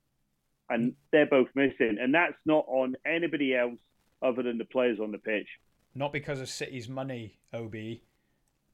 and 0.70 0.94
they're 1.12 1.26
both 1.26 1.50
missing. 1.56 1.98
And 2.00 2.14
that's 2.14 2.36
not 2.46 2.66
on 2.68 2.96
anybody 3.06 3.56
else 3.56 3.80
other 4.22 4.44
than 4.44 4.58
the 4.58 4.66
players 4.66 5.00
on 5.00 5.12
the 5.12 5.18
pitch. 5.18 5.48
Not 5.94 6.12
because 6.12 6.42
of 6.42 6.50
City's 6.50 6.90
money, 6.90 7.38
OB, 7.54 7.76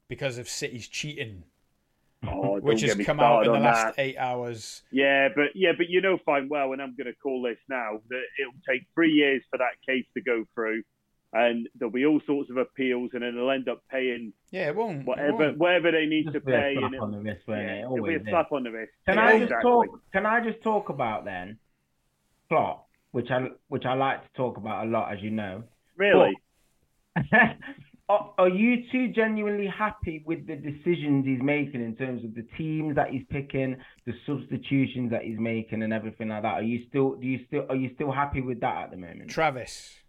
because 0.08 0.38
of 0.38 0.48
City's 0.48 0.88
cheating, 0.88 1.44
Oh, 2.24 2.60
which 2.60 2.82
has 2.82 2.94
come 3.04 3.18
out 3.18 3.46
in 3.46 3.52
the 3.52 3.58
last 3.58 3.96
that. 3.96 4.02
eight 4.02 4.16
hours. 4.16 4.82
Yeah, 4.92 5.28
but 5.34 5.46
yeah, 5.56 5.72
but 5.76 5.88
you 5.88 6.00
know 6.00 6.18
fine 6.24 6.48
well, 6.48 6.72
and 6.72 6.80
I'm 6.80 6.94
going 6.96 7.08
to 7.12 7.18
call 7.20 7.42
this 7.42 7.58
now 7.68 8.00
that 8.10 8.22
it'll 8.40 8.52
take 8.68 8.86
three 8.94 9.10
years 9.10 9.42
for 9.50 9.58
that 9.58 9.74
case 9.84 10.04
to 10.14 10.20
go 10.22 10.44
through, 10.54 10.84
and 11.32 11.68
there'll 11.74 11.90
be 11.92 12.06
all 12.06 12.20
sorts 12.24 12.48
of 12.48 12.58
appeals, 12.58 13.10
and 13.14 13.22
then 13.24 13.34
they'll 13.34 13.50
end 13.50 13.68
up 13.68 13.82
paying 13.90 14.32
Yeah, 14.52 14.68
it 14.68 14.76
won't. 14.76 15.00
it 15.00 15.06
whatever 15.06 15.32
won't. 15.36 15.58
whatever 15.58 15.90
they 15.90 16.06
need 16.06 16.24
Just 16.26 16.34
to 16.34 16.40
be 16.42 16.52
a 16.52 16.56
pay, 16.56 16.74
slap 16.78 16.92
and 16.92 17.00
on 17.00 17.10
the 17.10 17.18
wrist, 17.18 17.42
won't 17.48 17.60
yeah, 17.60 17.66
it? 17.74 17.78
it'll 17.80 17.94
be 17.96 18.00
Always 18.00 18.20
a 18.20 18.30
slap 18.30 18.52
on 18.52 18.62
the 18.62 18.70
wrist. 18.70 18.92
Can 19.04 19.16
Yeah, 19.16 19.24
I 19.24 19.32
just 19.32 19.42
exactly. 19.44 19.70
talk? 19.70 20.00
Can 20.12 20.26
I 20.26 20.40
just 20.44 20.62
talk 20.62 20.88
about 20.90 21.24
then 21.24 21.58
Klopp, 22.52 22.86
which 23.12 23.30
I 23.30 23.46
which 23.68 23.84
I 23.86 23.94
like 23.94 24.20
to 24.22 24.28
talk 24.36 24.58
about 24.58 24.86
a 24.86 24.90
lot, 24.90 25.10
as 25.10 25.22
you 25.22 25.30
know. 25.30 25.62
Really? 25.96 26.34
are, 28.10 28.34
are 28.36 28.48
you 28.48 28.84
two 28.92 29.08
genuinely 29.08 29.66
happy 29.66 30.22
with 30.26 30.46
the 30.46 30.56
decisions 30.56 31.24
he's 31.24 31.40
making 31.42 31.82
in 31.82 31.96
terms 31.96 32.22
of 32.24 32.34
the 32.34 32.46
teams 32.58 32.94
that 32.96 33.08
he's 33.08 33.22
picking, 33.30 33.76
the 34.04 34.12
substitutions 34.26 35.10
that 35.12 35.22
he's 35.22 35.38
making, 35.38 35.82
and 35.82 35.94
everything 35.94 36.28
like 36.28 36.42
that? 36.42 36.54
Are 36.54 36.62
you 36.62 36.84
still? 36.90 37.14
Do 37.14 37.26
you 37.26 37.40
still? 37.46 37.64
Are 37.70 37.76
you 37.76 37.90
still 37.94 38.12
happy 38.12 38.42
with 38.42 38.60
that 38.60 38.76
at 38.84 38.90
the 38.90 38.98
moment? 38.98 39.30
Travis, 39.30 40.00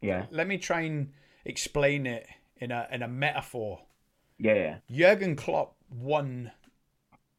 Yeah, 0.00 0.26
let 0.30 0.46
me 0.46 0.58
try 0.58 0.82
and 0.82 1.10
explain 1.44 2.06
it 2.06 2.26
in 2.58 2.70
a 2.70 2.86
in 2.92 3.02
a 3.02 3.08
metaphor. 3.08 3.80
yeah, 4.38 4.54
yeah. 4.54 4.76
Jurgen 4.90 5.34
Klopp 5.34 5.74
won 5.90 6.52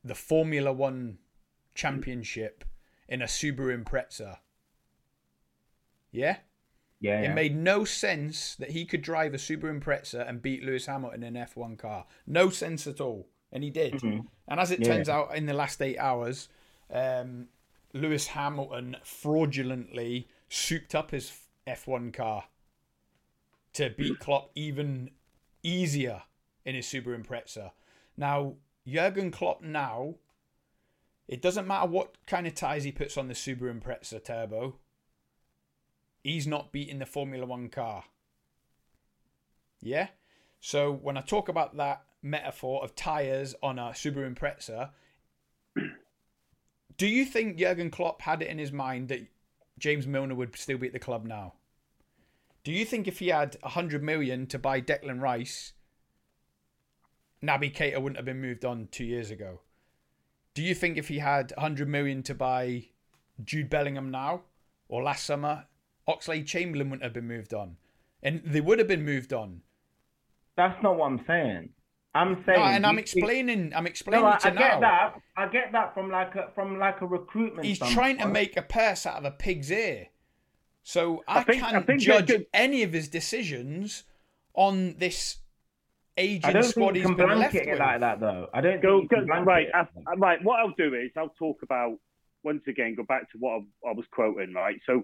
the 0.04 0.16
Formula 0.16 0.74
One 0.74 1.20
championship 1.74 2.66
in 3.08 3.22
a 3.22 3.26
Subaru 3.26 3.84
Impreza. 3.84 4.40
Yeah? 6.12 6.38
Yeah, 7.00 7.22
yeah. 7.22 7.32
It 7.32 7.36
made 7.36 7.56
no 7.56 7.84
sense 7.86 8.56
that 8.56 8.72
he 8.72 8.86
could 8.86 9.02
drive 9.02 9.34
a 9.34 9.38
Subaru 9.38 9.80
Impreza 9.80 10.28
and 10.28 10.42
beat 10.42 10.64
Lewis 10.64 10.86
Hamilton 10.86 11.24
in 11.24 11.36
an 11.36 11.48
F1 11.48 11.78
car. 11.78 12.06
No 12.26 12.50
sense 12.50 12.88
at 12.88 13.02
all. 13.02 13.28
And 13.52 13.64
he 13.64 13.70
did. 13.70 13.94
Mhm. 13.96 14.28
And 14.48 14.60
as 14.60 14.72
it 14.72 14.80
Yeah. 14.80 14.88
turns 14.88 15.10
out, 15.10 15.36
in 15.36 15.46
the 15.46 15.54
last 15.54 15.82
eight 15.82 15.98
hours, 15.98 16.50
um, 16.90 17.50
Lewis 17.94 18.28
Hamilton 18.28 18.98
fraudulently 19.04 20.28
souped 20.50 20.96
up 20.96 21.12
his 21.12 21.48
F1 21.68 22.12
car 22.12 22.48
to 23.74 23.90
beat 23.90 24.20
Klopp 24.20 24.52
even 24.56 25.12
easier 25.64 26.24
in 26.64 26.76
his 26.76 26.86
Subaru 26.88 27.22
Impreza. 27.24 27.72
Now, 28.18 28.58
Jurgen 28.88 29.32
Klopp 29.32 29.62
now, 29.62 30.16
it 31.28 31.42
doesn't 31.42 31.68
matter 31.68 31.88
what 31.88 32.16
kind 32.28 32.46
of 32.46 32.56
tyres 32.56 32.84
he 32.84 32.92
puts 32.92 33.18
on 33.18 33.28
the 33.28 33.34
Subaru 33.34 33.80
Impreza 33.80 34.24
turbo, 34.24 34.76
he's 36.24 36.46
not 36.46 36.72
beating 36.72 37.00
the 37.00 37.06
Formula 37.06 37.46
One 37.46 37.70
car. 37.70 38.04
Yeah? 39.82 40.08
So 40.60 40.92
when 40.92 41.18
I 41.18 41.22
talk 41.22 41.50
about 41.50 41.78
that 41.78 42.04
metaphor 42.22 42.84
of 42.84 42.96
tyres 42.96 43.56
on 43.62 43.80
a 43.80 43.90
Subaru 43.90 44.34
Impreza, 44.34 44.90
do 46.98 47.08
you 47.08 47.26
think 47.26 47.58
Jurgen 47.58 47.90
Klopp 47.90 48.22
had 48.22 48.42
it 48.42 48.50
in 48.50 48.58
his 48.58 48.72
mind 48.72 49.10
that 49.10 49.26
James 49.78 50.08
Milner 50.08 50.36
would 50.36 50.56
still 50.56 50.78
be 50.78 50.88
at 50.88 50.94
the 50.94 51.00
club 51.00 51.26
now? 51.26 51.54
Do 52.64 52.72
you 52.72 52.86
think 52.86 53.08
if 53.08 53.20
he 53.20 53.28
had 53.28 53.58
100 53.62 54.02
million 54.02 54.48
to 54.48 54.58
buy 54.58 54.82
Declan 54.82 55.22
Rice, 55.22 55.74
Naby 57.44 57.72
Keita 57.72 58.02
wouldn't 58.02 58.18
have 58.18 58.26
been 58.26 58.42
moved 58.42 58.66
on 58.66 58.88
two 58.92 59.06
years 59.06 59.30
ago? 59.30 59.60
Do 60.56 60.64
you 60.64 60.74
think 60.74 60.98
if 60.98 61.08
he 61.10 61.20
had 61.20 61.52
100 61.58 61.88
million 61.88 62.24
to 62.24 62.34
buy 62.34 62.86
Jude 63.44 63.70
Bellingham 63.70 64.10
now 64.10 64.42
or 64.88 65.04
last 65.04 65.26
summer, 65.26 65.66
Oxlade-Chamberlain 66.08 66.90
wouldn't 66.90 67.04
have 67.04 67.14
been 67.14 67.28
moved 67.28 67.54
on? 67.54 67.78
And 68.24 68.42
they 68.44 68.62
would 68.62 68.80
have 68.80 68.88
been 68.88 69.06
moved 69.06 69.34
on. 69.34 69.62
That's 70.58 70.82
not 70.82 70.98
what 70.98 71.08
I'm 71.08 71.24
saying. 71.28 71.70
I'm 72.16 72.42
saying. 72.46 72.58
No, 72.60 72.66
and 72.66 72.86
I'm 72.88 72.98
explaining. 72.98 73.74
I'm 73.76 73.86
explaining 73.86 74.24
No, 74.24 74.32
I, 74.32 74.38
to 74.38 74.48
I 74.48 74.52
now. 74.52 74.60
get 74.60 74.80
that. 74.82 75.14
I 75.36 75.48
get 75.50 75.72
that 75.74 75.94
from 75.94 76.10
like 76.10 76.34
a 76.36 76.50
from 76.56 76.80
like 76.80 77.02
a 77.02 77.06
recruitment. 77.06 77.66
He's 77.66 77.76
standpoint. 77.76 77.96
trying 77.98 78.18
to 78.20 78.28
make 78.28 78.56
a 78.56 78.62
purse 78.62 79.06
out 79.06 79.18
of 79.18 79.26
a 79.26 79.32
pig's 79.32 79.70
ear. 79.70 80.08
So 80.82 81.24
I, 81.28 81.40
I 81.40 81.44
think- 81.44 81.62
can't 81.62 81.86
think 81.86 82.00
judge 82.00 82.32
any 82.54 82.84
of 82.84 82.94
his 82.94 83.10
decisions 83.10 84.06
on 84.54 84.96
this 84.98 85.40
I 86.18 86.22
aging 86.22 86.54
don't 86.54 86.64
squad 86.64 86.94
think 86.94 86.96
you 86.96 87.02
he's 87.02 87.08
can 87.08 87.16
been 87.18 87.40
left 87.40 87.52
blanket 87.54 87.68
it 87.68 87.72
with. 87.72 87.80
like 87.80 88.00
that 88.00 88.20
though. 88.20 88.48
I 88.54 88.62
don't 88.62 88.82
Go, 88.82 89.00
think 89.00 89.28
go 89.28 89.42
right. 89.44 89.68
it. 89.68 89.72
I, 89.76 89.88
I- 90.12 90.16
right. 90.16 90.44
What 90.44 90.60
I'll 90.60 90.74
do 90.78 90.94
is 90.94 91.12
I'll 91.18 91.34
talk 91.38 91.62
about 91.64 91.98
once 92.44 92.64
again. 92.68 92.96
Go 92.96 93.04
back 93.04 93.30
to 93.32 93.38
what 93.38 93.62
I, 93.86 93.90
I 93.90 93.94
was 93.94 94.06
quoting. 94.12 94.54
Right. 94.54 94.80
So 94.86 95.04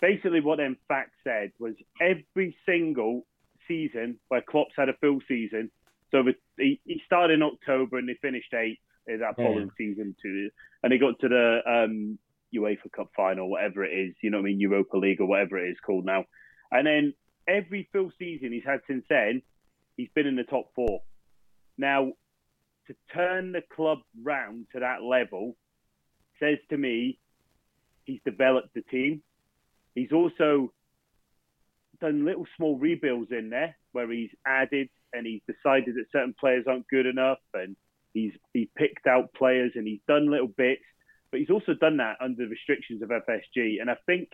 basically, 0.00 0.40
what 0.40 0.58
them 0.58 0.76
facts 0.88 1.16
said 1.24 1.52
was 1.58 1.74
every 2.00 2.56
single 2.66 3.24
season 3.68 4.18
where 4.28 4.42
Klopp's 4.42 4.74
had 4.76 4.88
a 4.88 4.94
full 5.00 5.20
season. 5.28 5.70
So 6.10 6.22
the, 6.22 6.34
he, 6.58 6.80
he 6.84 7.00
started 7.06 7.34
in 7.34 7.42
October 7.42 7.96
and 7.98 8.08
they 8.08 8.18
finished 8.20 8.52
eighth 8.52 8.78
in 9.06 9.20
that 9.20 9.34
Yeah. 9.38 9.64
season 9.78 10.14
too, 10.22 10.50
and 10.82 10.92
they 10.92 10.98
got 10.98 11.18
to 11.20 11.28
the 11.28 11.60
um, 11.66 12.18
UEFA 12.54 12.92
Cup 12.94 13.08
final, 13.16 13.48
whatever 13.48 13.84
it 13.84 13.92
is. 13.94 14.14
You 14.22 14.30
know 14.30 14.36
what 14.38 14.42
I 14.42 14.46
mean? 14.48 14.60
Europa 14.60 14.96
League 14.98 15.20
or 15.20 15.26
whatever 15.26 15.58
it 15.64 15.70
is 15.70 15.78
called 15.84 16.04
now. 16.04 16.24
And 16.70 16.86
then 16.86 17.14
every 17.48 17.88
full 17.92 18.10
season 18.18 18.52
he's 18.52 18.64
had 18.66 18.80
since 18.86 19.04
then, 19.08 19.40
he's 19.96 20.10
been 20.14 20.26
in 20.26 20.36
the 20.36 20.44
top 20.44 20.70
four. 20.74 21.02
Now, 21.78 22.12
to 22.86 22.94
turn 23.14 23.52
the 23.52 23.62
club 23.74 23.98
round 24.22 24.66
to 24.72 24.80
that 24.80 25.02
level 25.02 25.56
says 26.40 26.58
to 26.70 26.76
me 26.76 27.18
he's 28.04 28.20
developed 28.24 28.74
the 28.74 28.82
team. 28.82 29.22
He's 29.94 30.12
also 30.12 30.72
done 32.00 32.24
little 32.24 32.46
small 32.56 32.76
rebuilds 32.76 33.30
in 33.30 33.50
there 33.50 33.76
where 33.92 34.10
he's 34.10 34.30
added 34.46 34.88
and 35.12 35.26
he's 35.26 35.42
decided 35.46 35.94
that 35.94 36.06
certain 36.10 36.34
players 36.38 36.64
aren't 36.66 36.88
good 36.88 37.06
enough 37.06 37.38
and 37.54 37.76
he's 38.12 38.32
he 38.52 38.68
picked 38.76 39.06
out 39.06 39.32
players 39.34 39.72
and 39.74 39.86
he's 39.86 40.00
done 40.08 40.30
little 40.30 40.48
bits, 40.48 40.82
but 41.30 41.40
he's 41.40 41.50
also 41.50 41.74
done 41.74 41.98
that 41.98 42.16
under 42.20 42.44
the 42.44 42.50
restrictions 42.50 43.02
of 43.02 43.10
FSG. 43.10 43.80
And 43.80 43.90
I 43.90 43.96
think 44.06 44.30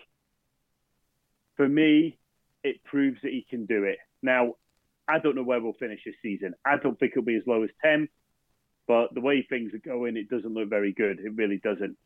for 1.57 1.69
me, 1.69 2.19
it 2.65 2.83
proves 2.85 3.19
that 3.23 3.33
he 3.33 3.45
can 3.49 3.67
do 3.67 3.85
it. 3.85 3.99
Now, 4.23 4.55
I 5.09 5.19
don't 5.19 5.35
know 5.35 5.43
where 5.43 5.61
we'll 5.61 5.73
finish 5.75 6.01
this 6.05 6.15
season. 6.23 6.55
I 6.65 6.77
don't 6.77 6.99
think 6.99 7.13
it'll 7.13 7.25
be 7.25 7.37
as 7.37 7.47
low 7.47 7.63
as 7.63 7.71
10, 7.83 8.09
but 8.87 9.15
the 9.15 9.21
way 9.21 9.47
things 9.49 9.73
are 9.75 9.79
going, 9.79 10.17
it 10.17 10.29
doesn't 10.29 10.53
look 10.53 10.69
very 10.69 10.93
good. 10.93 11.19
It 11.21 11.35
really 11.35 11.59
doesn't. 11.59 11.97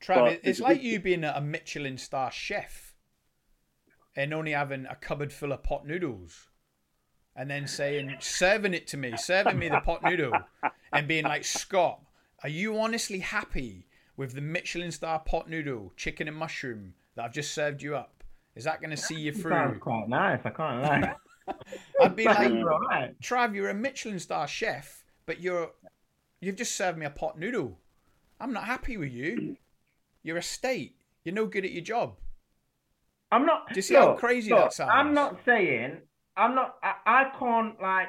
Travis, 0.00 0.34
But 0.42 0.48
it's 0.48 0.58
the- 0.58 0.64
like 0.64 0.82
you 0.82 1.00
being 1.00 1.24
a 1.24 1.40
Michelin 1.40 1.96
star 1.98 2.30
chef. 2.30 2.94
and 4.14 4.34
only 4.34 4.52
having 4.52 4.84
a 4.84 4.94
cupboard 4.94 5.32
full 5.32 5.52
of 5.52 5.62
pot 5.62 5.86
noodles 5.86 6.48
and 7.34 7.48
then 7.50 7.66
saying, 7.66 8.14
serving 8.20 8.74
it 8.74 8.86
to 8.88 8.98
me, 8.98 9.16
serving 9.16 9.58
me 9.58 9.70
the 9.70 9.80
pot 9.80 10.02
noodle, 10.02 10.34
and 10.92 11.08
being 11.08 11.24
like, 11.24 11.44
Scott, 11.44 11.98
are 12.42 12.50
you 12.50 12.78
honestly 12.78 13.20
happy 13.20 13.86
with 14.18 14.34
the 14.34 14.42
Michelin 14.42 14.90
star 14.92 15.18
pot 15.20 15.48
noodle, 15.48 15.94
chicken 15.96 16.28
and 16.28 16.36
mushroom 16.36 16.92
that 17.14 17.24
I've 17.24 17.32
just 17.32 17.52
served 17.54 17.80
you 17.82 17.96
up? 17.96 18.22
Is 18.54 18.64
that 18.64 18.82
going 18.82 18.90
to 18.90 18.98
see 18.98 19.18
you 19.18 19.32
through? 19.32 19.52
Sounds 19.52 19.78
quite 19.80 20.08
nice. 20.10 20.40
I 20.44 20.50
can't 20.50 20.82
lie. 20.82 21.14
I'd 22.00 22.16
be 22.16 22.24
like, 22.24 22.50
alright. 22.50 23.20
Trav, 23.20 23.54
you're 23.54 23.70
a 23.70 23.74
Michelin 23.74 24.18
star 24.18 24.46
chef, 24.46 25.04
but 25.26 25.40
you're 25.40 25.70
you've 26.40 26.56
just 26.56 26.74
served 26.74 26.98
me 26.98 27.06
a 27.06 27.10
pot 27.10 27.38
noodle. 27.38 27.78
I'm 28.40 28.52
not 28.52 28.64
happy 28.64 28.96
with 28.96 29.12
you. 29.12 29.56
You're 30.22 30.38
a 30.38 30.42
state. 30.42 30.96
You're 31.24 31.34
no 31.34 31.46
good 31.46 31.64
at 31.64 31.72
your 31.72 31.82
job. 31.82 32.16
I'm 33.30 33.46
not. 33.46 33.68
Do 33.68 33.76
you 33.76 33.82
see 33.82 33.94
how 33.94 34.14
crazy 34.14 34.50
look, 34.50 34.60
that 34.60 34.72
sounds? 34.72 34.90
I'm 34.92 35.14
not 35.14 35.38
saying. 35.46 35.98
I'm 36.36 36.54
not. 36.54 36.76
I, 36.82 36.94
I 37.06 37.24
can't 37.38 37.80
like 37.80 38.08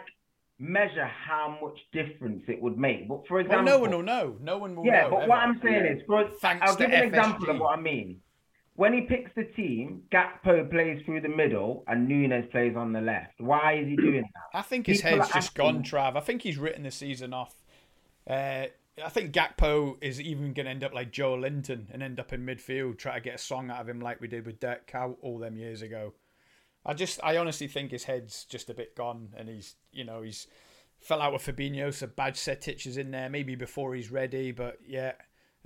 measure 0.59 1.07
how 1.07 1.57
much 1.61 1.77
difference 1.91 2.43
it 2.47 2.61
would 2.61 2.77
make. 2.77 3.07
But 3.07 3.27
for 3.27 3.35
Well, 3.35 3.45
example, 3.45 3.65
no 3.65 3.79
one 3.79 3.91
will 3.91 4.03
know. 4.03 4.37
No 4.41 4.57
one 4.57 4.75
will 4.75 4.85
yeah. 4.85 5.03
know. 5.03 5.11
But 5.11 5.27
what. 5.27 5.39
I'm 5.39 5.59
saying 5.63 5.85
is, 5.85 6.01
for, 6.07 6.29
Thanks 6.41 6.69
I'll 6.69 6.75
give 6.75 6.91
an 6.91 7.03
example 7.03 7.49
of 7.49 7.59
what 7.59 7.77
I 7.77 7.81
mean. 7.81 8.21
When 8.75 8.93
he 8.93 9.01
picks 9.01 9.31
the 9.35 9.43
team, 9.43 10.01
Gakpo 10.11 10.69
plays 10.69 11.03
through 11.05 11.21
the 11.21 11.29
middle 11.29 11.83
and 11.87 12.07
Nunez 12.07 12.45
plays 12.51 12.75
on 12.75 12.91
the 12.91 13.01
left. 13.01 13.39
Why 13.39 13.75
is 13.75 13.87
he 13.87 13.95
doing 13.95 14.21
that? 14.21 14.57
I 14.57 14.63
think 14.63 14.87
his 14.87 15.01
People 15.01 15.19
head's 15.19 15.33
just 15.33 15.53
gone, 15.53 15.83
Trav. 15.83 16.15
I 16.15 16.21
think 16.21 16.41
he's 16.41 16.57
written 16.57 16.83
the 16.83 16.91
season 16.91 17.33
off. 17.33 17.53
Uh, 18.27 18.65
I 19.03 19.09
think 19.09 19.31
Gakpo 19.31 19.97
is 20.01 20.19
even 20.19 20.53
going 20.53 20.65
to 20.65 20.71
end 20.71 20.83
up 20.83 20.93
like 20.93 21.11
Joelinton 21.11 21.85
and 21.91 22.01
end 22.01 22.19
up 22.19 22.33
in 22.33 22.45
midfield, 22.45 22.97
try 22.97 23.15
to 23.15 23.21
get 23.21 23.35
a 23.35 23.39
song 23.39 23.69
out 23.69 23.81
of 23.81 23.89
him 23.89 23.99
like 23.99 24.21
we 24.21 24.27
did 24.27 24.45
with 24.45 24.59
Dirk 24.59 24.89
Kuyt 24.89 25.17
all 25.21 25.37
them 25.37 25.57
years 25.57 25.81
ago. 25.81 26.13
I 26.85 26.93
just, 26.93 27.19
I 27.23 27.37
honestly 27.37 27.67
think 27.67 27.91
his 27.91 28.03
head's 28.03 28.43
just 28.45 28.69
a 28.69 28.73
bit 28.73 28.95
gone, 28.95 29.29
and 29.37 29.49
he's, 29.49 29.75
you 29.91 30.03
know, 30.03 30.21
he's 30.21 30.47
fell 30.99 31.21
out 31.21 31.33
with 31.33 31.45
Fabinho, 31.45 31.93
so 31.93 32.07
Bajcetic 32.07 32.85
is 32.87 32.97
in 32.97 33.11
there 33.11 33.29
maybe 33.29 33.55
before 33.55 33.93
he's 33.93 34.11
ready, 34.11 34.51
but 34.51 34.79
yeah, 34.87 35.13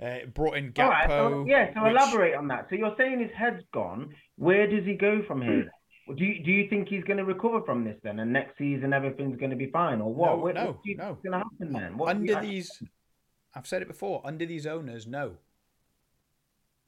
uh, 0.02 0.26
brought 0.34 0.56
in 0.56 0.72
All 0.78 0.88
right. 0.88 1.08
Gakpo. 1.08 1.30
So, 1.30 1.44
yeah. 1.46 1.74
So 1.74 1.82
which- 1.82 1.92
elaborate 1.92 2.34
on 2.34 2.48
that. 2.48 2.66
So 2.70 2.76
you're 2.76 2.94
saying 2.96 3.20
his 3.20 3.30
head's 3.36 3.62
gone. 3.72 4.14
Where 4.36 4.66
does 4.66 4.84
he 4.84 4.94
go 4.94 5.22
from 5.26 5.42
here? 5.42 5.72
Do 6.16 6.24
you, 6.24 6.42
do 6.42 6.50
you 6.50 6.70
think 6.70 6.88
he's 6.88 7.04
going 7.04 7.18
to 7.18 7.24
recover 7.26 7.60
from 7.66 7.84
this 7.84 7.98
then, 8.02 8.18
and 8.18 8.32
next 8.32 8.56
season 8.56 8.94
everything's 8.94 9.36
going 9.38 9.50
to 9.50 9.56
be 9.56 9.70
fine, 9.70 10.00
or 10.00 10.10
what? 10.10 10.30
No, 10.30 10.36
what, 10.36 10.54
no, 10.54 10.66
what 10.68 10.82
do 10.82 10.90
you 10.90 10.96
no. 10.96 11.18
going 11.22 11.32
to 11.32 11.38
happen 11.38 11.70
then? 11.70 11.98
What 11.98 12.08
under 12.08 12.40
these, 12.40 12.70
I've 13.54 13.66
said 13.66 13.82
it 13.82 13.88
before, 13.88 14.22
under 14.24 14.46
these 14.46 14.66
owners, 14.66 15.06
no. 15.06 15.32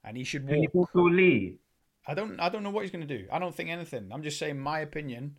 And 0.03 0.17
he 0.17 0.25
should 0.25 0.49
walk. 0.49 0.89
he'll 0.95 1.13
leave? 1.13 1.59
I 2.07 2.15
don't 2.15 2.41
I 2.41 2.49
don't 2.49 2.63
know 2.63 2.71
what 2.71 2.83
he's 2.83 2.91
going 2.91 3.07
to 3.07 3.19
do. 3.19 3.27
I 3.31 3.39
don't 3.39 3.55
think 3.55 3.69
anything. 3.69 4.09
I'm 4.11 4.23
just 4.23 4.39
saying 4.39 4.59
my 4.59 4.81
opinion. 4.81 5.37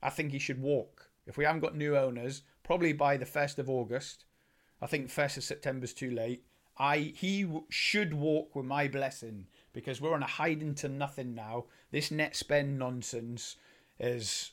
I 0.00 0.10
think 0.10 0.30
he 0.30 0.38
should 0.38 0.60
walk. 0.60 1.10
If 1.26 1.36
we 1.36 1.44
haven't 1.44 1.62
got 1.62 1.74
new 1.76 1.96
owners, 1.96 2.42
probably 2.62 2.92
by 2.92 3.16
the 3.16 3.24
1st 3.24 3.58
of 3.58 3.70
August. 3.70 4.26
I 4.80 4.86
think 4.86 5.08
1st 5.08 5.38
of 5.38 5.44
September's 5.44 5.94
too 5.94 6.10
late. 6.10 6.44
I 6.76 7.12
he 7.16 7.42
w- 7.42 7.64
should 7.70 8.14
walk 8.14 8.54
with 8.56 8.66
my 8.66 8.88
blessing 8.88 9.46
because 9.72 10.00
we're 10.00 10.14
on 10.14 10.22
a 10.22 10.26
hiding 10.26 10.74
to 10.76 10.88
nothing 10.88 11.34
now. 11.34 11.66
This 11.90 12.10
net 12.10 12.34
spend 12.36 12.78
nonsense 12.78 13.56
is 14.00 14.52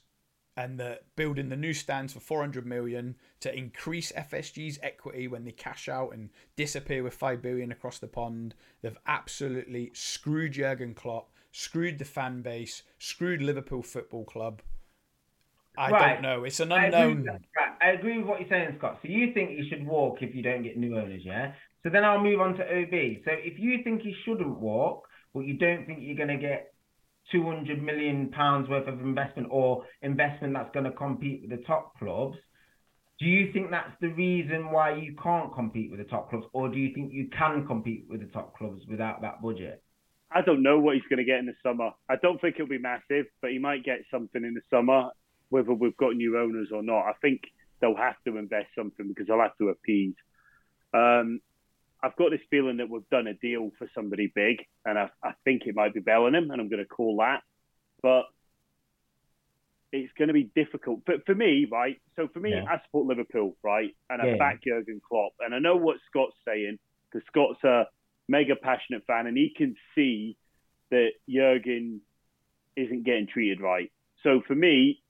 and 0.57 0.77
the 0.79 0.99
building 1.15 1.47
the 1.49 1.55
new 1.55 1.73
stands 1.73 2.11
for 2.13 2.19
400 2.19 2.65
million 2.65 3.15
to 3.39 3.57
increase 3.57 4.11
FSG's 4.11 4.77
equity 4.83 5.27
when 5.27 5.45
they 5.45 5.51
cash 5.51 5.87
out 5.87 6.13
and 6.13 6.29
disappear 6.57 7.03
with 7.03 7.13
5 7.13 7.41
billion 7.41 7.71
across 7.71 7.99
the 7.99 8.07
pond. 8.07 8.53
They've 8.81 8.97
absolutely 9.07 9.91
screwed 9.93 10.51
Jurgen 10.51 10.93
Klopp, 10.93 11.31
screwed 11.53 11.99
the 11.99 12.05
fan 12.05 12.41
base, 12.41 12.83
screwed 12.99 13.41
Liverpool 13.41 13.81
Football 13.81 14.25
Club. 14.25 14.61
I 15.77 15.89
Right. 15.89 16.13
don't 16.15 16.21
know. 16.21 16.43
It's 16.43 16.59
an 16.59 16.71
I 16.73 16.87
agree, 16.87 16.99
unknown. 16.99 17.23
with. 17.23 17.41
Right, 17.55 17.77
I 17.81 17.89
agree 17.91 18.17
with 18.17 18.27
what 18.27 18.39
you're 18.41 18.49
saying, 18.49 18.75
Scott. 18.77 18.99
So 19.01 19.07
you 19.07 19.33
think 19.33 19.51
you 19.57 19.65
should 19.69 19.85
walk 19.87 20.21
if 20.21 20.35
you 20.35 20.43
don't 20.43 20.63
get 20.63 20.77
new 20.77 20.97
owners, 20.97 21.21
yeah? 21.23 21.53
So 21.83 21.89
then 21.89 22.03
I'll 22.03 22.21
move 22.21 22.39
on 22.39 22.55
to 22.55 22.63
OB. 22.63 23.23
So 23.25 23.31
if 23.31 23.59
you 23.59 23.79
think 23.83 24.01
he 24.01 24.15
shouldn't 24.25 24.59
walk, 24.59 25.07
but 25.33 25.41
you 25.41 25.57
don't 25.57 25.85
think 25.85 25.99
you're 26.01 26.17
going 26.17 26.29
to 26.29 26.37
get 26.37 26.73
200 27.31 27.81
million 27.81 28.29
pounds 28.29 28.69
worth 28.69 28.87
of 28.87 28.99
investment 28.99 29.47
or 29.51 29.85
investment 30.01 30.53
that's 30.53 30.71
going 30.73 30.85
to 30.85 30.91
compete 30.91 31.41
with 31.41 31.51
the 31.51 31.65
top 31.65 31.97
clubs, 31.97 32.37
do 33.19 33.27
you 33.27 33.53
think 33.53 33.69
that's 33.69 33.93
the 34.01 34.09
reason 34.09 34.71
why 34.71 34.95
you 34.95 35.15
can't 35.21 35.53
compete 35.53 35.91
with 35.91 35.99
the 35.99 36.05
top 36.05 36.29
clubs, 36.31 36.45
or 36.53 36.69
do 36.69 36.79
you 36.79 36.93
think 36.93 37.13
you 37.13 37.29
can 37.37 37.67
compete 37.67 38.05
with 38.09 38.19
the 38.19 38.27
top 38.27 38.57
clubs 38.57 38.81
without 38.89 39.21
that 39.21 39.41
budget? 39.41 39.83
I 40.31 40.41
don't 40.41 40.63
know 40.63 40.79
what 40.79 40.95
he's 40.95 41.03
going 41.09 41.19
to 41.19 41.23
get 41.23 41.39
in 41.39 41.45
the 41.45 41.53
summer. 41.61 41.91
I 42.09 42.15
don't 42.21 42.41
think 42.41 42.55
it'll 42.55 42.67
be 42.67 42.79
massive, 42.79 43.25
but 43.41 43.51
he 43.51 43.59
might 43.59 43.83
get 43.83 43.99
something 44.09 44.43
in 44.43 44.55
the 44.55 44.61
summer, 44.69 45.09
whether 45.49 45.73
we've 45.73 45.97
got 45.97 46.15
new 46.15 46.39
owners 46.39 46.69
or 46.73 46.81
not. 46.81 47.01
I 47.01 47.13
think 47.21 47.41
they'll 47.79 47.95
have 47.95 48.15
to 48.25 48.37
invest 48.37 48.69
something 48.75 49.07
because 49.07 49.27
they'll 49.27 49.41
have 49.41 49.57
to 49.59 49.69
appease. 49.69 50.15
Um, 50.93 51.41
I've 52.03 52.15
got 52.15 52.31
this 52.31 52.41
feeling 52.49 52.77
that 52.77 52.89
we've 52.89 53.07
done 53.09 53.27
a 53.27 53.33
deal 53.35 53.71
for 53.77 53.87
somebody 53.93 54.31
big, 54.33 54.57
and 54.85 54.97
I, 54.97 55.09
I 55.23 55.33
think 55.43 55.63
it 55.65 55.75
might 55.75 55.93
be 55.93 55.99
Bellingham, 55.99 56.49
and 56.49 56.59
I'm 56.59 56.69
going 56.69 56.83
to 56.83 56.87
call 56.87 57.17
that. 57.17 57.41
But 58.01 58.23
it's 59.91 60.11
going 60.17 60.29
to 60.29 60.33
be 60.33 60.49
difficult. 60.55 61.01
But 61.05 61.25
for 61.25 61.35
me, 61.35 61.67
right? 61.71 62.01
So 62.15 62.27
for 62.33 62.39
me, 62.39 62.53
Yeah. 62.53 62.63
I 62.67 62.81
support 62.85 63.05
Liverpool, 63.07 63.55
right? 63.61 63.95
And 64.09 64.21
I 64.21 64.25
Yeah. 64.25 64.37
back 64.37 64.63
Jurgen 64.63 65.01
Klopp, 65.07 65.33
and 65.39 65.53
I 65.53 65.59
know 65.59 65.75
what 65.75 65.97
Scott's 66.07 66.37
saying 66.45 66.79
because 67.11 67.25
Scott's 67.27 67.63
a 67.63 67.87
mega 68.27 68.55
passionate 68.55 69.05
fan, 69.05 69.27
and 69.27 69.37
he 69.37 69.53
can 69.55 69.75
see 69.93 70.37
that 70.89 71.11
Jurgen 71.29 72.01
isn't 72.75 73.03
getting 73.03 73.27
treated 73.27 73.61
right. 73.61 73.91
So 74.23 74.41
for 74.47 74.55
me, 74.55 75.03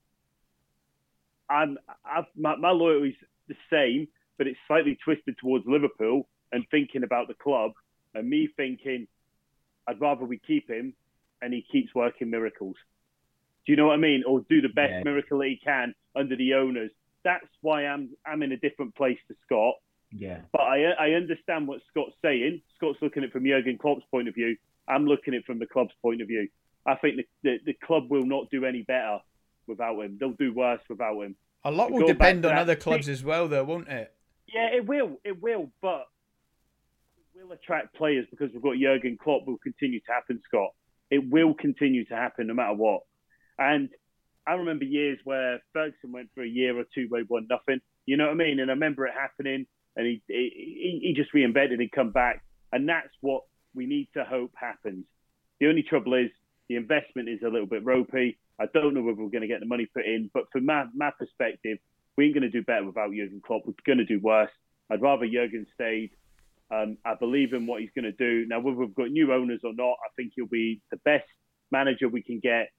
I'm 1.50 1.78
I've, 2.04 2.26
my, 2.36 2.56
my 2.56 2.72
loyalty's 2.72 3.16
the 3.48 3.56
same, 3.72 4.08
but 4.38 4.48
it's 4.48 4.60
slightly 4.68 4.98
twisted 5.04 5.38
towards 5.38 5.66
Liverpool 5.68 6.28
and 6.52 6.66
thinking 6.72 7.04
about 7.04 7.28
the 7.28 7.34
club, 7.34 7.72
and 8.14 8.30
me 8.30 8.47
thinking 8.58 9.08
I'd 9.88 9.99
rather 9.99 10.26
we 10.26 10.38
keep 10.38 10.70
him, 10.70 10.93
and 11.41 11.54
he 11.54 11.66
keeps 11.72 11.93
working 11.95 12.30
miracles. 12.30 12.76
Do 13.66 13.72
you 13.72 13.76
know 13.76 13.88
what 13.88 13.93
I 13.93 13.97
mean? 13.97 14.24
Or 14.28 14.41
do 14.49 14.62
the 14.62 14.70
best 14.70 14.91
Yeah. 14.91 15.04
miracle 15.04 15.39
that 15.39 15.47
he 15.47 15.58
can 15.58 15.93
under 16.16 16.36
the 16.36 16.54
owners. 16.56 16.91
That's 17.24 17.47
why 17.62 17.86
I'm 17.86 18.10
I'm 18.26 18.41
in 18.43 18.52
a 18.52 18.58
different 18.58 18.95
place 18.95 19.20
to 19.28 19.36
Scott. 19.45 19.76
Yeah. 20.12 20.41
But 20.52 20.62
I 20.62 20.91
I 20.99 21.12
understand 21.12 21.68
what 21.68 21.82
Scott's 21.89 22.16
saying. 22.22 22.62
Scott's 22.76 23.02
looking 23.02 23.24
at 23.24 23.30
it 23.30 23.34
from 23.34 23.45
Jurgen 23.45 23.78
Klopp's 23.78 24.04
point 24.12 24.28
of 24.28 24.36
view. 24.36 24.58
I'm 24.88 25.06
looking 25.06 25.34
at 25.34 25.39
it 25.39 25.45
from 25.45 25.60
the 25.60 25.68
club's 25.68 25.93
point 26.02 26.22
of 26.22 26.28
view. 26.28 26.49
I 26.86 26.95
think 26.95 27.18
the, 27.18 27.26
the, 27.43 27.60
the 27.68 27.74
club 27.74 28.10
will 28.10 28.26
not 28.26 28.49
do 28.49 28.66
any 28.66 28.82
better 28.82 29.20
without 29.68 29.99
him. 29.99 30.18
They'll 30.20 30.32
do 30.32 30.52
worse 30.54 30.82
without 30.89 31.22
him. 31.22 31.36
A 31.64 31.72
lot 31.72 31.89
To 31.89 31.93
will 31.93 32.08
depend 32.08 32.43
on 32.45 32.56
that 32.56 32.62
other 32.62 32.76
clubs 32.76 33.08
as 33.08 33.24
well, 33.24 33.47
though, 33.47 33.64
won't 33.64 33.88
it? 33.88 34.12
Yeah, 34.47 34.70
it 34.74 34.86
will. 34.88 35.20
It 35.24 35.39
will. 35.41 35.72
But 35.82 36.02
it 36.02 36.08
will 37.44 37.52
attract 37.54 37.96
players 37.96 38.26
because 38.30 38.50
we've 38.54 38.62
got 38.62 38.78
Jurgen 38.78 39.18
Klopp. 39.22 39.48
Will 39.48 39.58
continue 39.58 40.00
to 40.00 40.12
happen, 40.12 40.42
Scott. 40.48 40.70
It 41.10 41.30
will 41.30 41.54
continue 41.54 42.06
to 42.06 42.16
happen 42.16 42.48
no 42.48 42.54
matter 42.54 42.74
what. 42.74 43.02
And 43.58 43.89
I 44.48 44.54
remember 44.54 44.86
years 44.86 45.20
where 45.24 45.60
Ferguson 45.74 46.12
went 46.12 46.30
for 46.34 46.44
a 46.44 46.48
year 46.48 46.78
or 46.78 46.84
two 46.94 47.06
where 47.10 47.22
he 47.22 47.28
won 47.30 47.48
nothing. 47.50 47.82
You 48.06 48.18
know 48.18 48.26
what 48.26 48.34
I 48.34 48.36
mean? 48.36 48.60
And 48.60 48.70
I 48.70 48.74
remember 48.74 49.06
it 49.06 49.14
happening, 49.18 49.66
and 49.96 50.06
he 50.06 50.22
he, 50.28 51.00
he 51.04 51.14
just 51.16 51.34
reinvented 51.34 51.80
and 51.80 51.92
come 51.92 52.12
back. 52.12 52.44
And 52.72 52.88
that's 52.88 53.14
what 53.22 53.44
we 53.76 53.86
need 53.86 54.10
to 54.16 54.24
hope 54.24 54.52
happens. 54.56 55.06
The 55.60 55.68
only 55.68 55.84
trouble 55.84 56.14
is 56.16 56.30
the 56.70 56.76
investment 56.76 57.30
is 57.30 57.42
a 57.44 57.50
little 57.50 57.68
bit 57.68 57.86
ropey. 57.86 58.38
I 58.60 58.66
don't 58.74 58.94
know 58.94 59.02
whether 59.02 59.22
we're 59.22 59.30
going 59.30 59.42
to 59.42 59.48
get 59.48 59.60
the 59.60 59.66
money 59.66 59.88
put 59.94 60.06
in, 60.06 60.30
but 60.34 60.44
from 60.52 60.66
my, 60.66 60.86
my 60.96 61.12
perspective, 61.18 61.80
we 62.16 62.26
ain't 62.26 62.34
going 62.34 62.44
to 62.44 62.50
do 62.50 62.64
better 62.64 62.86
without 62.86 63.12
Jurgen 63.12 63.42
Klopp. 63.46 63.64
We're 63.66 63.74
going 63.86 63.98
to 63.98 64.06
do 64.06 64.20
worse. 64.20 64.52
I'd 64.89 65.02
rather 65.02 65.26
Jurgen 65.26 65.66
stayed. 65.74 66.12
Um, 66.72 66.97
I 67.03 67.15
believe 67.15 67.53
in 67.53 67.67
what 67.67 67.82
he's 67.82 67.89
going 67.93 68.05
to 68.05 68.11
do. 68.13 68.47
Now, 68.47 68.61
whether 68.61 68.78
we've 68.78 68.95
got 68.95 69.09
new 69.09 69.34
owners 69.34 69.59
or 69.63 69.74
not, 69.74 69.95
I 70.05 70.09
think 70.15 70.34
he'll 70.36 70.45
be 70.45 70.82
the 70.89 70.97
best 70.97 71.28
manager 71.72 72.07
we 72.07 72.22
can 72.22 72.39
get 72.39 72.69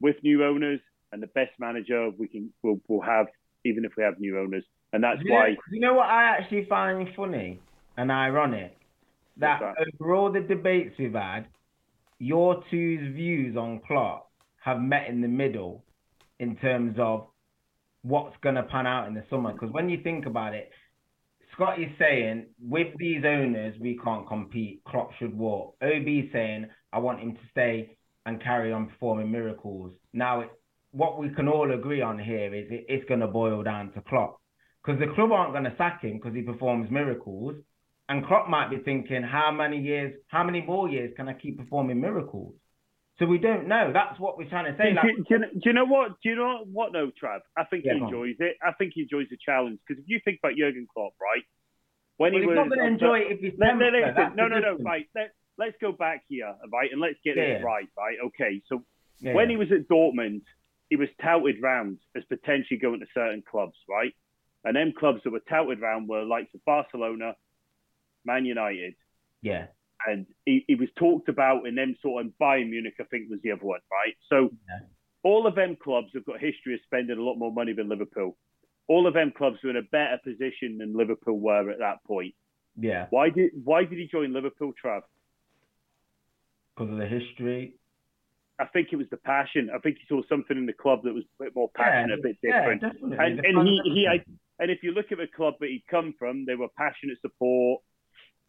with 0.00 0.16
new 0.22 0.44
owners, 0.44 0.80
and 1.12 1.22
the 1.22 1.28
best 1.28 1.52
manager 1.58 2.10
we 2.10 2.28
can 2.28 2.52
will 2.62 2.80
will 2.88 3.00
have 3.00 3.26
even 3.64 3.84
if 3.84 3.92
we 3.96 4.02
have 4.02 4.18
new 4.18 4.38
owners. 4.38 4.64
And 4.92 5.02
that's 5.02 5.20
You 5.22 5.30
know, 5.30 5.34
why 5.34 5.56
you 5.70 5.80
know 5.80 5.94
what 5.94 6.06
I 6.06 6.24
actually 6.24 6.66
find 6.66 7.08
funny 7.16 7.60
and 7.96 8.12
ironic? 8.12 8.76
That, 9.38 9.60
What's 9.60 9.78
over 10.00 10.14
all 10.14 10.30
the 10.30 10.40
debates 10.40 10.94
we've 10.98 11.14
had, 11.14 11.46
your 12.18 12.62
two's 12.70 13.14
views 13.14 13.56
on 13.56 13.80
Klopp 13.86 14.30
have 14.60 14.80
met 14.80 15.08
in 15.08 15.20
the 15.20 15.28
middle 15.28 15.82
in 16.38 16.56
terms 16.56 16.96
of 16.98 17.26
what's 18.02 18.36
going 18.42 18.54
to 18.54 18.62
pan 18.62 18.86
out 18.86 19.08
in 19.08 19.14
the 19.14 19.24
summer. 19.28 19.52
Because 19.52 19.70
when 19.72 19.88
you 19.88 20.00
think 20.02 20.26
about 20.26 20.54
it, 20.54 20.70
Scott 21.54 21.80
is 21.80 21.90
saying, 21.98 22.46
with 22.60 22.88
these 22.98 23.22
owners, 23.24 23.74
we 23.80 23.98
can't 24.02 24.26
compete. 24.26 24.82
Klopp 24.84 25.10
should 25.18 25.36
walk. 25.36 25.76
OB 25.82 26.06
saying, 26.32 26.66
I 26.92 26.98
want 26.98 27.20
him 27.20 27.34
to 27.34 27.40
stay 27.50 27.96
and 28.26 28.42
carry 28.42 28.72
on 28.72 28.88
performing 28.88 29.30
miracles. 29.30 29.92
Now, 30.12 30.40
it, 30.40 30.50
what 30.90 31.18
we 31.18 31.28
can 31.30 31.48
all 31.48 31.72
agree 31.72 32.02
on 32.02 32.18
here 32.18 32.52
is 32.54 32.66
it, 32.70 32.86
it's 32.88 33.08
going 33.08 33.20
to 33.20 33.26
boil 33.26 33.62
down 33.62 33.92
to 33.92 34.00
Klopp. 34.02 34.40
Because 34.84 35.00
the 35.00 35.14
club 35.14 35.32
aren't 35.32 35.52
going 35.52 35.64
to 35.64 35.74
sack 35.78 36.02
him 36.02 36.14
because 36.14 36.34
he 36.34 36.42
performs 36.42 36.90
miracles. 36.90 37.54
And 38.08 38.26
Klopp 38.26 38.48
might 38.48 38.70
be 38.70 38.78
thinking, 38.78 39.22
how 39.22 39.50
many 39.50 39.80
years, 39.80 40.14
how 40.28 40.44
many 40.44 40.60
more 40.60 40.88
years 40.88 41.12
can 41.16 41.28
I 41.28 41.32
keep 41.34 41.58
performing 41.58 42.00
miracles? 42.00 42.54
So 43.18 43.26
we 43.26 43.38
don't 43.38 43.68
know. 43.68 43.92
That's 43.92 44.18
what 44.18 44.36
we're 44.36 44.48
trying 44.48 44.72
to 44.72 44.76
say. 44.76 44.90
Do, 44.90 44.96
Like, 44.96 45.04
do, 45.04 45.16
do, 45.22 45.24
you 45.30 45.38
know- 45.38 45.50
do 45.52 45.60
you 45.64 45.72
know 45.72 45.84
what? 45.84 46.08
Do 46.22 46.28
you 46.30 46.34
know 46.36 46.64
what? 46.70 46.92
No, 46.92 47.10
Trav. 47.22 47.40
I 47.56 47.64
think 47.64 47.84
Yeah, 47.84 47.94
he 47.94 47.98
enjoys 48.00 48.36
it. 48.40 48.56
I 48.62 48.72
think 48.72 48.92
he 48.94 49.02
enjoys 49.02 49.28
the 49.30 49.38
challenge 49.44 49.78
because 49.86 50.02
if 50.02 50.08
you 50.08 50.20
think 50.24 50.40
about 50.42 50.56
Jurgen 50.58 50.86
Klopp, 50.92 51.12
right? 51.22 51.42
When 52.16 52.32
well, 52.32 52.40
he 52.42 52.46
he's 52.46 52.48
was 52.48 52.56
not 52.56 52.68
going 52.68 52.80
to 52.80 52.86
enjoy 52.86 53.18
it 53.20 53.32
if 53.32 53.40
he's 53.40 53.58
No, 53.58 53.74
no, 53.74 53.90
no, 53.90 54.48
no, 54.48 54.58
no, 54.58 54.76
right. 54.84 55.06
Let, 55.14 55.30
let's 55.58 55.76
go 55.80 55.92
back 55.92 56.22
here, 56.28 56.52
right, 56.72 56.90
and 56.90 57.00
let's 57.00 57.18
get 57.24 57.36
Yeah. 57.36 57.54
this 57.54 57.64
right, 57.64 57.88
right? 57.96 58.18
Okay, 58.26 58.62
so 58.66 58.84
Yeah. 59.20 59.34
when 59.34 59.48
he 59.50 59.56
was 59.56 59.70
at 59.72 59.86
Dortmund, 59.88 60.42
he 60.90 60.96
was 60.96 61.08
touted 61.22 61.60
round 61.62 61.98
as 62.16 62.24
potentially 62.24 62.78
going 62.78 63.00
to 63.00 63.06
certain 63.14 63.42
clubs, 63.42 63.76
right? 63.88 64.12
And 64.64 64.76
them 64.76 64.92
clubs 64.92 65.22
that 65.24 65.30
were 65.30 65.40
touted 65.48 65.80
round 65.80 66.08
were 66.08 66.22
like 66.24 66.48
of 66.54 66.64
Barcelona, 66.64 67.34
Man 68.24 68.44
United, 68.44 68.94
yeah, 69.42 69.66
and 70.06 70.26
he, 70.44 70.64
he 70.68 70.74
was 70.74 70.88
talked 70.96 71.28
about 71.28 71.66
in 71.66 71.74
them 71.74 71.96
sort 72.02 72.24
of 72.26 72.32
Bayern 72.40 72.70
Munich, 72.70 72.94
I 73.00 73.04
think 73.04 73.30
was 73.30 73.40
the 73.42 73.52
other 73.52 73.64
one, 73.64 73.80
right? 73.90 74.14
So 74.28 74.50
Yeah. 74.68 74.80
all 75.22 75.46
of 75.46 75.54
them 75.54 75.76
clubs 75.82 76.08
have 76.14 76.24
got 76.24 76.40
history 76.40 76.74
of 76.74 76.80
spending 76.84 77.18
a 77.18 77.22
lot 77.22 77.36
more 77.36 77.52
money 77.52 77.72
than 77.72 77.88
Liverpool. 77.88 78.36
All 78.86 79.06
of 79.06 79.14
them 79.14 79.32
clubs 79.36 79.58
were 79.62 79.70
in 79.70 79.76
a 79.76 79.82
better 79.82 80.18
position 80.22 80.78
than 80.78 80.94
Liverpool 80.96 81.38
were 81.40 81.70
at 81.70 81.78
that 81.78 82.04
point. 82.04 82.34
yeah, 82.78 83.06
Why 83.10 83.30
did 83.30 83.52
why 83.64 83.84
did 83.84 83.98
he 83.98 84.06
join 84.06 84.32
Liverpool, 84.32 84.72
Trav? 84.82 85.02
because 86.76 86.92
of 86.92 86.98
the 86.98 87.06
history. 87.06 87.74
I 88.58 88.66
think 88.66 88.88
it 88.92 88.96
was 88.96 89.06
the 89.10 89.16
passion. 89.16 89.70
I 89.74 89.78
think 89.78 89.98
he 89.98 90.04
saw 90.08 90.22
something 90.28 90.56
in 90.56 90.66
the 90.66 90.72
club 90.72 91.02
that 91.04 91.12
was 91.14 91.24
a 91.40 91.44
bit 91.44 91.54
more 91.56 91.70
passionate, 91.74 92.18
a 92.20 92.22
bit 92.22 92.36
different. 92.42 92.82
Yeah, 92.82 92.88
definitely. 92.90 93.16
and 93.18 93.40
and 93.58 93.68
he, 93.68 93.80
he 93.84 94.06
I, 94.08 94.24
and 94.60 94.70
if 94.70 94.82
you 94.82 94.92
look 94.92 95.10
at 95.10 95.18
the 95.18 95.26
club 95.26 95.54
that 95.60 95.68
he'd 95.68 95.84
come 95.90 96.14
from, 96.18 96.44
they 96.46 96.54
were 96.54 96.68
passionate 96.76 97.20
support. 97.20 97.82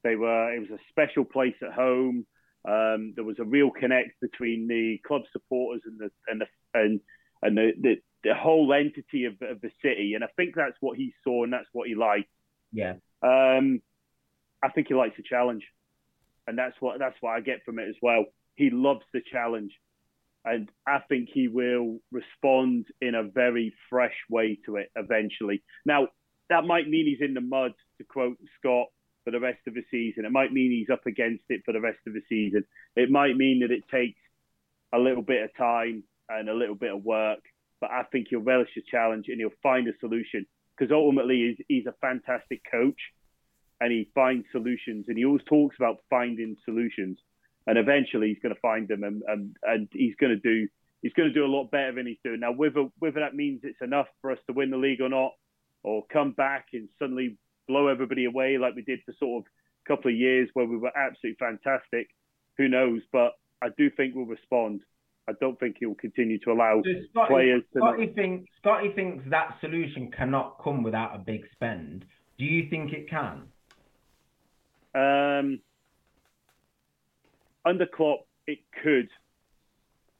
They 0.05 0.15
were 0.15 0.53
it 0.53 0.59
was 0.59 0.69
a 0.69 0.83
special 0.89 1.25
place 1.25 1.55
at 1.63 1.73
home. 1.73 2.25
Um, 2.63 3.13
there 3.15 3.25
was 3.25 3.39
a 3.39 3.43
real 3.43 3.71
connect 3.71 4.21
between 4.21 4.67
the 4.67 4.99
club 5.05 5.23
supporters 5.33 5.81
and 5.85 5.99
the 5.99 6.09
and 6.27 6.41
the 6.41 6.47
and 6.79 6.99
and 7.41 7.57
the, 7.57 7.71
the, 7.79 7.95
the 8.23 8.33
whole 8.33 8.71
entity 8.73 9.25
of, 9.25 9.33
of 9.41 9.61
the 9.61 9.71
city. 9.81 10.13
And 10.13 10.23
I 10.23 10.27
think 10.37 10.55
that's 10.55 10.77
what 10.79 10.97
he 10.97 11.13
saw 11.23 11.43
and 11.43 11.51
that's 11.51 11.67
what 11.73 11.87
he 11.87 11.95
liked. 11.95 12.29
yeah, 12.71 12.93
Um, 13.21 13.81
I 14.63 14.69
think 14.69 14.87
he 14.87 14.93
likes 14.93 15.17
the 15.17 15.23
challenge, 15.23 15.63
and 16.47 16.57
that's 16.57 16.75
what 16.79 16.99
that's 16.99 17.17
what 17.21 17.31
I 17.31 17.41
get 17.41 17.63
from 17.65 17.79
it 17.79 17.89
as 17.89 17.95
well. 18.01 18.25
He 18.55 18.69
loves 18.69 19.05
the 19.11 19.21
challenge, 19.31 19.73
and 20.43 20.69
I 20.87 20.99
think 21.09 21.29
he 21.31 21.47
will 21.47 21.99
respond 22.11 22.85
in 23.01 23.15
a 23.15 23.23
very 23.23 23.73
fresh 23.89 24.15
way 24.29 24.59
to 24.65 24.77
it 24.77 24.91
eventually. 24.95 25.63
Now, 25.85 26.09
that 26.49 26.63
might 26.63 26.87
mean 26.87 27.05
he's 27.05 27.25
in 27.27 27.33
the 27.33 27.41
mud, 27.41 27.73
to 27.97 28.03
quote 28.03 28.37
Scott, 28.59 28.87
for 29.25 29.31
the 29.31 29.39
rest 29.39 29.59
of 29.67 29.73
the 29.73 29.83
season. 29.91 30.23
It 30.23 30.31
might 30.31 30.53
mean 30.53 30.71
he's 30.71 30.93
up 30.93 31.05
against 31.05 31.43
it 31.49 31.63
for 31.65 31.73
the 31.73 31.81
rest 31.81 31.99
of 32.07 32.13
the 32.13 32.21
season. 32.29 32.63
It 32.95 33.11
might 33.11 33.35
mean 33.35 33.59
that 33.59 33.71
it 33.71 33.83
takes 33.91 34.19
a 34.93 34.99
little 34.99 35.23
bit 35.23 35.43
of 35.43 35.57
time 35.57 36.03
and 36.29 36.47
a 36.47 36.53
little 36.53 36.75
bit 36.75 36.93
of 36.93 37.03
work, 37.03 37.39
but 37.81 37.91
I 37.91 38.03
think 38.03 38.27
he'll 38.29 38.39
relish 38.39 38.69
the 38.75 38.83
challenge 38.89 39.25
and 39.27 39.39
he'll 39.39 39.49
find 39.61 39.87
a 39.87 39.97
solution 39.99 40.45
because 40.77 40.93
ultimately 40.93 41.55
he's, 41.57 41.65
he's 41.67 41.85
a 41.87 41.95
fantastic 41.99 42.61
coach 42.71 42.99
and 43.81 43.91
he 43.91 44.09
finds 44.15 44.45
solutions 44.51 45.05
and 45.07 45.17
he 45.17 45.25
always 45.25 45.43
talks 45.49 45.75
about 45.77 45.97
finding 46.09 46.55
solutions 46.63 47.17
and 47.67 47.77
eventually 47.77 48.29
he's 48.29 48.41
going 48.41 48.53
to 48.53 48.61
find 48.61 48.87
them 48.87 49.03
and, 49.03 49.23
and, 49.27 49.55
and 49.63 49.87
he's 49.91 50.15
going 50.15 50.31
to 50.31 50.39
do 50.39 50.67
he's 51.01 51.13
going 51.13 51.27
to 51.27 51.33
do 51.33 51.45
a 51.45 51.47
lot 51.47 51.69
better 51.71 51.93
than 51.93 52.07
he's 52.07 52.17
doing 52.23 52.39
now 52.39 52.51
whether 52.51 52.87
whether 52.99 53.19
that 53.19 53.35
means 53.35 53.61
it's 53.63 53.81
enough 53.81 54.07
for 54.21 54.31
us 54.31 54.39
to 54.47 54.53
win 54.53 54.69
the 54.69 54.77
league 54.77 55.01
or 55.01 55.09
not 55.09 55.31
or 55.83 56.03
come 56.11 56.31
back 56.31 56.67
and 56.73 56.89
suddenly 56.97 57.37
blow 57.67 57.87
everybody 57.87 58.25
away 58.25 58.57
like 58.57 58.75
we 58.75 58.81
did 58.83 58.99
for 59.05 59.13
sort 59.19 59.43
of 59.43 59.51
a 59.85 59.87
couple 59.87 60.11
of 60.11 60.17
years 60.17 60.49
where 60.53 60.65
we 60.65 60.77
were 60.77 60.91
absolutely 60.97 61.37
fantastic 61.39 62.07
who 62.57 62.67
knows 62.67 63.01
but 63.11 63.33
I 63.61 63.67
do 63.77 63.89
think 63.89 64.15
we'll 64.15 64.25
respond 64.25 64.81
I 65.27 65.33
don't 65.39 65.59
think 65.59 65.77
he'll 65.79 65.95
continue 65.95 66.37
to 66.39 66.51
allow 66.51 66.81
So 66.83 66.91
Scotty, 67.11 67.33
players 67.33 67.63
to 67.73 67.79
not- 67.79 67.95
Scotty, 67.95 68.07
think, 68.13 68.47
Scotty 68.59 68.89
thinks 68.93 69.23
that 69.29 69.57
solution 69.59 70.11
cannot 70.11 70.59
come 70.63 70.83
without 70.83 71.15
a 71.15 71.17
big 71.17 71.41
spend. 71.53 72.05
Do 72.37 72.45
you 72.45 72.69
think 72.69 72.93
it 72.93 73.09
can? 73.09 73.43
Um, 74.93 75.59
under 77.65 77.87
Klopp, 77.87 78.27
it 78.45 78.59
could, 78.83 79.09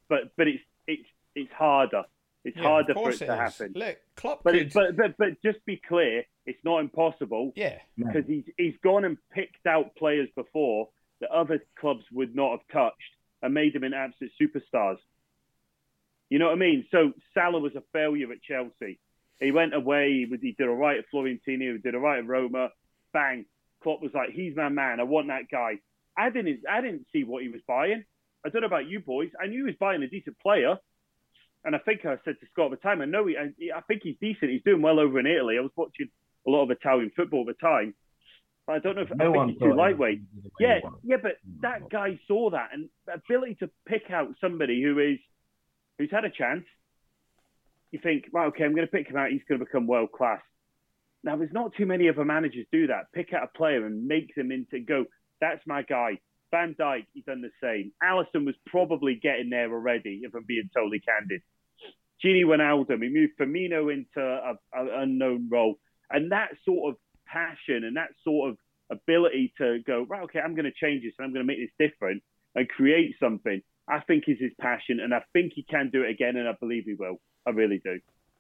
but 0.09 0.35
but 0.37 0.47
it's 0.47 0.63
it's 0.87 1.07
it's 1.35 1.51
harder. 1.53 2.03
It's 2.45 2.55
Yeah, 2.55 2.63
harder 2.63 2.93
for 2.93 2.99
it 2.99 3.03
course 3.03 3.19
to 3.19 3.25
is. 3.25 3.29
happen. 3.31 3.73
Look, 3.75 3.97
Klopp 4.15 4.43
But, 4.43 4.53
could. 4.53 4.61
it, 4.67 4.73
but 4.73 4.95
but 4.95 5.17
but 5.17 5.41
just 5.43 5.65
be 5.65 5.77
clear, 5.77 6.23
it's 6.45 6.63
not 6.63 6.79
impossible 6.79 7.51
yeah, 7.55 7.79
No. 7.97 8.07
because 8.07 8.25
he's 8.27 8.45
he's 8.57 8.75
gone 8.83 9.03
and 9.03 9.17
picked 9.33 9.65
out 9.65 9.95
players 9.95 10.29
before 10.35 10.89
that 11.21 11.31
other 11.31 11.59
clubs 11.79 12.05
would 12.11 12.35
not 12.35 12.51
have 12.51 12.67
touched 12.71 13.01
and 13.41 13.53
made 13.53 13.73
them 13.73 13.83
into 13.83 13.97
absolute 13.97 14.31
superstars. 14.39 14.97
You 16.29 16.39
know 16.39 16.45
what 16.47 16.53
I 16.53 16.55
mean? 16.55 16.85
So 16.91 17.13
Salah 17.33 17.59
was 17.59 17.75
a 17.75 17.83
failure 17.93 18.31
at 18.31 18.41
Chelsea. 18.41 18.99
He 19.39 19.51
went 19.51 19.73
away. 19.73 20.11
He, 20.11 20.25
was, 20.25 20.39
he 20.41 20.53
did 20.53 20.67
all 20.67 20.75
right 20.75 20.97
at 20.99 21.05
Fiorentina. 21.13 21.73
He 21.73 21.77
did 21.79 21.93
all 21.95 22.01
right 22.01 22.19
at 22.19 22.27
Roma. 22.27 22.69
Bang! 23.13 23.45
Klopp 23.83 24.01
was 24.01 24.11
like, 24.13 24.31
"He's 24.31 24.55
my 24.55 24.69
man. 24.69 24.99
I 24.99 25.03
want 25.03 25.27
that 25.27 25.49
guy." 25.51 25.79
I 26.17 26.29
didn't. 26.29 26.61
I 26.69 26.81
didn't 26.81 27.07
see 27.11 27.23
what 27.23 27.43
he 27.43 27.49
was 27.49 27.61
buying. 27.67 28.03
I 28.45 28.49
don't 28.49 28.61
know 28.61 28.67
about 28.67 28.87
you 28.87 28.99
boys. 28.99 29.29
I 29.41 29.47
knew 29.47 29.57
he 29.65 29.71
was 29.71 29.75
buying 29.79 30.01
a 30.03 30.07
decent 30.07 30.39
player, 30.39 30.77
and 31.65 31.75
I 31.75 31.79
think 31.79 32.05
I 32.05 32.15
said 32.23 32.35
to 32.39 32.47
Scott 32.51 32.71
at 32.71 32.79
the 32.79 32.87
time, 32.87 33.01
"I 33.01 33.05
know 33.05 33.25
he. 33.25 33.35
I, 33.35 33.77
I 33.77 33.81
think 33.81 34.01
he's 34.03 34.15
decent. 34.21 34.51
He's 34.51 34.63
doing 34.63 34.81
well 34.81 34.99
over 34.99 35.19
in 35.19 35.25
Italy." 35.25 35.57
I 35.57 35.61
was 35.61 35.71
watching 35.75 36.09
a 36.47 36.49
lot 36.49 36.63
of 36.63 36.71
Italian 36.71 37.11
football 37.15 37.41
at 37.49 37.57
the 37.57 37.67
time. 37.67 37.95
But 38.67 38.73
I 38.73 38.79
don't 38.79 38.95
know 38.95 39.01
if 39.01 39.09
No 39.15 39.29
I 39.29 39.33
think 39.33 39.51
he's 39.51 39.59
too 39.59 39.75
lightweight. 39.75 40.21
Yeah, 40.59 40.79
yeah, 41.03 41.17
but 41.21 41.33
that 41.61 41.89
guy 41.89 42.19
saw 42.27 42.51
that 42.51 42.69
and 42.73 42.89
ability 43.11 43.55
to 43.55 43.69
pick 43.87 44.09
out 44.11 44.29
somebody 44.41 44.81
who 44.81 44.99
is 44.99 45.19
who's 45.97 46.11
had 46.11 46.25
a 46.25 46.29
chance. 46.29 46.65
You 47.91 47.99
think, 48.01 48.25
right, 48.33 48.47
okay, 48.47 48.65
I'm 48.65 48.75
going 48.75 48.87
to 48.87 48.91
pick 48.91 49.07
him 49.07 49.15
out. 49.15 49.29
He's 49.29 49.43
going 49.47 49.59
to 49.59 49.65
become 49.65 49.87
world 49.87 50.11
class. 50.11 50.41
Now, 51.23 51.37
there's 51.37 51.53
not 51.53 51.73
too 51.75 51.85
many 51.85 52.09
other 52.09 52.25
managers 52.25 52.65
do 52.71 52.87
that. 52.87 53.11
Pick 53.13 53.33
out 53.33 53.43
a 53.43 53.57
player 53.57 53.85
and 53.85 54.05
make 54.05 54.35
them 54.35 54.51
into 54.51 54.79
go. 54.79 55.05
That's 55.39 55.61
my 55.65 55.81
guy. 55.81 56.19
Van 56.51 56.75
Dijk, 56.79 57.05
he's 57.13 57.25
done 57.25 57.41
the 57.41 57.51
same. 57.61 57.91
Alisson 58.03 58.45
was 58.45 58.55
probably 58.65 59.15
getting 59.15 59.49
there 59.49 59.71
already, 59.71 60.21
if 60.23 60.35
I'm 60.35 60.43
being 60.45 60.69
totally 60.75 60.99
candid. 60.99 61.41
Gini 62.23 62.43
Wijnaldum, 62.43 63.03
he 63.03 63.09
moved 63.09 63.33
Firmino 63.39 63.93
into 63.93 64.55
an 64.73 64.89
unknown 64.93 65.49
role, 65.51 65.75
and 66.09 66.31
that 66.31 66.49
sort 66.63 66.93
of 66.93 66.97
passion 67.25 67.83
and 67.83 67.97
that 67.97 68.09
sort 68.23 68.51
of 68.51 68.57
ability 68.91 69.53
to 69.57 69.79
go 69.85 70.05
right. 70.09 70.23
Okay, 70.23 70.39
I'm 70.39 70.55
going 70.55 70.65
to 70.65 70.71
change 70.71 71.03
this 71.03 71.13
and 71.17 71.25
I'm 71.25 71.33
going 71.33 71.45
to 71.45 71.47
make 71.47 71.59
this 71.59 71.89
different 71.89 72.23
and 72.53 72.69
create 72.69 73.15
something. 73.19 73.61
I 73.87 73.99
think 73.99 74.23
is 74.27 74.39
his 74.39 74.51
passion, 74.59 74.99
and 74.99 75.13
I 75.13 75.21
think 75.33 75.53
he 75.53 75.63
can 75.63 75.91
do 75.91 76.03
it 76.03 76.09
again, 76.09 76.37
and 76.37 76.47
I 76.47 76.53
believe 76.59 76.85
he 76.85 76.95
will. 76.95 77.17
I 77.45 77.51
really 77.51 77.79
do. 77.83 77.99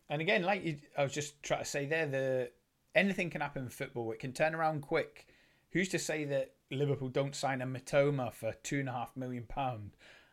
And 0.09 0.21
again, 0.21 0.43
like 0.43 0.65
you, 0.65 0.77
I 0.97 1.03
was 1.03 1.13
just 1.13 1.41
trying 1.43 1.59
to 1.59 1.65
say 1.65 1.85
there, 1.85 2.07
the 2.07 2.51
anything 2.95 3.29
can 3.29 3.41
happen 3.41 3.63
in 3.63 3.69
football. 3.69 4.11
It 4.11 4.19
can 4.19 4.33
turn 4.33 4.55
around 4.55 4.81
quick. 4.81 5.27
Who's 5.71 5.89
to 5.89 5.99
say 5.99 6.25
that 6.25 6.53
Liverpool 6.71 7.09
don't 7.09 7.35
sign 7.35 7.61
a 7.61 7.67
Matoma 7.67 8.33
for 8.33 8.53
two 8.63 8.79
and 8.79 8.89
a 8.89 8.93
half 8.93 9.15
million 9.15 9.43
pound? 9.43 9.91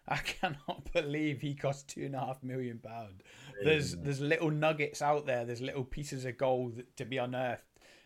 I 0.09 0.17
cannot 0.17 0.93
believe 0.93 1.41
he 1.41 1.55
cost 1.55 1.89
two 1.89 2.05
and 2.05 2.15
a 2.15 2.21
half 2.21 2.43
million 2.43 2.79
pound. 2.79 3.23
There's 3.63 3.95
there's 3.97 4.21
little 4.21 4.51
nuggets 4.51 5.03
out 5.03 5.27
there. 5.27 5.45
There's 5.45 5.61
little 5.61 5.85
pieces 5.85 6.25
of 6.25 6.37
gold 6.37 6.83
to 6.97 7.05
be 7.05 7.19
unearthed. 7.19 7.63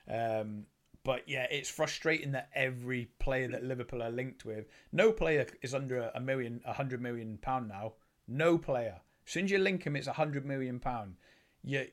Um, 0.09 0.67
but 1.05 1.29
yeah, 1.29 1.47
it's 1.51 1.71
frustrating 1.71 2.33
that 2.33 2.51
every 2.55 3.09
player 3.21 3.49
that 3.49 3.65
Liverpool 3.65 4.03
are 4.03 4.11
linked 4.11 4.45
with, 4.45 4.67
no 4.93 5.13
player 5.13 5.47
is 5.63 5.73
under 5.73 6.11
a 6.15 6.21
million, 6.21 6.61
a 6.65 6.73
hundred 6.73 7.01
million 7.01 7.39
pound 7.41 7.69
now. 7.69 7.95
No 8.27 8.59
player. 8.59 9.01
As 9.25 9.33
soon 9.33 9.45
as 9.45 9.51
you 9.53 9.59
link 9.59 9.85
him, 9.85 9.97
it's 9.97 10.09
a 10.09 10.13
hundred 10.13 10.45
million 10.45 10.81
pound. 10.81 11.15
You 11.63 11.87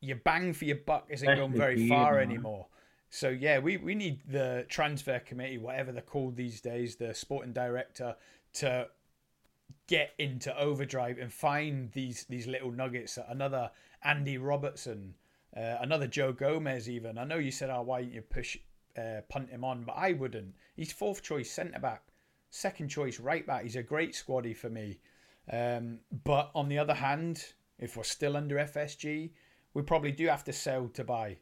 your 0.00 0.16
bang 0.16 0.52
for 0.52 0.64
your 0.64 0.76
buck 0.76 1.06
isn't 1.10 1.36
going 1.36 1.52
very 1.52 1.88
far 1.88 2.14
man. 2.14 2.22
anymore. 2.22 2.66
So 3.08 3.28
yeah, 3.28 3.58
we, 3.58 3.76
we 3.76 3.94
need 3.94 4.20
the 4.26 4.64
transfer 4.68 5.18
committee, 5.18 5.58
whatever 5.58 5.92
they're 5.92 6.00
called 6.00 6.34
these 6.34 6.60
days, 6.60 6.96
the 6.96 7.14
sporting 7.14 7.52
director, 7.52 8.16
to 8.54 8.88
get 9.92 10.14
into 10.18 10.58
overdrive 10.58 11.18
and 11.18 11.30
find 11.30 11.92
these 11.92 12.24
these 12.30 12.46
little 12.46 12.72
nuggets. 12.72 13.18
Another 13.28 13.70
Andy 14.02 14.38
Robertson, 14.38 15.14
uh, 15.54 15.76
another 15.82 16.06
Joe 16.06 16.32
Gomez. 16.32 16.88
Even 16.88 17.18
I 17.18 17.24
know 17.24 17.36
you 17.36 17.50
said, 17.50 17.68
"Oh, 17.68 17.82
why 17.82 18.00
don't 18.00 18.14
you 18.14 18.22
push 18.22 18.56
uh, 18.96 19.20
punt 19.28 19.50
him 19.50 19.64
on?" 19.64 19.84
But 19.84 19.96
I 19.98 20.14
wouldn't. 20.14 20.54
He's 20.76 20.94
fourth 20.94 21.22
choice 21.22 21.50
centre 21.50 21.78
back, 21.78 22.04
second 22.48 22.88
choice 22.88 23.20
right 23.20 23.46
back. 23.46 23.64
He's 23.64 23.76
a 23.76 23.82
great 23.82 24.14
squaddy 24.14 24.56
for 24.56 24.70
me. 24.70 24.98
Um, 25.52 25.98
but 26.24 26.50
on 26.54 26.70
the 26.70 26.78
other 26.78 26.94
hand, 26.94 27.44
if 27.78 27.94
we're 27.94 28.04
still 28.04 28.34
under 28.34 28.56
FSG, 28.56 29.28
we 29.74 29.82
probably 29.82 30.12
do 30.12 30.26
have 30.28 30.44
to 30.44 30.54
sell 30.54 30.88
to 30.88 31.04
buy. 31.04 31.36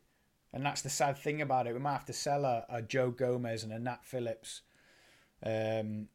And 0.53 0.67
that's 0.67 0.83
the 0.83 0.91
sad 0.91 1.17
thing 1.17 1.41
about 1.41 1.69
it. 1.69 1.75
We 1.75 1.79
might 1.79 1.93
have 1.93 2.07
to 2.07 2.13
sell 2.13 2.45
a, 2.45 2.65
a 2.69 2.83
Joe 2.83 3.13
Gomez 3.13 3.63
and 3.63 3.73
a 3.73 3.79
Nat 3.79 4.05
Phillips. 4.05 4.63
Um, 5.47 6.09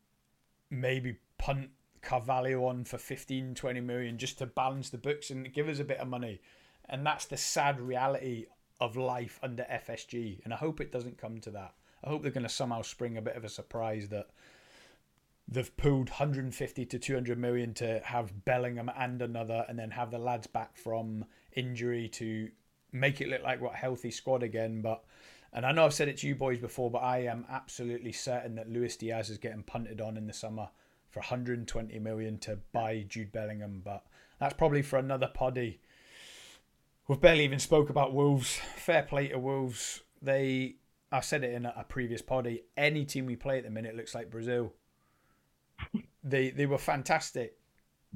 maybe 0.69 1.19
punt 1.37 1.69
Carvalho 2.05 2.65
on 2.65 2.85
for 2.85 2.97
15, 2.97 3.55
20 3.55 3.81
million 3.81 4.17
just 4.17 4.37
to 4.37 4.45
balance 4.45 4.89
the 4.89 4.97
books 4.97 5.29
and 5.29 5.51
give 5.51 5.67
us 5.67 5.79
a 5.79 5.83
bit 5.83 5.97
of 5.97 6.07
money. 6.07 6.41
And 6.87 7.05
that's 7.05 7.25
the 7.25 7.37
sad 7.37 7.81
reality 7.81 8.45
of 8.79 8.95
life 8.95 9.39
under 9.41 9.63
FSG. 9.63 10.41
And 10.43 10.53
I 10.53 10.57
hope 10.57 10.79
it 10.79 10.91
doesn't 10.91 11.17
come 11.17 11.39
to 11.41 11.51
that. 11.51 11.73
I 12.03 12.09
hope 12.09 12.21
they're 12.21 12.31
going 12.31 12.43
to 12.43 12.49
somehow 12.49 12.83
spring 12.83 13.17
a 13.17 13.21
bit 13.21 13.35
of 13.35 13.43
a 13.43 13.49
surprise 13.49 14.09
that 14.09 14.27
they've 15.47 15.75
pulled 15.77 16.09
150 16.09 16.85
to 16.85 16.99
200 16.99 17.37
million 17.37 17.73
to 17.75 17.99
have 18.03 18.45
Bellingham 18.45 18.91
and 18.95 19.21
another, 19.21 19.65
and 19.67 19.77
then 19.77 19.91
have 19.91 20.11
the 20.11 20.19
lads 20.19 20.47
back 20.47 20.77
from 20.77 21.25
injury 21.53 22.07
to 22.09 22.49
make 22.91 23.21
it 23.21 23.29
look 23.29 23.43
like 23.43 23.61
what 23.61 23.75
healthy 23.75 24.11
squad 24.11 24.43
again. 24.43 24.81
But 24.81 25.03
and 25.53 25.65
I 25.65 25.71
know 25.71 25.85
I've 25.85 25.93
said 25.93 26.09
it 26.09 26.17
to 26.17 26.27
you 26.27 26.35
boys 26.35 26.59
before, 26.59 26.91
but 26.91 26.99
I 26.99 27.19
am 27.19 27.45
absolutely 27.49 28.11
certain 28.11 28.55
that 28.55 28.69
Luis 28.69 28.97
Diaz 28.97 29.29
is 29.29 29.37
getting 29.37 29.63
punted 29.63 30.01
on 30.01 30.17
in 30.17 30.27
the 30.27 30.33
summer 30.33 30.69
for 31.15 31.21
120 31.21 31.97
million 31.99 32.37
to 32.37 32.59
buy 32.73 33.05
Jude 33.07 33.31
Bellingham. 33.31 33.81
But 33.85 34.03
that's 34.37 34.53
probably 34.53 34.81
for 34.81 34.99
another 34.99 35.31
poddy. 35.33 35.79
We've 37.07 37.21
barely 37.21 37.45
even 37.45 37.59
spoke 37.59 37.89
about 37.89 38.13
Wolves. 38.13 38.59
Fair 38.75 39.01
play 39.01 39.29
to 39.29 39.39
Wolves. 39.39 40.01
They, 40.21 40.75
I 41.13 41.21
said 41.21 41.45
it 41.45 41.53
in 41.53 41.65
a, 41.65 41.85
previous 41.87 42.21
poddy. 42.21 42.63
Any 42.75 43.05
team 43.05 43.27
we 43.27 43.37
play 43.37 43.59
at 43.59 43.63
the 43.63 43.69
minute 43.69 43.95
looks 43.95 44.13
like 44.13 44.29
Brazil. 44.29 44.73
They 46.27 46.49
they 46.49 46.65
were 46.65 46.79
fantastic. 46.79 47.55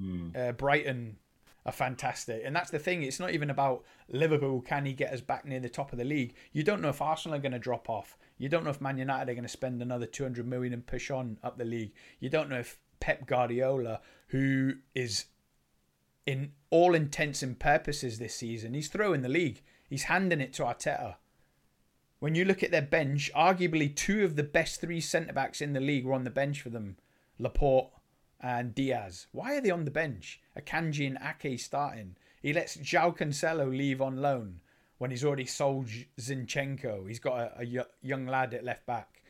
Mm. 0.01 0.35
Uh, 0.35 0.51
Brighton 0.53 1.17
are 1.63 1.71
fantastic, 1.71 2.41
and 2.43 2.55
that's 2.55 2.71
the 2.71 2.79
thing. 2.79 3.03
It's 3.03 3.19
not 3.19 3.35
even 3.35 3.51
about 3.51 3.83
Liverpool. 4.07 4.61
Can 4.61 4.87
he 4.87 4.93
get 4.93 5.13
us 5.13 5.21
back 5.21 5.45
near 5.45 5.59
the 5.59 5.69
top 5.69 5.91
of 5.91 5.99
the 5.99 6.03
league? 6.03 6.33
You 6.51 6.63
don't 6.63 6.81
know 6.81 6.89
if 6.89 7.03
Arsenal 7.03 7.37
are 7.37 7.41
going 7.41 7.51
to 7.51 7.59
drop 7.59 7.87
off. 7.87 8.17
You 8.39 8.49
don't 8.49 8.63
know 8.63 8.71
if 8.71 8.81
Man 8.81 8.97
United 8.97 9.29
are 9.29 9.35
going 9.35 9.43
to 9.43 9.47
spend 9.47 9.79
another 9.83 10.07
200 10.07 10.47
million 10.47 10.73
and 10.73 10.87
push 10.87 11.11
on 11.11 11.37
up 11.43 11.59
the 11.59 11.65
league. 11.65 11.91
You 12.19 12.29
don't 12.29 12.49
know 12.49 12.57
if 12.57 12.79
Pep 12.99 13.25
Guardiola, 13.25 14.01
who 14.27 14.73
is 14.93 15.25
in 16.25 16.51
all 16.69 16.93
intents 16.93 17.41
and 17.41 17.59
purposes 17.59 18.19
this 18.19 18.35
season, 18.35 18.73
he's 18.73 18.87
throwing 18.87 19.21
the 19.21 19.29
league. 19.29 19.61
He's 19.89 20.03
handing 20.03 20.41
it 20.41 20.53
to 20.53 20.63
Arteta. 20.63 21.15
When 22.19 22.35
you 22.35 22.45
look 22.45 22.61
at 22.61 22.71
their 22.71 22.81
bench, 22.81 23.31
arguably 23.35 23.95
two 23.95 24.23
of 24.23 24.35
the 24.35 24.43
best 24.43 24.81
three 24.81 25.01
centre 25.01 25.33
backs 25.33 25.61
in 25.61 25.73
the 25.73 25.79
league 25.79 26.05
were 26.05 26.13
on 26.13 26.25
the 26.25 26.29
bench 26.29 26.61
for 26.61 26.69
them 26.69 26.97
Laporte 27.39 27.91
and 28.41 28.75
Dias. 28.75 29.27
Why 29.31 29.55
are 29.55 29.61
they 29.61 29.71
on 29.71 29.85
the 29.85 29.91
bench? 29.91 30.41
Akanji 30.57 31.07
and 31.07 31.17
Ake 31.17 31.59
starting. 31.59 32.15
He 32.41 32.53
lets 32.53 32.77
João 32.77 33.17
Cancelo 33.17 33.75
leave 33.75 34.01
on 34.01 34.17
loan 34.17 34.59
when 34.97 35.11
he's 35.11 35.23
already 35.23 35.45
sold 35.45 35.87
Zinchenko. 36.19 37.07
He's 37.07 37.19
got 37.19 37.39
a, 37.39 37.61
a 37.61 37.85
young 38.01 38.27
lad 38.27 38.53
at 38.53 38.63
left 38.63 38.85
back. 38.85 39.21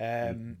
Um, 0.00 0.56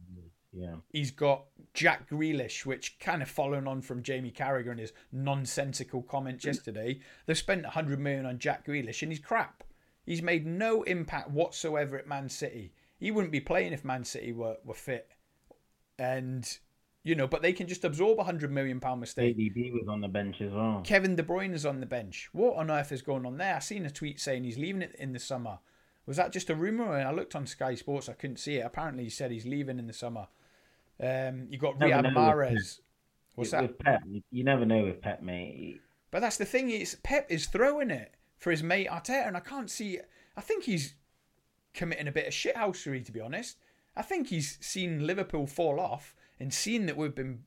yeah. 0.52 0.74
He's 0.92 1.10
got 1.10 1.44
Jack 1.74 2.08
Grealish, 2.10 2.66
which 2.66 2.98
kind 2.98 3.22
of 3.22 3.28
following 3.28 3.66
on 3.66 3.82
from 3.82 4.02
Jamie 4.02 4.32
Carragher 4.32 4.70
and 4.70 4.80
his 4.80 4.92
nonsensical 5.12 6.02
comments 6.02 6.44
yesterday. 6.44 7.00
They've 7.26 7.38
spent 7.38 7.62
100 7.62 8.00
million 8.00 8.26
on 8.26 8.38
Jack 8.38 8.66
Grealish 8.66 9.02
and 9.02 9.12
he's 9.12 9.20
crap. 9.20 9.62
He's 10.04 10.22
made 10.22 10.46
no 10.46 10.82
impact 10.82 11.30
whatsoever 11.30 11.96
at 11.96 12.08
Man 12.08 12.28
City. 12.28 12.72
He 12.98 13.10
wouldn't 13.10 13.32
be 13.32 13.40
playing 13.40 13.72
if 13.72 13.84
Man 13.84 14.04
City 14.04 14.32
were, 14.32 14.56
were 14.64 14.74
fit. 14.74 15.10
And, 15.98 16.58
you 17.04 17.14
know, 17.14 17.28
but 17.28 17.42
they 17.42 17.52
can 17.52 17.68
just 17.68 17.84
absorb 17.84 18.18
a 18.18 18.24
£100 18.24 18.50
million 18.50 18.80
mistake. 18.98 19.36
KDB 19.36 19.72
was 19.72 19.86
on 19.88 20.00
the 20.00 20.08
bench 20.08 20.40
as 20.40 20.52
well. 20.52 20.80
Kevin 20.84 21.14
De 21.14 21.22
Bruyne 21.22 21.54
is 21.54 21.64
on 21.64 21.78
the 21.80 21.86
bench. 21.86 22.28
What 22.32 22.56
on 22.56 22.70
earth 22.70 22.90
is 22.90 23.02
going 23.02 23.24
on 23.24 23.36
there? 23.36 23.56
I 23.56 23.60
seen 23.60 23.86
a 23.86 23.90
tweet 23.90 24.18
saying 24.18 24.44
he's 24.44 24.58
leaving 24.58 24.82
it 24.82 24.96
in 24.98 25.12
the 25.12 25.20
summer. 25.20 25.60
Was 26.06 26.16
that 26.16 26.32
just 26.32 26.50
a 26.50 26.56
rumour? 26.56 26.90
I 26.90 27.12
looked 27.12 27.36
on 27.36 27.46
Sky 27.46 27.76
Sports, 27.76 28.08
I 28.08 28.14
couldn't 28.14 28.38
see 28.38 28.56
it. 28.56 28.66
Apparently, 28.66 29.04
he 29.04 29.10
said 29.10 29.30
he's 29.30 29.46
leaving 29.46 29.78
in 29.78 29.86
the 29.86 29.92
summer. 29.92 30.26
Um, 31.02 31.46
you 31.50 31.58
got 31.58 31.78
never 31.78 32.08
Riyad 32.08 32.14
Mahrez. 32.14 32.80
What's 33.34 33.52
that? 33.52 33.78
Pep, 33.78 34.02
you 34.30 34.44
never 34.44 34.66
know 34.66 34.84
with 34.84 35.00
Pep, 35.00 35.22
mate. 35.22 35.80
But 36.10 36.20
that's 36.20 36.36
the 36.36 36.44
thing 36.44 36.70
is 36.70 36.96
Pep 37.02 37.26
is 37.30 37.46
throwing 37.46 37.90
it 37.90 38.14
for 38.36 38.50
his 38.50 38.62
mate 38.62 38.88
Arteta, 38.88 39.26
and 39.26 39.36
I 39.36 39.40
can't 39.40 39.70
see. 39.70 40.00
I 40.36 40.40
think 40.40 40.64
he's 40.64 40.94
committing 41.72 42.08
a 42.08 42.12
bit 42.12 42.26
of 42.26 42.32
shithousery, 42.32 43.04
to 43.04 43.12
be 43.12 43.20
honest. 43.20 43.56
I 43.96 44.02
think 44.02 44.28
he's 44.28 44.58
seen 44.60 45.06
Liverpool 45.06 45.46
fall 45.46 45.80
off 45.80 46.14
and 46.38 46.52
seen 46.52 46.86
that 46.86 46.96
we've 46.96 47.14
been 47.14 47.44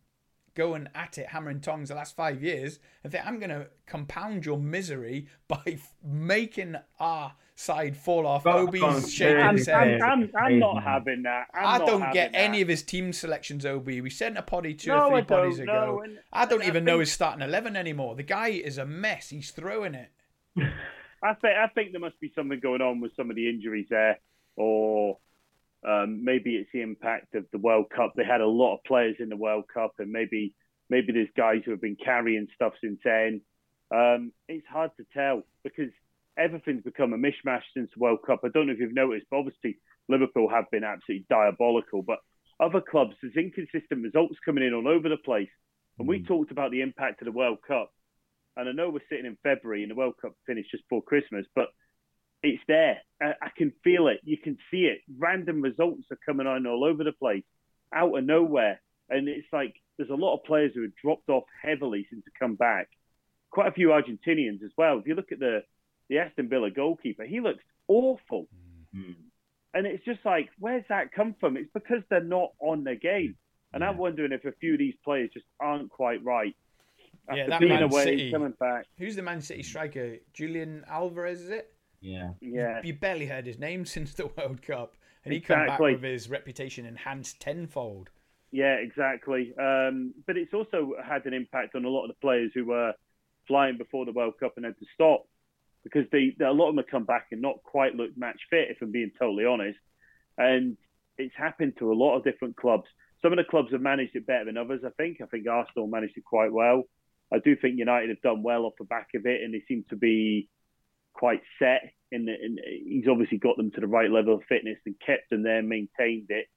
going 0.56 0.88
at 0.94 1.18
it 1.18 1.28
hammer 1.28 1.50
and 1.50 1.64
tongs 1.64 1.90
the 1.90 1.96
last 1.96 2.16
five 2.16 2.44
years 2.44 2.80
and 3.04 3.12
think 3.12 3.26
I'm 3.26 3.40
going 3.40 3.50
to 3.50 3.68
compound 3.86 4.46
your 4.46 4.58
misery 4.58 5.28
by 5.48 5.78
making 6.04 6.76
our 7.00 7.34
side 7.56 7.96
fall 7.96 8.26
off. 8.26 8.46
OB's 8.46 9.14
shaking 9.14 9.58
his 9.58 9.68
head. 9.68 10.02
I'm, 10.02 10.02
I'm, 10.04 10.32
I'm, 10.38 10.60
not 10.60 10.84
having 10.84 11.24
that. 11.24 11.48
I'm 11.54 11.82
I 11.82 11.86
do 11.86 12.00
not 12.00 12.14
get 12.14 12.32
that. 12.32 12.38
any 12.38 12.62
of 12.62 12.68
his 12.68 12.84
team 12.84 13.14
selections, 13.14 13.66
OB. 13.66 13.86
We 13.86 14.10
sent 14.10 14.38
a 14.38 14.42
potty 14.42 14.74
two 14.74 14.90
no, 14.90 15.10
or 15.10 15.22
three 15.22 15.36
potties 15.36 15.60
ago. 15.60 16.02
And, 16.04 16.20
I 16.32 16.46
don't 16.46 16.64
even 16.64 16.74
think... 16.74 16.86
know 16.86 17.00
his 17.00 17.12
starting 17.12 17.42
11 17.42 17.76
anymore. 17.76 18.16
The 18.16 18.24
guy 18.24 18.50
is 18.50 18.78
a 18.78 18.86
mess. 18.86 19.30
He's 19.30 19.52
throwing 19.52 19.96
it. 19.96 20.10
I 21.24 21.34
think, 21.36 21.58
I 21.58 21.68
think 21.68 21.92
there 21.92 22.02
must 22.02 22.20
be 22.20 22.32
something 22.36 22.60
going 22.60 22.82
on 22.82 23.00
with 23.00 23.16
some 23.16 23.30
of 23.30 23.36
the 23.36 23.50
injuries 23.50 23.88
there 23.90 24.20
or 24.58 25.18
um, 25.88 26.24
maybe 26.24 26.56
it's 26.56 26.70
the 26.74 26.82
impact 26.82 27.36
of 27.36 27.46
the 27.52 27.58
World 27.58 27.88
Cup. 27.96 28.14
They 28.16 28.24
had 28.24 28.42
a 28.42 28.48
lot 28.48 28.76
of 28.76 28.84
players 28.84 29.18
in 29.20 29.30
the 29.30 29.38
World 29.38 29.66
Cup, 29.74 29.94
and 30.00 30.12
maybe 30.12 30.56
maybe 30.90 31.12
there's 31.14 31.30
guys 31.36 31.62
who 31.66 31.72
have 31.72 31.82
been 31.82 31.98
carrying 32.04 32.48
stuff 32.56 32.74
since 32.82 33.00
then. 33.04 33.42
Um, 33.94 34.32
it's 34.48 34.68
hard 34.68 34.92
to 34.98 35.06
tell 35.14 35.44
because 35.64 35.92
everything's 36.38 36.84
become 36.84 37.14
a 37.14 37.18
mishmash 37.18 37.64
since 37.74 37.90
the 37.94 38.00
World 38.00 38.20
Cup. 38.26 38.42
I 38.44 38.50
don't 38.54 38.68
know 38.68 38.74
if 38.74 38.80
you've 38.80 38.94
noticed, 38.94 39.28
but 39.30 39.38
obviously 39.38 39.78
Liverpool 40.10 40.50
have 40.50 40.70
been 40.72 40.84
absolutely 40.84 41.26
diabolical. 41.30 42.02
But 42.02 42.20
other 42.60 42.82
clubs, 42.82 43.16
there's 43.22 43.36
inconsistent 43.36 44.04
results 44.04 44.36
coming 44.46 44.64
in 44.64 44.74
all 44.74 44.88
over 44.88 45.10
the 45.10 45.18
place. 45.18 45.50
And 46.00 46.08
we 46.08 46.20
mm. 46.20 46.28
talked 46.28 46.52
about 46.52 46.72
the 46.72 46.82
impact 46.82 47.22
of 47.22 47.26
the 47.26 47.32
World 47.32 47.60
Cup. 47.68 47.92
And 48.56 48.70
I 48.70 48.72
know 48.72 48.90
we're 48.90 49.02
sitting 49.10 49.26
in 49.26 49.38
February 49.44 49.84
and 49.84 49.92
the 49.92 49.96
World 49.96 50.16
Cup 50.22 50.34
finished 50.46 50.72
just 50.72 50.84
before 50.84 51.02
Christmas, 51.02 51.46
but 51.56 51.68
it's 52.44 52.62
there. 52.68 52.98
I, 53.22 53.34
I, 53.42 53.50
can 53.58 53.72
feel 53.84 54.08
it. 54.08 54.20
You 54.24 54.38
can 54.38 54.58
see 54.70 54.86
it. 54.86 55.00
Random 55.18 55.62
results 55.62 56.04
are 56.12 56.20
coming 56.26 56.46
on 56.46 56.68
all 56.68 56.84
over 56.84 57.04
the 57.04 57.14
place, 57.14 57.44
out 57.94 58.16
of 58.16 58.24
nowhere. 58.24 58.82
And 59.10 59.28
it's 59.28 59.48
like 59.52 59.76
there's 59.98 60.10
a 60.10 60.16
lot 60.16 60.36
of 60.36 60.44
players 60.44 60.74
who 60.76 60.82
have 60.84 60.96
dropped 61.02 61.30
off 61.30 61.44
heavily 61.62 62.06
since 62.10 62.24
they 62.26 62.32
come 62.38 62.56
back. 62.56 62.90
Quite 63.50 63.68
a 63.68 63.72
few 63.72 63.90
Argentinians 63.90 64.64
as 64.64 64.72
well. 64.78 65.00
If 65.00 65.08
you 65.08 65.16
look 65.16 65.32
at 65.32 65.40
the 65.40 65.64
the 66.10 66.20
Aston 66.20 66.50
Villa 66.50 66.70
goalkeeper, 66.70 67.24
he 67.24 67.40
looks 67.40 67.64
awful. 67.88 68.48
Mm-hmm. 68.96 69.14
And 69.74 69.88
it's 69.88 70.04
just 70.06 70.20
like, 70.26 70.50
where's 70.60 70.84
that 70.90 71.12
come 71.12 71.36
from? 71.40 71.58
It's 71.58 71.72
because 71.74 72.04
they're 72.10 72.24
not 72.24 72.52
on 72.60 72.84
the 72.84 72.96
game. 72.96 73.36
And 73.74 73.82
yeah. 73.82 73.90
I'm 73.90 73.98
wondering 73.98 74.32
if 74.32 74.46
a 74.46 74.52
few 74.52 74.74
of 74.74 74.80
these 74.80 74.94
players 75.04 75.32
just 75.34 75.46
aren't 75.60 75.90
quite 75.90 76.24
right. 76.24 76.56
After 77.28 77.42
yeah, 77.42 77.50
that 77.50 77.60
being 77.60 77.74
Man 77.74 77.84
away, 77.84 78.04
City. 78.04 78.32
coming 78.32 78.54
back. 78.60 78.86
Who's 79.00 79.16
the 79.16 79.22
Man 79.22 79.42
City 79.42 79.64
striker? 79.64 80.18
Julian 80.34 80.84
Alvarez, 80.88 81.42
is 81.42 81.50
it? 81.50 81.74
Yeah. 82.04 82.32
Yeah. 82.42 82.82
You, 82.84 82.90
you 82.90 82.94
barely 82.94 83.26
heard 83.26 83.48
his 83.48 83.58
name 83.58 83.86
since 83.96 84.14
the 84.14 84.28
World 84.28 84.62
Cup. 84.62 84.96
And 85.26 85.34
he 85.34 85.40
came 85.40 85.66
back 85.66 85.80
with 85.80 86.04
his 86.04 86.30
reputation 86.30 86.86
enhanced 86.86 87.40
tenfold. 87.40 88.10
Yeah, 88.52 88.76
exactly. 88.76 89.54
Um, 89.58 90.14
but 90.28 90.38
it's 90.38 90.54
also 90.54 90.94
had 91.04 91.26
an 91.26 91.34
impact 91.34 91.76
on 91.76 91.86
a 91.86 91.90
lot 91.90 92.04
of 92.04 92.10
the 92.10 92.22
players 92.22 92.52
who 92.54 92.66
were 92.66 92.94
flying 93.48 93.78
before 93.78 94.06
the 94.06 94.12
World 94.12 94.34
Cup 94.40 94.54
and 94.58 94.66
had 94.66 94.78
to 94.78 94.86
stop 94.94 95.26
because 95.84 96.06
they, 96.12 96.36
a 96.46 96.52
lot 96.52 96.70
of 96.70 96.76
them 96.76 96.84
have 96.84 96.92
come 96.92 97.06
back 97.06 97.28
and 97.32 97.42
not 97.42 97.64
quite 97.64 97.96
looked 97.96 98.18
match 98.18 98.40
fit, 98.50 98.70
if 98.70 98.78
I'm 98.82 98.92
being 98.92 99.12
totally 99.18 99.46
honest. 99.46 99.80
And 100.38 100.78
it's 101.18 101.36
happened 101.36 101.74
to 101.80 101.92
a 101.92 101.96
lot 101.96 102.18
of 102.18 102.24
different 102.24 102.58
clubs. 102.58 102.86
Some 103.22 103.32
of 103.32 103.38
the 103.38 103.50
clubs 103.50 103.72
have 103.72 103.82
managed 103.82 104.16
it 104.16 104.28
better 104.28 104.46
than 104.46 104.58
others, 104.58 104.82
I 104.86 104.90
think. 104.98 105.18
I 105.22 105.26
think 105.26 105.48
Arsenal 105.48 105.88
managed 105.88 106.18
it 106.18 106.26
quite 106.26 106.52
well. 106.52 106.84
I 107.34 107.40
do 107.40 107.56
think 107.56 107.78
United 107.78 108.10
have 108.10 108.22
done 108.22 108.44
well 108.44 108.66
off 108.66 108.74
the 108.78 108.86
back 108.86 109.10
of 109.16 109.26
it, 109.26 109.42
and 109.42 109.54
they 109.54 109.64
seem 109.68 109.86
to 109.90 109.96
be 109.96 110.50
quite 111.14 111.42
set. 111.60 111.94
In, 112.12 112.26
the, 112.26 112.34
in 112.34 112.58
he's 112.86 113.08
obviously 113.10 113.38
got 113.38 113.58
them 113.58 113.72
to 113.72 113.82
the 113.82 113.88
right 113.88 114.12
level 114.12 114.36
of 114.36 114.44
fitness 114.48 114.78
and 114.86 114.96
kept 115.06 115.30
them 115.30 115.44
there, 115.44 115.62
maintained 115.62 116.28
it. 116.30 116.48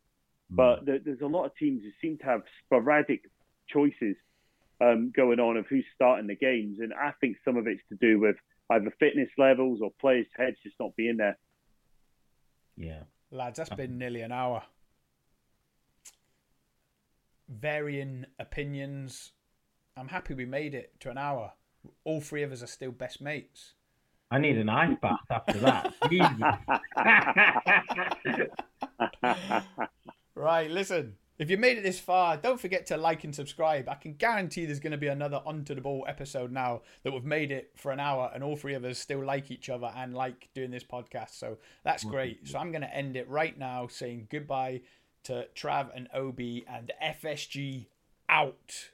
Mm. 0.52 0.57
But 0.57 0.84
there, 0.84 0.98
there's 1.04 1.20
a 1.22 1.26
lot 1.26 1.46
of 1.46 1.57
teams 1.57 1.82
who 1.82 1.90
seem 2.00 2.18
to 2.18 2.24
have 2.24 2.42
sporadic 2.64 3.22
choices 3.68 4.16
um, 4.80 5.12
going 5.14 5.40
on 5.40 5.57
of 5.57 5.66
who's 5.66 5.84
starting 5.94 6.26
the 6.26 6.36
games, 6.36 6.78
and 6.80 6.92
I 6.92 7.12
think 7.20 7.36
some 7.44 7.57
of 7.57 7.66
it's 7.66 7.82
to 7.88 7.96
do 7.96 8.20
with 8.20 8.36
either 8.70 8.92
fitness 8.98 9.28
levels 9.38 9.80
or 9.82 9.90
players' 10.00 10.26
heads 10.36 10.57
just 10.62 10.76
not 10.78 10.94
being 10.96 11.16
there. 11.16 11.38
Yeah, 12.76 13.04
lads, 13.30 13.57
that's 13.57 13.70
been 13.70 13.98
nearly 13.98 14.20
an 14.20 14.32
hour. 14.32 14.62
Varying 17.48 18.26
opinions. 18.38 19.32
I'm 19.96 20.09
happy 20.09 20.34
we 20.34 20.44
made 20.44 20.74
it 20.74 20.92
to 21.00 21.11
an 21.11 21.16
hour. 21.16 21.52
All 22.04 22.20
three 22.20 22.42
of 22.42 22.52
us 22.52 22.62
are 22.62 22.66
still 22.66 22.90
best 22.90 23.20
mates. 23.20 23.72
I 24.30 24.38
need 24.38 24.58
an 24.58 24.68
ice 24.68 24.96
bath 25.00 25.20
after 25.30 25.58
that. 25.58 25.94
right, 30.34 30.70
listen. 30.70 31.16
If 31.38 31.50
you 31.50 31.58
made 31.58 31.76
it 31.76 31.82
this 31.82 32.00
far, 32.00 32.38
don't 32.38 32.58
forget 32.58 32.86
to 32.86 32.96
like 32.96 33.22
and 33.24 33.34
subscribe. 33.34 33.90
I 33.90 33.94
can 33.94 34.14
guarantee 34.14 34.64
there's 34.64 34.80
going 34.80 34.92
to 34.92 34.96
be 34.96 35.08
another 35.08 35.42
Onto 35.44 35.74
the 35.74 35.82
Ball 35.82 36.06
episode 36.08 36.50
now 36.50 36.80
that 37.02 37.12
we've 37.12 37.24
made 37.26 37.52
it 37.52 37.72
for 37.76 37.92
an 37.92 38.00
hour 38.00 38.30
and 38.34 38.42
all 38.42 38.56
three 38.56 38.72
of 38.72 38.84
us 38.84 38.98
still 38.98 39.22
like 39.22 39.50
each 39.50 39.68
other 39.68 39.92
and 39.94 40.14
like 40.14 40.48
doing 40.54 40.70
this 40.70 40.82
podcast. 40.84 41.34
So 41.38 41.58
that's 41.84 42.04
great. 42.04 42.48
So 42.48 42.58
I'm 42.58 42.72
going 42.72 42.82
to 42.82 42.94
end 42.94 43.16
it 43.16 43.28
right 43.28 43.56
now 43.56 43.86
saying 43.86 44.28
goodbye 44.30 44.80
to 45.24 45.46
Trav 45.54 45.90
and 45.94 46.08
OB 46.14 46.40
and 46.68 46.90
FSG 47.04 47.86
out. 48.30 48.90